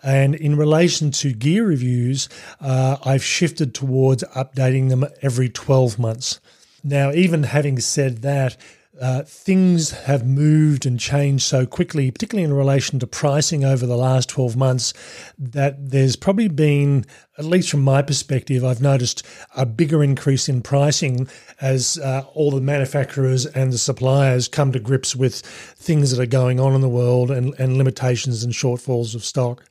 And 0.04 0.36
in 0.36 0.56
relation 0.56 1.10
to 1.12 1.34
gear 1.34 1.66
reviews, 1.66 2.30
uh, 2.62 2.98
I've 3.04 3.24
shifted 3.24 3.74
towards 3.74 4.24
updating 4.36 4.90
them 4.90 5.06
every 5.24 5.50
12 5.50 5.98
months. 5.98 6.40
Now, 6.84 7.12
even 7.12 7.42
having 7.42 7.80
said 7.80 8.22
that, 8.22 8.56
uh, 9.02 9.24
things 9.24 9.92
have 9.92 10.26
moved 10.26 10.86
and 10.86 11.00
changed 11.00 11.44
so 11.44 11.66
quickly, 11.66 12.10
particularly 12.12 12.46
in 12.46 12.54
relation 12.54 13.00
to 13.00 13.08
pricing 13.08 13.66
over 13.66 13.86
the 13.86 13.98
last 13.98 14.30
12 14.30 14.56
months, 14.56 14.94
that 15.38 15.90
there's 15.92 16.16
probably 16.16 16.48
been, 16.48 17.06
at 17.38 17.46
least 17.46 17.70
from 17.70 17.82
my 17.82 18.02
perspective, 18.02 18.64
I've 18.64 18.82
noticed 18.82 19.26
a 19.56 19.66
bigger 19.66 20.04
increase 20.04 20.48
in 20.48 20.62
pricing 20.62 21.28
as 21.60 21.98
uh, 22.00 22.24
all 22.34 22.52
the 22.52 22.62
manufacturers 22.62 23.46
and 23.46 23.74
the 23.74 23.78
suppliers 23.78 24.48
come 24.48 24.72
to 24.72 24.80
grips 24.80 25.16
with 25.16 25.42
things 25.42 26.12
that 26.12 26.22
are 26.22 26.26
going 26.26 26.60
on 26.60 26.74
in 26.74 26.82
the 26.82 26.90
world 26.90 27.32
and, 27.32 27.54
and 27.60 27.78
limitations 27.78 28.44
and 28.44 28.54
shortfalls 28.54 29.14
of 29.14 29.26
stock. 29.26 29.66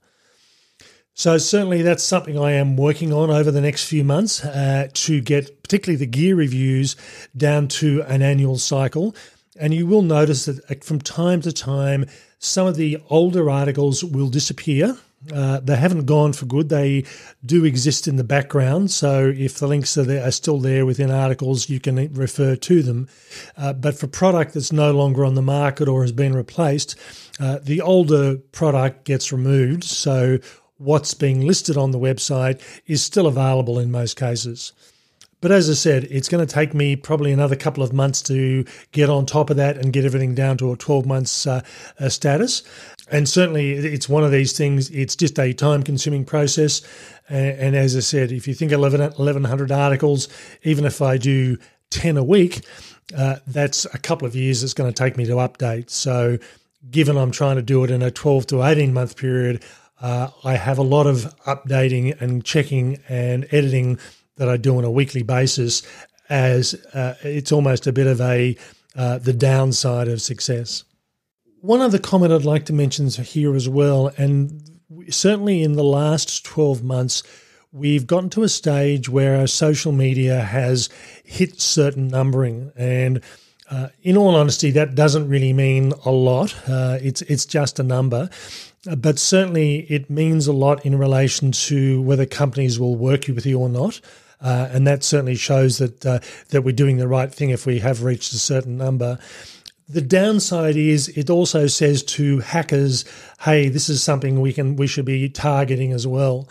So 1.17 1.39
certainly 1.39 1.83
that's 1.83 2.03
something 2.03 2.37
I 2.37 2.53
am 2.53 2.77
working 2.77 3.13
on 3.13 3.31
over 3.31 3.53
the 3.53 3.61
next 3.61 3.85
few 3.85 4.03
months 4.03 4.45
uh, 4.45 4.89
to 4.93 5.21
get 5.21 5.63
particularly 5.63 5.97
the 5.97 6.07
gear 6.07 6.35
reviews 6.35 6.97
down 7.37 7.69
to 7.69 8.03
an 8.03 8.21
annual 8.21 8.59
cycle. 8.59 9.15
And 9.57 9.73
you 9.73 9.87
will 9.87 10.03
notice 10.03 10.47
that 10.47 10.69
uh, 10.69 10.75
from 10.83 11.01
time 11.01 11.41
to 11.43 11.53
time, 11.53 12.07
some 12.41 12.67
of 12.67 12.75
the 12.75 12.99
older 13.11 13.49
articles 13.49 14.03
will 14.03 14.29
disappear. 14.29 14.97
Uh, 15.33 15.61
they 15.61 15.77
haven't 15.77 16.05
gone 16.05 16.33
for 16.33 16.47
good. 16.47 16.69
They 16.69 17.05
do 17.47 17.65
exist 17.65 18.09
in 18.09 18.17
the 18.17 18.25
background. 18.25 18.91
So 18.91 19.33
if 19.35 19.59
the 19.59 19.69
links 19.69 19.97
are, 19.97 20.03
there, 20.03 20.27
are 20.27 20.33
still 20.33 20.59
there 20.59 20.85
within 20.85 21.13
articles, 21.13 21.71
you 21.71 21.79
can 21.79 22.13
refer 22.13 22.57
to 22.57 22.83
them. 22.83 23.09
Uh, 23.57 23.73
but 23.73 23.97
for 23.97 24.09
product 24.09 24.53
that's 24.55 24.73
no 24.73 24.91
longer 24.91 25.25
on 25.25 25.35
the 25.35 25.43
market 25.43 25.89
or 25.89 26.03
has 26.03 26.13
been 26.13 26.35
replaced, 26.35 26.97
uh, 27.39 27.61
the 27.63 27.81
older 27.81 28.37
product 28.53 29.05
gets 29.05 29.33
removed. 29.33 29.85
So 29.85 30.41
what's 30.79 31.15
being 31.15 31.47
listed 31.47 31.77
on 31.77 31.91
the 31.91 31.99
website 31.99 32.61
is 32.87 33.03
still 33.03 33.27
available 33.27 33.79
in 33.79 33.91
most 33.91 34.17
cases. 34.17 34.73
But 35.41 35.53
as 35.53 35.69
I 35.69 35.75
said, 35.75 36.05
it's 36.05 36.31
going 36.31 36.47
to 36.47 36.51
take 36.51 36.73
me 36.73 36.97
probably 36.97 37.31
another 37.31 37.55
couple 37.55 37.83
of 37.83 37.93
months 37.93 38.23
to 38.23 38.65
get 38.93 39.11
on 39.11 39.27
top 39.27 39.51
of 39.51 39.59
that 39.59 39.77
and 39.77 39.93
get 39.93 40.07
everything 40.07 40.35
down 40.35 40.57
to 40.57 40.73
a 40.73 40.77
12 40.77 41.05
months 41.05 41.47
uh, 41.47 41.61
uh, 42.01 42.09
status. 42.09 42.63
And 43.11 43.29
certainly, 43.29 43.73
it's 43.73 44.09
one 44.09 44.25
of 44.25 44.33
these 44.33 44.57
things, 44.57 44.89
it's 44.89 45.15
just 45.15 45.39
a 45.39 45.53
time 45.53 45.83
consuming 45.83 46.25
process. 46.25 46.81
And, 47.29 47.77
as 47.77 47.95
I 47.95 48.01
said, 48.01 48.33
if 48.33 48.49
you 48.49 48.55
think 48.55 48.73
11, 48.73 49.01
1,100 49.01 49.71
articles, 49.71 50.29
even 50.63 50.87
if 50.87 51.03
I 51.03 51.19
do 51.19 51.59
10 51.91 52.17
a 52.17 52.25
week, 52.25 52.65
uh, 53.17 53.37
that's 53.47 53.85
a 53.87 53.99
couple 53.99 54.27
of 54.27 54.35
years 54.35 54.63
it's 54.63 54.73
going 54.73 54.91
to 54.91 54.97
take 54.97 55.19
me 55.19 55.27
to 55.27 55.35
update. 55.35 55.91
So 55.91 56.39
given 56.91 57.17
I'm 57.17 57.31
trying 57.31 57.57
to 57.57 57.63
do 57.63 57.85
it 57.85 57.91
in 57.91 58.03
a 58.03 58.11
12 58.11 58.47
to 58.49 58.63
18 58.63 58.93
month 58.93 59.17
period, 59.17 59.63
uh, 60.05 60.29
I 60.45 60.57
have 60.57 60.77
a 60.77 60.83
lot 60.83 61.07
of 61.07 61.35
updating 61.47 62.21
and 62.21 62.45
checking 62.45 62.99
and 63.09 63.47
editing 63.53 63.99
that 64.37 64.51
I 64.51 64.59
do 64.59 64.77
on 64.77 64.85
a 64.85 64.91
weekly 64.91 65.23
basis. 65.23 65.83
As 66.29 66.75
uh, 66.93 67.15
it's 67.23 67.53
almost 67.53 67.87
a 67.87 67.93
bit 67.93 68.07
of 68.07 68.21
a 68.21 68.55
uh, 68.95 69.17
the 69.17 69.33
downside 69.33 70.09
of 70.09 70.21
success. 70.21 70.85
One 71.63 71.81
other 71.81 71.99
comment 71.99 72.35
I'd 72.35 72.45
like 72.45 72.67
to 72.67 72.75
mention 72.75 73.09
here 73.09 73.57
as 73.57 73.67
well, 73.67 74.11
and 74.19 74.79
certainly 75.09 75.63
in 75.63 75.73
the 75.73 75.85
last 75.85 76.45
12 76.45 76.85
months, 76.85 77.23
we've 77.73 78.07
gotten 78.07 78.29
to 78.31 78.43
a 78.43 78.49
stage 78.51 79.09
where 79.09 79.37
our 79.37 79.47
social 79.47 79.93
media 79.93 80.43
has 80.43 80.91
hit 81.25 81.63
certain 81.63 82.09
numbering. 82.09 82.73
And 82.77 83.23
uh, 83.71 83.89
in 84.03 84.19
all 84.19 84.37
honesty, 84.37 84.71
that 84.73 84.95
doesn't 84.95 85.29
really 85.29 85.55
mean 85.55 85.93
a 86.05 86.11
lot. 86.11 86.55
Uh, 86.69 86.99
it's 87.01 87.23
it's 87.23 87.47
just 87.47 87.79
a 87.79 87.83
number, 87.83 88.29
but 88.97 89.19
certainly 89.19 89.81
it 89.91 90.11
means 90.11 90.47
a 90.47 90.53
lot 90.53 90.85
in 90.85 90.99
relation 90.99 91.53
to 91.53 92.03
whether 92.03 92.27
companies 92.27 92.79
will 92.79 92.97
work 92.97 93.27
with 93.29 93.47
you 93.47 93.59
or 93.59 93.69
not. 93.69 94.01
Uh, 94.41 94.69
and 94.73 94.87
that 94.87 95.03
certainly 95.03 95.37
shows 95.37 95.79
that 95.79 96.05
uh, 96.05 96.19
that 96.51 96.63
we're 96.63 96.73
doing 96.73 96.99
the 96.99 97.09
right 97.09 97.33
thing 97.33 97.51
if 97.51 97.65
we 97.65 97.79
have 97.79 98.03
reached 98.03 98.33
a 98.33 98.39
certain 98.39 98.77
number. 98.77 99.19
The 99.89 100.03
downside 100.03 100.77
is 100.77 101.09
it 101.09 101.31
also 101.31 101.67
says 101.67 102.03
to 102.03 102.41
hackers, 102.41 103.05
"Hey, 103.41 103.69
this 103.69 103.89
is 103.89 104.03
something 104.03 104.41
we 104.41 104.53
can 104.53 104.77
we 104.77 104.87
should 104.87 105.07
be 105.07 105.29
targeting 105.31 105.93
as 105.93 106.07
well." 106.07 106.49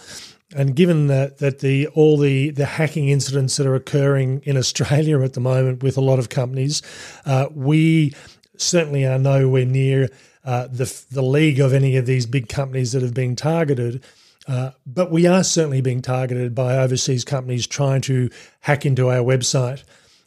And 0.56 0.76
given 0.76 1.08
that 1.08 1.38
that 1.38 1.60
the 1.60 1.88
all 1.88 2.18
the 2.18 2.50
the 2.50 2.66
hacking 2.66 3.10
incidents 3.10 3.58
that 3.58 3.68
are 3.68 3.76
occurring 3.76 4.42
in 4.44 4.58
Australia 4.64 5.22
at 5.22 5.34
the 5.34 5.40
moment 5.40 5.84
with 5.84 5.98
a 5.98 6.02
lot 6.02 6.18
of 6.18 6.30
companies, 6.30 6.82
uh, 7.26 7.48
we 7.54 8.16
certainly 8.58 9.06
are 9.06 9.20
nowhere 9.20 9.66
near 9.66 10.10
uh, 10.46 10.68
the 10.68 11.04
the 11.12 11.22
league 11.22 11.60
of 11.60 11.74
any 11.74 11.96
of 11.98 12.06
these 12.06 12.26
big 12.26 12.50
companies 12.50 12.91
that 12.91 13.02
have 13.02 13.14
been 13.14 13.36
targeted. 13.36 14.04
Uh, 14.48 14.72
but 14.86 15.10
we 15.10 15.26
are 15.26 15.44
certainly 15.44 15.82
being 15.82 16.02
targeted 16.02 16.54
by 16.54 16.78
overseas 16.78 17.24
companies 17.24 17.66
trying 17.66 18.02
to 18.02 18.30
hack 18.60 18.86
into 18.86 19.10
our 19.10 19.24
website. 19.24 19.84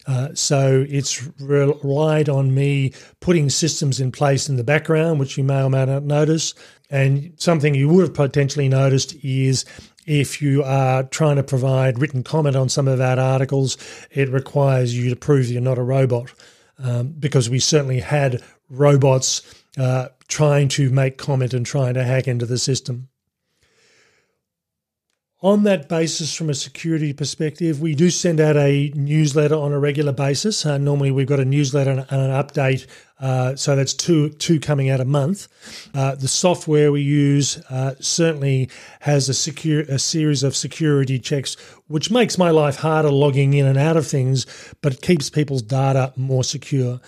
Uh, 0.06 0.28
so 0.34 0.86
it's 0.88 1.28
relied 1.40 2.28
on 2.28 2.54
me 2.54 2.92
putting 3.20 3.50
systems 3.50 4.00
in 4.00 4.12
place 4.12 4.48
in 4.48 4.56
the 4.56 4.64
background, 4.64 5.18
which 5.18 5.36
you 5.36 5.44
may 5.44 5.62
or 5.62 5.68
may 5.68 5.84
not 5.84 6.04
notice. 6.04 6.54
And 6.90 7.32
something 7.36 7.74
you 7.74 7.88
would 7.88 8.02
have 8.02 8.14
potentially 8.14 8.68
noticed 8.68 9.16
is 9.24 9.64
if 10.06 10.40
you 10.40 10.62
are 10.62 11.02
trying 11.02 11.36
to 11.36 11.42
provide 11.42 11.98
written 11.98 12.22
comment 12.22 12.54
on 12.54 12.68
some 12.68 12.86
of 12.86 13.00
our 13.00 13.18
articles, 13.18 13.76
it 14.12 14.28
requires 14.30 14.96
you 14.96 15.10
to 15.10 15.16
prove 15.16 15.48
you're 15.48 15.60
not 15.60 15.78
a 15.78 15.82
robot. 15.82 16.32
Um, 16.78 17.08
because 17.08 17.48
we 17.48 17.58
certainly 17.58 18.00
had 18.00 18.42
robots 18.68 19.40
uh, 19.76 20.08
trying 20.28 20.68
to 20.68 20.90
make 20.90 21.18
comment 21.18 21.54
and 21.54 21.66
trying 21.66 21.94
to 21.94 22.04
hack 22.04 22.26
into 22.26 22.46
the 22.46 22.58
system. 22.58 23.08
On 25.42 25.64
that 25.64 25.86
basis, 25.86 26.34
from 26.34 26.48
a 26.48 26.54
security 26.54 27.12
perspective, 27.12 27.78
we 27.78 27.94
do 27.94 28.08
send 28.08 28.40
out 28.40 28.56
a 28.56 28.90
newsletter 28.94 29.54
on 29.54 29.70
a 29.70 29.78
regular 29.78 30.10
basis. 30.10 30.64
Uh, 30.64 30.78
normally, 30.78 31.10
we've 31.10 31.26
got 31.26 31.38
a 31.38 31.44
newsletter 31.44 31.90
and 31.90 32.00
an 32.10 32.30
update, 32.30 32.86
uh, 33.20 33.54
so 33.54 33.76
that's 33.76 33.92
two 33.92 34.30
two 34.30 34.58
coming 34.58 34.88
out 34.88 34.98
a 34.98 35.04
month. 35.04 35.46
Uh, 35.94 36.14
the 36.14 36.26
software 36.26 36.90
we 36.90 37.02
use 37.02 37.58
uh, 37.68 37.94
certainly 38.00 38.70
has 39.00 39.28
a 39.28 39.34
secure 39.34 39.82
a 39.82 39.98
series 39.98 40.42
of 40.42 40.56
security 40.56 41.18
checks, 41.18 41.54
which 41.86 42.10
makes 42.10 42.38
my 42.38 42.48
life 42.48 42.76
harder 42.76 43.10
logging 43.10 43.52
in 43.52 43.66
and 43.66 43.78
out 43.78 43.98
of 43.98 44.06
things, 44.06 44.46
but 44.80 44.94
it 44.94 45.02
keeps 45.02 45.28
people's 45.28 45.62
data 45.62 46.14
more 46.16 46.44
secure. 46.44 46.98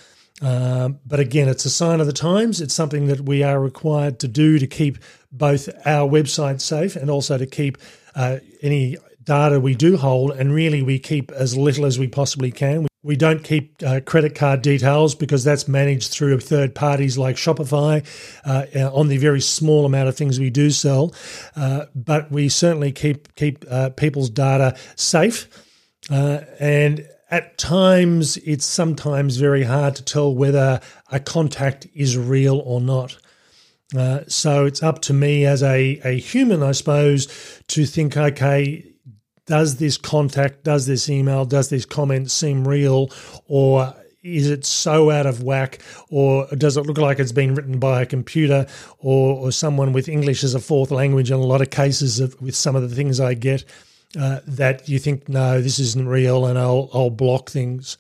Um, 0.41 1.01
but 1.05 1.21
again, 1.21 1.49
it's 1.49 1.65
a 1.65 1.71
sign 1.71 2.01
of 2.01 2.07
the 2.07 2.13
times. 2.13 2.61
It's 2.61 2.75
something 2.75 3.07
that 3.07 3.23
we 3.23 3.43
are 3.43 3.61
required 3.61 4.21
to 4.21 4.29
do 4.29 4.59
to 4.59 4.67
keep 4.67 4.99
both 5.33 5.69
our 5.85 6.09
website 6.09 6.61
safe 6.61 6.97
and 6.97 7.11
also 7.11 7.39
to 7.39 7.47
keep 7.47 7.79
uh, 8.15 8.39
any 8.63 8.97
data 9.25 9.61
we 9.61 9.75
do 9.75 9.97
hold. 9.97 10.33
And 10.33 10.53
really, 10.53 10.83
we 10.83 10.99
keep 10.99 11.31
as 11.33 11.57
little 11.57 11.85
as 11.85 11.99
we 11.99 12.09
possibly 12.09 12.51
can. 12.51 12.87
We 13.03 13.17
don't 13.17 13.45
keep 13.45 13.81
uh, 13.85 14.01
credit 14.05 14.35
card 14.35 14.63
details 14.63 15.15
because 15.15 15.45
that's 15.45 15.69
managed 15.69 16.11
through 16.11 16.41
third 16.41 16.75
parties 16.75 17.17
like 17.17 17.37
Shopify 17.37 18.05
uh, 18.45 18.67
uh 18.75 18.93
on 18.93 19.07
the 19.07 19.19
very 19.19 19.41
small 19.41 19.87
amount 19.87 20.09
of 20.09 20.17
things 20.17 20.41
we 20.41 20.51
do 20.51 20.71
sell. 20.71 21.15
Uh, 21.55 21.87
but 21.95 22.31
we 22.33 22.49
certainly 22.49 22.91
keep 22.91 23.35
keep 23.37 23.65
uh, 23.71 23.91
people's 23.91 24.31
data 24.31 24.77
safe. 24.97 25.49
and 26.11 27.07
at 27.31 27.59
times, 27.59 28.37
it's 28.39 28.65
sometimes 28.65 29.37
very 29.37 29.65
hard 29.65 29.97
to 29.97 30.05
tell 30.05 30.35
whether 30.35 30.81
a 31.13 31.21
contact 31.21 31.87
is 31.95 32.17
real 32.17 32.59
or 32.65 32.81
not. 32.81 33.19
Uh, 33.97 34.21
so 34.29 34.67
it's 34.67 34.83
up 34.83 35.01
to 35.01 35.13
me 35.13 35.47
as 35.47 35.63
a, 35.63 36.01
a 36.05 36.19
human, 36.19 36.63
I 36.63 36.73
suppose, 36.73 37.27
to 37.69 37.87
think, 37.87 38.17
okay, 38.17 38.85
does 39.47 39.77
this 39.77 39.97
contact, 39.97 40.65
does 40.65 40.87
this 40.87 41.09
email, 41.09 41.45
does 41.45 41.71
this 41.71 41.87
comment 41.87 42.31
seem 42.31 42.69
real, 42.69 43.11
or 43.47 43.95
is 44.23 44.51
it 44.51 44.67
so 44.67 45.11
out 45.11 45.27
of 45.27 45.43
whack, 45.43 45.79
or 46.11 46.47
does 46.49 46.77
it 46.77 46.87
look 46.87 46.99
like 46.99 47.19
it's 47.19 47.33
been 47.33 47.55
written 47.55 47.79
by 47.79 48.03
a 48.03 48.07
computer 48.07 48.67
or, 48.99 49.37
or 49.37 49.53
someone 49.53 49.93
with 49.93 50.09
English 50.09 50.45
as 50.45 50.55
a 50.55 50.61
fourth 50.61 50.91
language? 50.91 51.31
In 51.31 51.39
a 51.39 51.43
lot 51.43 51.63
of 51.63 51.71
cases, 51.71 52.21
of, 52.21 52.41
with 52.43 52.55
some 52.55 52.77
of 52.77 52.89
the 52.89 52.95
things 52.95 53.21
I 53.21 53.35
get, 53.35 53.65
uh, 54.19 54.41
that 54.47 54.89
you 54.89 54.99
think, 54.99 55.29
no, 55.29 55.61
this 55.61 55.79
isn't 55.79 56.09
real, 56.09 56.47
and 56.47 56.59
I'll 56.59 56.89
I'll 56.93 57.11
block 57.11 57.51
things. 57.51 57.99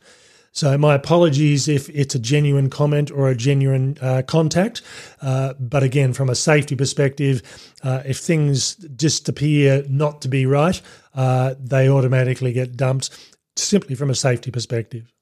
So 0.52 0.76
my 0.76 0.94
apologies 0.94 1.68
if 1.68 1.88
it's 1.90 2.16
a 2.16 2.18
genuine 2.18 2.68
comment 2.68 3.12
or 3.12 3.28
a 3.28 3.34
genuine 3.36 3.96
uh, 4.00 4.22
contact. 4.26 4.82
Uh, 5.22 5.54
but 5.60 5.84
again, 5.84 6.12
from 6.12 6.28
a 6.28 6.34
safety 6.34 6.74
perspective, 6.74 7.42
uh, 7.84 8.02
if 8.04 8.18
things 8.18 8.74
just 8.74 9.28
appear 9.28 9.84
not 9.88 10.20
to 10.22 10.28
be 10.28 10.46
right, 10.46 10.80
uh, 11.14 11.54
they 11.60 11.88
automatically 11.88 12.52
get 12.52 12.76
dumped 12.76 13.10
simply 13.54 13.94
from 13.94 14.10
a 14.10 14.16
safety 14.16 14.50
perspective. 14.50 15.12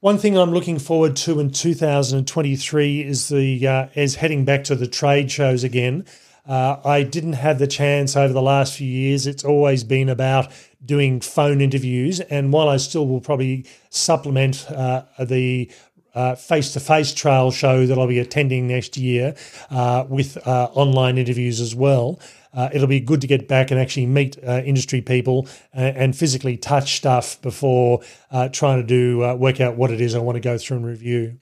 One 0.00 0.18
thing 0.18 0.36
I'm 0.36 0.50
looking 0.50 0.78
forward 0.78 1.14
to 1.16 1.38
in 1.38 1.50
2023 1.50 3.02
is 3.02 3.28
the 3.28 3.66
uh, 3.66 3.86
is 3.94 4.16
heading 4.16 4.44
back 4.44 4.64
to 4.64 4.74
the 4.74 4.88
trade 4.88 5.30
shows 5.30 5.62
again. 5.64 6.04
Uh, 6.46 6.76
I 6.84 7.04
didn't 7.04 7.34
have 7.34 7.58
the 7.58 7.66
chance 7.66 8.16
over 8.16 8.32
the 8.32 8.42
last 8.42 8.76
few 8.76 8.86
years. 8.86 9.26
It's 9.26 9.44
always 9.44 9.84
been 9.84 10.08
about 10.08 10.50
doing 10.84 11.20
phone 11.20 11.60
interviews. 11.60 12.20
And 12.20 12.52
while 12.52 12.68
I 12.68 12.78
still 12.78 13.06
will 13.06 13.20
probably 13.20 13.66
supplement 13.90 14.68
uh, 14.70 15.04
the 15.20 15.70
face 16.36 16.72
to 16.72 16.80
face 16.80 17.14
trail 17.14 17.50
show 17.50 17.86
that 17.86 17.98
I'll 17.98 18.06
be 18.06 18.18
attending 18.18 18.66
next 18.66 18.96
year 18.96 19.34
uh, 19.70 20.04
with 20.08 20.36
uh, 20.46 20.68
online 20.74 21.18
interviews 21.18 21.60
as 21.60 21.74
well. 21.74 22.20
Uh, 22.54 22.68
it'll 22.74 22.86
be 22.86 23.00
good 23.00 23.22
to 23.22 23.26
get 23.26 23.48
back 23.48 23.70
and 23.70 23.80
actually 23.80 24.04
meet 24.04 24.36
uh, 24.46 24.60
industry 24.62 25.00
people 25.00 25.48
and, 25.72 25.96
and, 25.96 26.16
physically 26.16 26.58
touch 26.58 26.96
stuff 26.96 27.40
before 27.40 28.02
trying 28.52 28.78
to 28.78 28.86
do 28.86 29.20
work 29.38 29.58
out 29.58 29.76
what 29.76 29.90
it 29.90 30.02
is 30.02 30.14
I 30.14 30.18
want 30.18 30.36
to 30.36 30.40
go 30.40 30.58
through 30.58 30.78
and 30.78 30.86
review. 30.86 31.38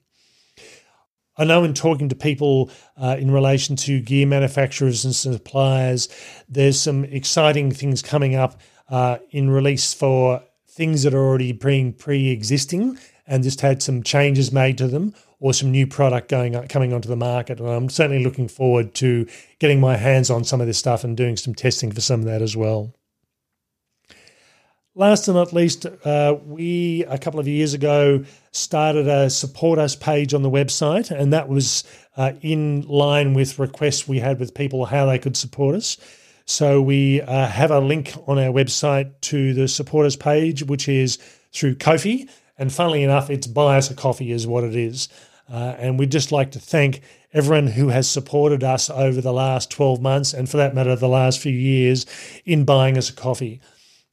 I 1.41 1.43
know 1.43 1.63
in 1.63 1.73
talking 1.73 2.07
to 2.09 2.15
people 2.15 2.69
uh, 2.95 3.15
in 3.17 3.31
relation 3.31 3.75
to 3.77 3.99
gear 3.99 4.27
manufacturers 4.27 5.03
and 5.05 5.15
suppliers, 5.15 6.07
there's 6.47 6.79
some 6.79 7.03
exciting 7.05 7.71
things 7.71 8.03
coming 8.03 8.35
up 8.35 8.61
uh, 8.89 9.17
in 9.31 9.49
release 9.49 9.91
for 9.91 10.43
things 10.69 11.01
that 11.01 11.15
are 11.15 11.19
already 11.19 11.51
being 11.51 11.93
pre-existing 11.93 12.99
and 13.25 13.41
just 13.41 13.61
had 13.61 13.81
some 13.81 14.03
changes 14.03 14.51
made 14.51 14.77
to 14.77 14.87
them 14.87 15.15
or 15.39 15.51
some 15.51 15.71
new 15.71 15.87
product 15.87 16.29
going 16.29 16.53
coming 16.67 16.93
onto 16.93 17.09
the 17.09 17.15
market. 17.15 17.59
And 17.59 17.67
I'm 17.67 17.89
certainly 17.89 18.23
looking 18.23 18.47
forward 18.47 18.93
to 18.95 19.27
getting 19.57 19.79
my 19.79 19.97
hands 19.97 20.29
on 20.29 20.43
some 20.43 20.61
of 20.61 20.67
this 20.67 20.77
stuff 20.77 21.03
and 21.03 21.17
doing 21.17 21.37
some 21.37 21.55
testing 21.55 21.91
for 21.91 22.01
some 22.01 22.19
of 22.19 22.27
that 22.27 22.43
as 22.43 22.55
well. 22.55 22.93
Last 24.93 25.29
and 25.29 25.37
not 25.37 25.53
least, 25.53 25.85
uh, 25.85 26.35
we 26.45 27.05
a 27.05 27.17
couple 27.17 27.39
of 27.39 27.47
years 27.47 27.73
ago 27.73 28.25
started 28.51 29.07
a 29.07 29.29
support 29.29 29.79
us 29.79 29.95
page 29.95 30.33
on 30.33 30.41
the 30.41 30.49
website, 30.49 31.11
and 31.11 31.31
that 31.31 31.47
was 31.47 31.85
uh, 32.17 32.33
in 32.41 32.81
line 32.81 33.33
with 33.33 33.57
requests 33.57 34.05
we 34.05 34.19
had 34.19 34.37
with 34.37 34.53
people 34.53 34.83
how 34.83 35.05
they 35.05 35.17
could 35.17 35.37
support 35.37 35.75
us. 35.75 35.95
So 36.45 36.81
we 36.81 37.21
uh, 37.21 37.47
have 37.47 37.71
a 37.71 37.79
link 37.79 38.11
on 38.27 38.37
our 38.37 38.51
website 38.51 39.13
to 39.21 39.53
the 39.53 39.69
support 39.69 40.05
us 40.05 40.17
page, 40.17 40.63
which 40.63 40.89
is 40.89 41.19
through 41.53 41.75
Ko-fi. 41.75 42.27
And 42.57 42.73
funnily 42.73 43.03
enough, 43.03 43.29
it's 43.29 43.47
buy 43.47 43.77
us 43.77 43.89
a 43.89 43.95
coffee 43.95 44.33
is 44.33 44.45
what 44.45 44.65
it 44.65 44.75
is. 44.75 45.07
Uh, 45.49 45.73
and 45.77 45.99
we'd 45.99 46.11
just 46.11 46.33
like 46.33 46.51
to 46.51 46.59
thank 46.59 46.99
everyone 47.33 47.67
who 47.67 47.87
has 47.87 48.09
supported 48.09 48.61
us 48.61 48.89
over 48.89 49.21
the 49.21 49.31
last 49.31 49.71
12 49.71 50.01
months, 50.01 50.33
and 50.33 50.49
for 50.49 50.57
that 50.57 50.75
matter, 50.75 50.97
the 50.97 51.07
last 51.07 51.39
few 51.39 51.53
years, 51.53 52.05
in 52.43 52.65
buying 52.65 52.97
us 52.97 53.09
a 53.09 53.13
coffee. 53.13 53.61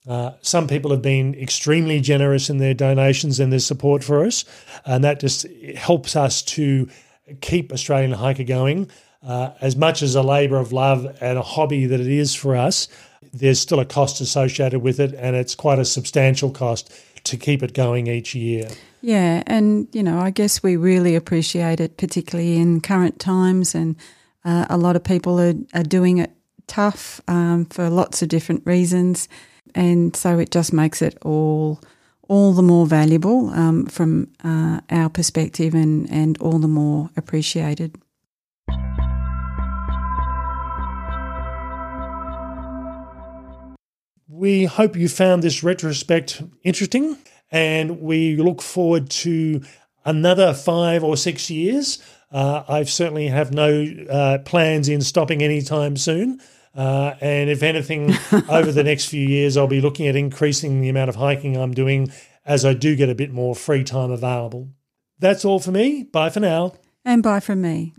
Uh, 0.08 0.32
some 0.40 0.66
people 0.66 0.90
have 0.90 1.02
been 1.02 1.34
extremely 1.34 2.00
generous 2.00 2.48
in 2.48 2.56
their 2.56 2.72
donations 2.72 3.38
and 3.38 3.52
their 3.52 3.58
support 3.58 4.02
for 4.02 4.24
us, 4.24 4.44
and 4.86 5.04
that 5.04 5.20
just 5.20 5.46
helps 5.76 6.16
us 6.16 6.40
to 6.40 6.88
keep 7.40 7.72
Australian 7.72 8.12
Hiker 8.12 8.44
going. 8.44 8.90
Uh, 9.22 9.50
as 9.60 9.76
much 9.76 10.00
as 10.00 10.14
a 10.14 10.22
labour 10.22 10.56
of 10.56 10.72
love 10.72 11.04
and 11.20 11.36
a 11.36 11.42
hobby 11.42 11.86
that 11.86 12.00
it 12.00 12.06
is 12.06 12.34
for 12.34 12.56
us, 12.56 12.88
there's 13.34 13.60
still 13.60 13.80
a 13.80 13.84
cost 13.84 14.20
associated 14.20 14.80
with 14.80 14.98
it, 14.98 15.12
and 15.14 15.36
it's 15.36 15.54
quite 15.54 15.78
a 15.78 15.84
substantial 15.84 16.50
cost 16.50 16.90
to 17.24 17.36
keep 17.36 17.62
it 17.62 17.74
going 17.74 18.06
each 18.06 18.34
year. 18.34 18.68
Yeah, 19.02 19.42
and 19.46 19.88
you 19.92 20.02
know, 20.02 20.18
I 20.18 20.30
guess 20.30 20.62
we 20.62 20.76
really 20.76 21.14
appreciate 21.16 21.80
it, 21.80 21.96
particularly 21.98 22.56
in 22.56 22.80
current 22.80 23.20
times, 23.20 23.74
and 23.74 23.96
uh, 24.44 24.66
a 24.70 24.78
lot 24.78 24.96
of 24.96 25.04
people 25.04 25.38
are, 25.38 25.54
are 25.74 25.82
doing 25.82 26.18
it 26.18 26.32
tough 26.66 27.20
um, 27.28 27.66
for 27.66 27.90
lots 27.90 28.22
of 28.22 28.28
different 28.28 28.62
reasons, 28.64 29.28
and 29.74 30.14
so 30.14 30.38
it 30.38 30.50
just 30.50 30.72
makes 30.72 31.02
it 31.02 31.18
all 31.22 31.80
all 32.28 32.52
the 32.52 32.62
more 32.62 32.86
valuable 32.86 33.48
um, 33.50 33.86
from 33.86 34.28
uh, 34.44 34.80
our 34.90 35.08
perspective, 35.08 35.74
and 35.74 36.10
and 36.10 36.38
all 36.38 36.58
the 36.58 36.68
more 36.68 37.10
appreciated. 37.16 37.96
We 44.28 44.66
hope 44.66 44.94
you 44.94 45.08
found 45.08 45.42
this 45.42 45.64
retrospect 45.64 46.42
interesting, 46.62 47.16
and 47.50 48.00
we 48.00 48.36
look 48.36 48.62
forward 48.62 49.10
to 49.10 49.62
another 50.04 50.54
five 50.54 51.02
or 51.02 51.16
six 51.16 51.50
years. 51.50 51.98
Uh, 52.30 52.62
I 52.68 52.84
certainly 52.84 53.28
have 53.28 53.52
no 53.52 53.84
uh, 54.08 54.38
plans 54.44 54.88
in 54.88 55.00
stopping 55.00 55.42
anytime 55.42 55.96
soon. 55.96 56.40
Uh, 56.78 57.16
and 57.20 57.50
if 57.50 57.64
anything, 57.64 58.14
over 58.48 58.70
the 58.70 58.84
next 58.84 59.06
few 59.06 59.26
years, 59.26 59.56
I'll 59.56 59.66
be 59.66 59.80
looking 59.80 60.06
at 60.06 60.14
increasing 60.14 60.80
the 60.80 60.88
amount 60.88 61.08
of 61.08 61.16
hiking 61.16 61.56
I'm 61.56 61.74
doing 61.74 62.12
as 62.46 62.64
I 62.64 62.72
do 62.72 62.94
get 62.94 63.08
a 63.08 63.16
bit 63.16 63.32
more 63.32 63.56
free 63.56 63.82
time 63.82 64.12
available. 64.12 64.68
That's 65.18 65.44
all 65.44 65.58
for 65.58 65.72
me. 65.72 66.04
Bye 66.04 66.30
for 66.30 66.38
now. 66.38 66.74
And 67.04 67.20
bye 67.22 67.40
from 67.40 67.62
me. 67.62 67.94